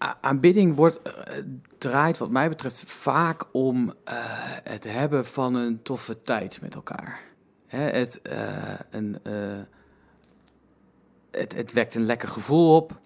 [0.03, 1.33] a- aanbidding wordt, eh,
[1.77, 4.15] draait wat mij betreft vaak om eh,
[4.63, 7.19] het hebben van een toffe tijd met elkaar.
[7.67, 8.21] Hè, het,
[8.89, 9.17] een,
[11.31, 12.99] het, het wekt een lekker gevoel op.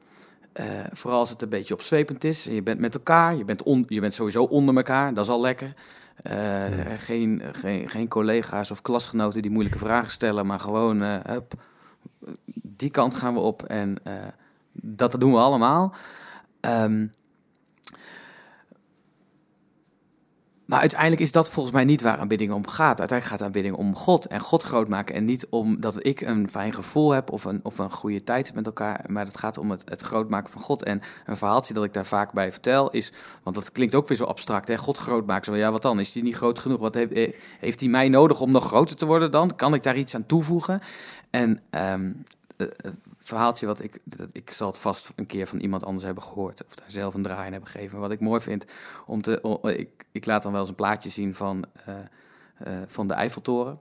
[0.54, 2.44] Eh, vooral als het een beetje opzwepend is.
[2.44, 5.42] Je bent met elkaar, je bent, on, je bent sowieso onder elkaar, dat is al
[5.42, 5.74] lekker.
[6.16, 6.66] Eh,
[6.98, 11.54] geen, geen, geen collega's of klasgenoten die moeilijke vragen stellen, maar gewoon, eh, hup,
[12.62, 13.64] die kant gaan we op.
[13.64, 14.14] En eh,
[14.82, 15.96] dat doen we allemaal.
[16.60, 17.08] Ehm,
[20.66, 23.00] maar uiteindelijk is dat volgens mij niet waar aanbidding om gaat.
[23.00, 25.16] Uiteindelijk gaat aanbidding om God en God groot maken.
[25.16, 28.54] En niet om dat ik een fijn gevoel heb of een, of een goede tijd
[28.54, 29.06] met elkaar.
[29.08, 30.84] Maar het gaat om het, het groot maken van God.
[30.84, 33.12] En een verhaaltje dat ik daar vaak bij vertel is...
[33.44, 34.78] Want dat klinkt ook weer zo abstract, hè?
[34.78, 35.46] God groot maken.
[35.46, 36.00] Zo, ja, wat dan?
[36.00, 36.80] Is die niet groot genoeg?
[36.80, 39.56] Wat heeft, eh, heeft hij mij nodig om nog groter te worden dan?
[39.56, 40.82] Kan ik daar iets aan toevoegen?
[41.30, 42.12] En ehm,
[42.58, 42.92] eh, eh,
[43.24, 46.66] verhaaltje wat ik, dat, ik zal het vast een keer van iemand anders hebben gehoord
[46.66, 48.00] of daar zelf een draai in hebben gegeven.
[48.00, 48.66] Wat ik mooi vind
[49.06, 51.96] om te, ik, ik laat dan wel eens een plaatje zien van, eh,
[52.58, 53.80] eh, van de Eiffeltoren,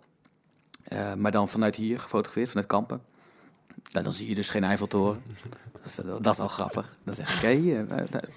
[0.82, 3.02] Eh, maar dan vanuit hier gefotografeerd, vanuit Kampen.
[3.93, 5.23] Nou, dan zie je dus geen Eiffeltoren.
[5.82, 6.97] Dat is, dat is al grappig.
[7.05, 7.48] Dan zeg ik, oké,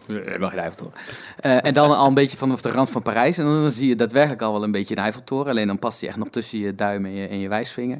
[0.07, 0.93] hebben geen Eiffeltoren.
[1.63, 3.37] En dan al een beetje vanaf de rand van Parijs.
[3.37, 5.47] En dan zie je daadwerkelijk al wel een beetje een Eiffeltoren.
[5.47, 7.99] Alleen dan past die echt nog tussen je duim en je, en je wijsvinger.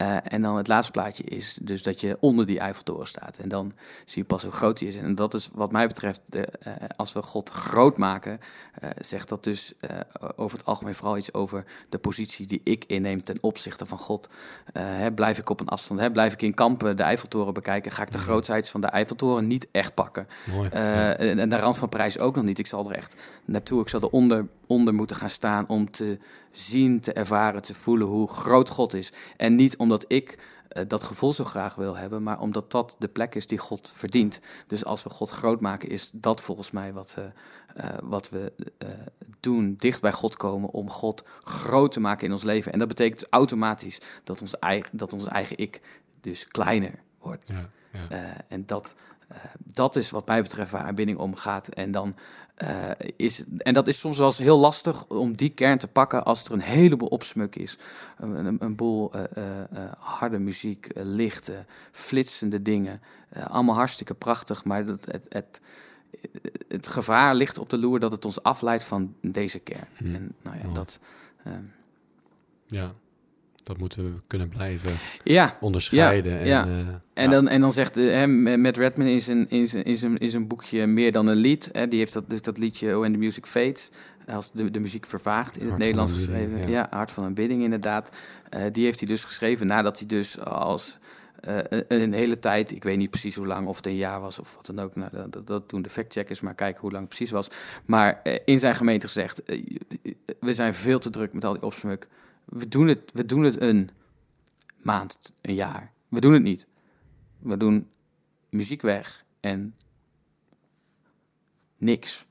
[0.00, 3.36] Eh, en dan het laatste plaatje is dus dat je onder die Eiffeltoren staat.
[3.36, 3.72] En dan
[4.04, 4.96] zie je pas hoe groot die is.
[4.96, 8.40] En dat is wat mij betreft, de, eh, als we God groot maken,
[8.80, 9.74] eh, zegt dat dus
[10.36, 14.28] over het algemeen vooral iets over de positie die ik inneem ten opzichte van God.
[14.72, 18.02] Hè, blijf ik op een afstand, hè, blijf ik in kampen de Eiffeltoren bekijken, ga
[18.02, 20.26] ik de grootsheid van de Eiffeltoren niet echt pakken.
[20.54, 20.68] Mooi.
[20.72, 21.16] Ja.
[21.16, 22.58] en, de rand van Parijs ook nog niet.
[22.58, 23.14] Ik zal er echt
[23.44, 23.80] naartoe.
[23.80, 26.18] Ik zal eronder onder moeten gaan staan om te
[26.50, 29.12] zien, te ervaren, te voelen hoe groot God is.
[29.36, 30.38] En niet omdat ik
[30.70, 33.92] eh, dat gevoel zo graag wil hebben, maar omdat dat de plek is die God
[33.94, 34.40] verdient.
[34.66, 37.30] Dus als we God groot maken, is dat volgens mij wat we,
[37.74, 38.88] eh, wat we eh,
[39.40, 39.74] doen.
[39.78, 42.72] Dicht bij God komen om God groot te maken in ons leven.
[42.72, 45.80] En dat betekent automatisch dat ons eigen, dat ons eigen ik
[46.20, 47.48] dus kleiner wordt.
[47.48, 47.70] Ja,
[48.08, 48.44] ja.
[48.48, 48.94] En dat,
[49.64, 51.68] dat is wat mij betreft waar aanbidding om gaat.
[51.68, 52.14] En, dan,
[52.54, 56.24] eh, is, en dat is soms wel eens heel lastig om die kern te pakken
[56.24, 57.78] als er een heleboel opsmuk is.
[58.18, 63.00] Een, een, een boel eh, eh, eh, harde muziek, eh, lichte, flitsende dingen.
[63.28, 65.60] Eh, allemaal hartstikke prachtig, maar dat, het, het,
[66.68, 69.86] het gevaar ligt op de loer dat het ons afleidt van deze kern.
[69.96, 70.14] Hmm.
[70.14, 70.72] En nou ja, Ja.
[70.72, 71.00] dat...
[71.44, 71.52] eh,
[72.66, 72.90] ja,
[73.70, 74.92] dat moeten we kunnen blijven
[75.24, 76.38] ja, onderscheiden.
[76.38, 76.66] en, ja.
[76.66, 78.26] eh, En, dan, en dan zegt de, hè,
[78.56, 81.68] Matt Redman in zijn, in, zijn, in, zijn, in zijn boekje Meer dan een lied.
[81.72, 83.90] Hè, die heeft dat, dus dat liedje When the Music Fades.
[84.26, 86.58] Als de, de muziek vervaagt in het Hart Nederlands geschreven.
[86.58, 86.66] ja.
[86.68, 86.86] Ja.
[86.90, 88.16] Hart van aanbidding inderdaad.
[88.48, 90.98] Eh, die heeft hij dus geschreven nadat hij dus als
[91.40, 94.20] eh, een, een hele tijd, ik weet niet precies hoe lang, of het een jaar
[94.20, 94.96] was of wat dan ook.
[94.96, 97.48] Nou, dat, dat, doen de factcheckers, maar kijken hoe lang het precies was.
[97.84, 99.64] Maar eh, in zijn gemeente gezegd, eh,
[100.40, 102.08] we zijn veel te druk met al die opsmuk.
[102.50, 103.90] We doen het, we doen het een
[104.76, 105.92] maand, een jaar.
[106.08, 106.66] We doen het niet.
[107.38, 107.88] We doen
[108.48, 109.74] muziek weg en
[111.76, 112.26] niks.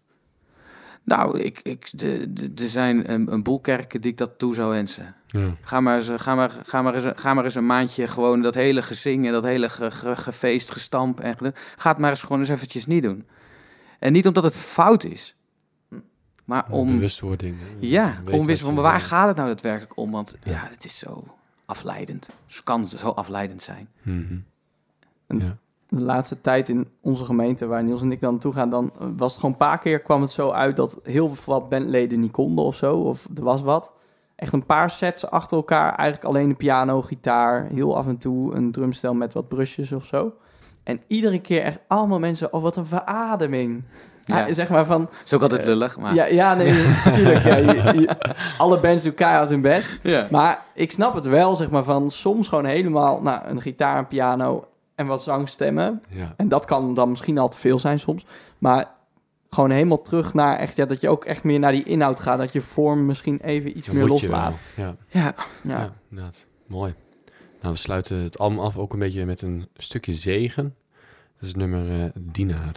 [1.03, 4.55] Nou, ik, ik, de- de- er zijn een, een boel kerken die ik dat toe
[4.55, 5.15] zou wensen.
[5.27, 5.55] Ja.
[5.61, 8.53] Ga maar, eens, ga, maar, ga, maar eens, ga maar eens een maandje gewoon dat
[8.53, 11.19] hele gezing en dat hele ge, ge- gefeest, gestamp.
[11.19, 11.35] En
[11.75, 13.27] ga het maar eens gewoon eens eventjes niet doen.
[13.99, 15.35] En niet omdat het fout is,
[16.49, 16.87] maar om...
[16.87, 17.55] Bewustwording.
[17.79, 20.11] Ja, om wisten van waar gaat het nou daadwerkelijk om?
[20.11, 20.67] Want ja, Ja.
[20.71, 21.23] het is zo
[21.65, 22.29] afleidend.
[22.47, 23.89] Het kan zo afleidend zijn.
[24.01, 24.37] Mhm.
[25.27, 25.57] Ja.
[25.89, 29.31] De laatste tijd in onze gemeente, waar Niels en ik dan naartoe gaan, dan was
[29.31, 32.31] het gewoon een paar keer kwam het zo uit dat heel veel wat bandleden niet
[32.31, 33.91] konden of zo, of er was wat.
[34.35, 35.95] echt een paar sets achter elkaar.
[35.95, 40.05] Eigenlijk alleen de piano, gitaar, heel af en toe een drumstel met wat brusjes of
[40.05, 40.33] zo.
[40.83, 43.83] En iedere keer echt allemaal mensen, oh wat een verademing.
[44.37, 44.47] Ja.
[44.47, 44.53] Ja.
[44.53, 46.13] zeg maar van, is ook altijd lullig, maar...
[46.15, 47.43] ja, ja nee, natuurlijk.
[47.49, 48.17] Ja, je- je-
[48.57, 49.99] alle bands doen keihard hun best.
[50.03, 50.27] Ja.
[50.31, 53.21] Maar ik snap het wel, zeg maar, van soms gewoon helemaal...
[53.21, 56.01] Nou, een gitaar, een piano en wat zangstemmen.
[56.09, 56.33] Ja.
[56.37, 58.25] En dat kan dan misschien al te veel zijn soms.
[58.57, 58.85] Maar
[59.49, 60.75] gewoon helemaal terug naar echt...
[60.75, 62.37] Ja, dat je ook echt meer naar die inhoud gaat.
[62.37, 64.53] Dat je vorm misschien even iets meer loslaat.
[64.75, 64.95] Ja.
[65.07, 65.33] Ja.
[65.63, 65.91] Ja.
[66.09, 66.45] Inderdaad.
[66.67, 66.93] Mooi.
[67.61, 70.75] Nou, we sluiten het album af ook een beetje met een stukje zegen.
[71.39, 72.71] Dat is nummer eh Dienaar.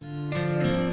[0.00, 0.83] Wie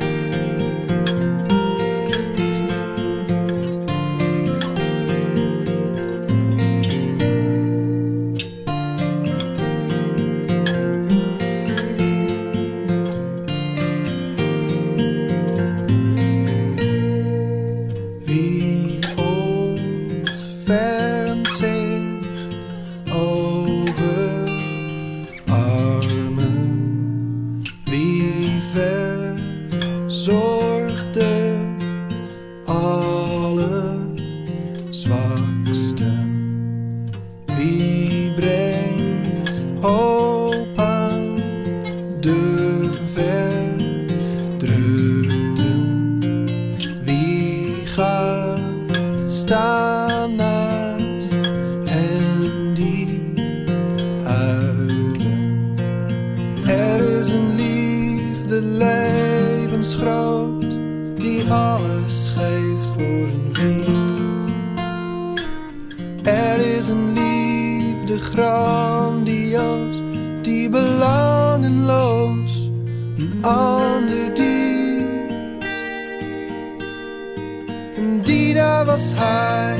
[78.92, 79.78] was hij,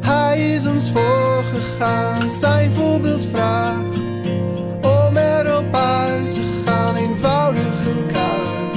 [0.00, 2.30] hij is ons voorgegaan.
[2.30, 3.96] Zijn voorbeeld vraagt
[4.82, 8.72] om erop uit te gaan, eenvoudig elkaar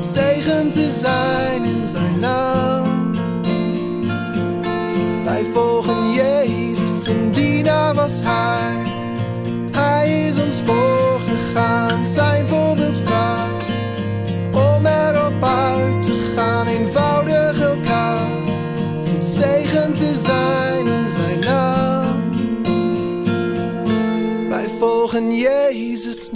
[0.00, 3.12] zegen te zijn in zijn naam.
[5.24, 8.59] Wij volgen Jezus en die was hij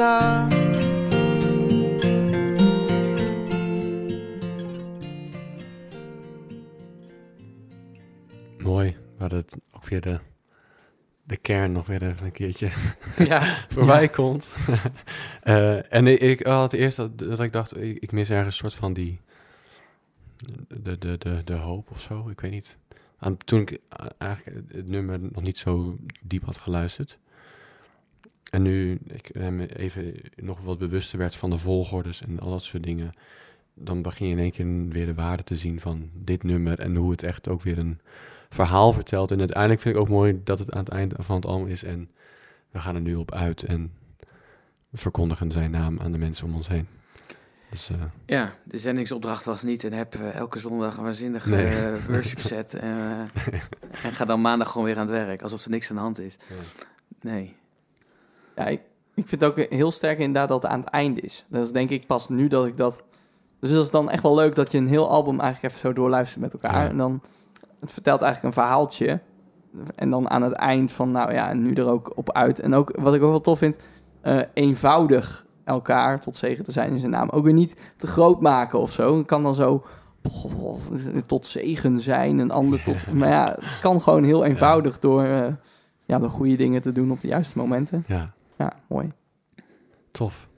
[0.05, 0.17] Mooi.
[9.19, 10.19] Waar het ook weer de,
[11.23, 12.71] de kern nog weer even een keertje
[13.31, 13.57] Ja.
[13.69, 14.49] voorbij komt.
[15.43, 18.61] Eh, en ik, ik had eerst dat, dat ik dacht, ik, ik mis ergens een
[18.61, 19.21] soort van die...
[20.69, 22.77] De, de, de, de hoop of zo, ik weet niet.
[23.19, 27.19] Aan, toen ik eh, eigenlijk het nummer nog niet zo diep had geluisterd.
[28.55, 29.31] En nu ik
[29.77, 33.13] even nog wat bewuster werd van de volgordes en al dat soort dingen.
[33.75, 36.79] Dan begin je in één keer weer de waarde te zien van dit nummer.
[36.79, 38.01] En hoe het echt ook weer een
[38.51, 39.31] verhaal vertelt.
[39.31, 41.83] En uiteindelijk vind ik ook mooi dat het aan het eind van het album is.
[41.85, 42.11] En
[42.71, 43.93] we gaan er nu op uit en
[44.93, 46.87] verkondigen zijn naam aan de mensen om ons heen.
[47.71, 51.67] Dus eh, Ja, de zendingsopdracht was niet en heb eh, elke zondag een waanzinnige Nee.
[51.67, 53.29] eh, worship set en,
[54.05, 56.19] en ga dan maandag gewoon weer aan het werk, alsof er niks aan de hand
[56.19, 56.37] is.
[57.21, 57.55] Nee.
[58.57, 58.81] Ja, ik,
[59.15, 61.45] ik vind het ook heel sterk inderdaad dat het aan het einde is.
[61.49, 63.03] Dat is denk ik pas nu dat ik dat...
[63.61, 65.95] Dus dat is dan echt wel leuk dat je een heel album eigenlijk even zo
[65.95, 66.83] doorluistert met elkaar.
[66.83, 66.89] Ja.
[66.89, 67.23] En dan,
[67.81, 69.21] het vertelt eigenlijk een verhaaltje.
[69.95, 72.61] En dan aan het eind van, nou ja, en nu er ook op uit.
[72.61, 73.77] En ook, wat ik ook wel tof vind,
[74.21, 77.29] eh, eenvoudig elkaar tot zegen te zijn in zijn naam.
[77.29, 79.17] Ook weer niet te groot maken of zo.
[79.17, 79.85] Het kan dan zo
[80.63, 80.77] oh,
[81.27, 83.13] tot zegen zijn, een ander tot...
[83.13, 85.47] Maar ja, het kan gewoon heel eenvoudig door, eh,
[86.05, 88.05] ja, door goede dingen te doen op de juiste momenten.
[88.07, 89.13] ja, Ja, mooi.
[90.11, 90.49] tof.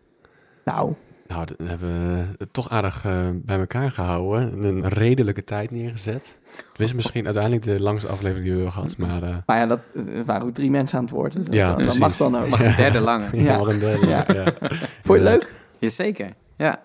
[0.65, 0.93] Nou,
[1.29, 4.65] Nou, dan hebben we het toch aardig eh, bij elkaar gehouden.
[4.65, 6.41] Een redelijke tijd neergezet.
[6.73, 9.23] Het is misschien uiteindelijk de langste aflevering die we hebben gehad, maar...
[9.31, 11.33] eh, maar ja, dat eh, waren ook drie mensen aan het woord.
[11.33, 12.49] Dus Ja, dat, dat mag dan ook.
[12.49, 13.37] Mag een derde langer.
[13.37, 13.43] ja.
[13.43, 13.59] Ja.
[13.61, 14.25] een derde, ja.
[14.29, 14.45] ja.
[15.05, 15.55] Vond je het leuk?
[15.79, 16.31] Jazeker.
[16.57, 16.83] Ja,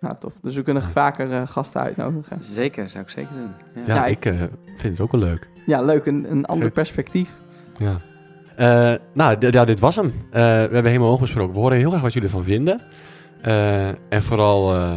[0.00, 0.32] Nou, tof.
[0.42, 2.44] Dus we kunnen vaker eh, gasten uitnodigen.
[2.44, 2.88] zeker.
[2.88, 3.50] Zou ik zeker doen.
[3.74, 3.80] Ja.
[3.86, 4.34] Ja, Ja, ik eh,
[4.76, 5.48] vind het ook wel leuk.
[5.66, 6.06] Ja, leuk.
[6.06, 7.30] Een, een ander perspectief.
[7.78, 7.96] Ja.
[8.56, 10.06] Eh, nou, ja, dit was hem.
[10.06, 11.54] Eh, we hebben helemaal hoog besproken.
[11.54, 12.80] We horen heel erg wat jullie ervan vinden.
[13.40, 14.92] Eh, en vooral eh,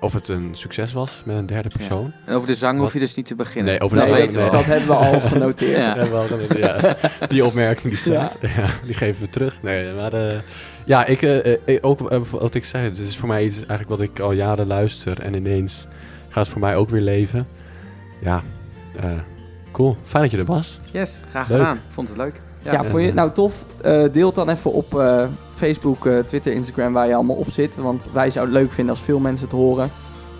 [0.00, 2.12] of het een succes was met een derde persoon.
[2.26, 2.82] En over de zang Wat?
[2.84, 3.70] hoef je dus niet te beginnen.
[3.72, 4.66] Nee, over dat de Nee, zang- weten we dat, al.
[4.68, 5.76] dat hebben we al genoteerd.
[5.78, 6.08] Ja.
[6.10, 6.96] Wel, dan- ja,
[7.28, 8.38] die opmerking die staat.
[8.56, 8.66] Ja.
[8.84, 9.62] die geven we terug.
[9.62, 10.38] Nee, maar eh,
[10.84, 11.48] ja, ik,
[11.80, 15.20] ook wat ik zei, het is voor mij iets eigenlijk wat ik al jaren luister
[15.20, 15.86] en ineens
[16.28, 17.46] gaat het voor mij ook weer leven.
[18.20, 18.42] Ja,
[19.00, 19.10] eh,
[19.72, 19.96] Cool.
[20.02, 20.78] Fijn dat je er was.
[20.92, 21.58] Yes, graag Leuk.
[21.58, 21.76] gedaan.
[21.76, 22.40] Ik vond het leuk.
[22.72, 22.88] Ja, Ja.
[22.88, 23.64] vond je het nou tof?
[23.80, 25.24] Eh deel het dan even op eh,
[25.54, 27.76] Facebook, eh, Twitter, Instagram, waar je allemaal op zit.
[27.76, 29.90] Want wij zouden het leuk vinden als veel mensen het horen.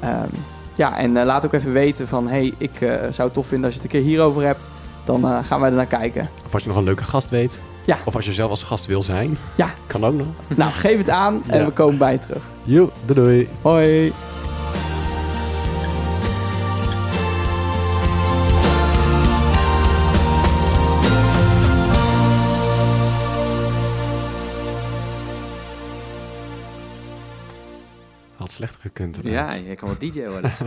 [0.00, 0.28] Ehm,
[0.74, 2.28] ja, en eh, laat ook even weten van...
[2.28, 4.68] hey, ik eh, zou het tof vinden als je het een keer hierover hebt.
[5.04, 6.28] Dan eh, gaan wij er naar kijken.
[6.46, 7.58] Of als je nog een leuke gast weet.
[7.84, 7.98] Ja.
[8.04, 9.38] Of als je zelf als gast wil zijn.
[9.54, 9.70] Ja.
[9.86, 10.26] Kan ook nog.
[10.56, 11.64] nou, geef het aan en Ja.
[11.64, 12.42] we komen bij je terug.
[12.62, 13.48] Joe, doei doei.
[13.62, 14.12] Hoi!
[28.58, 29.18] Slechter gekund.
[29.22, 30.52] Ja, je kan wel DJ worden.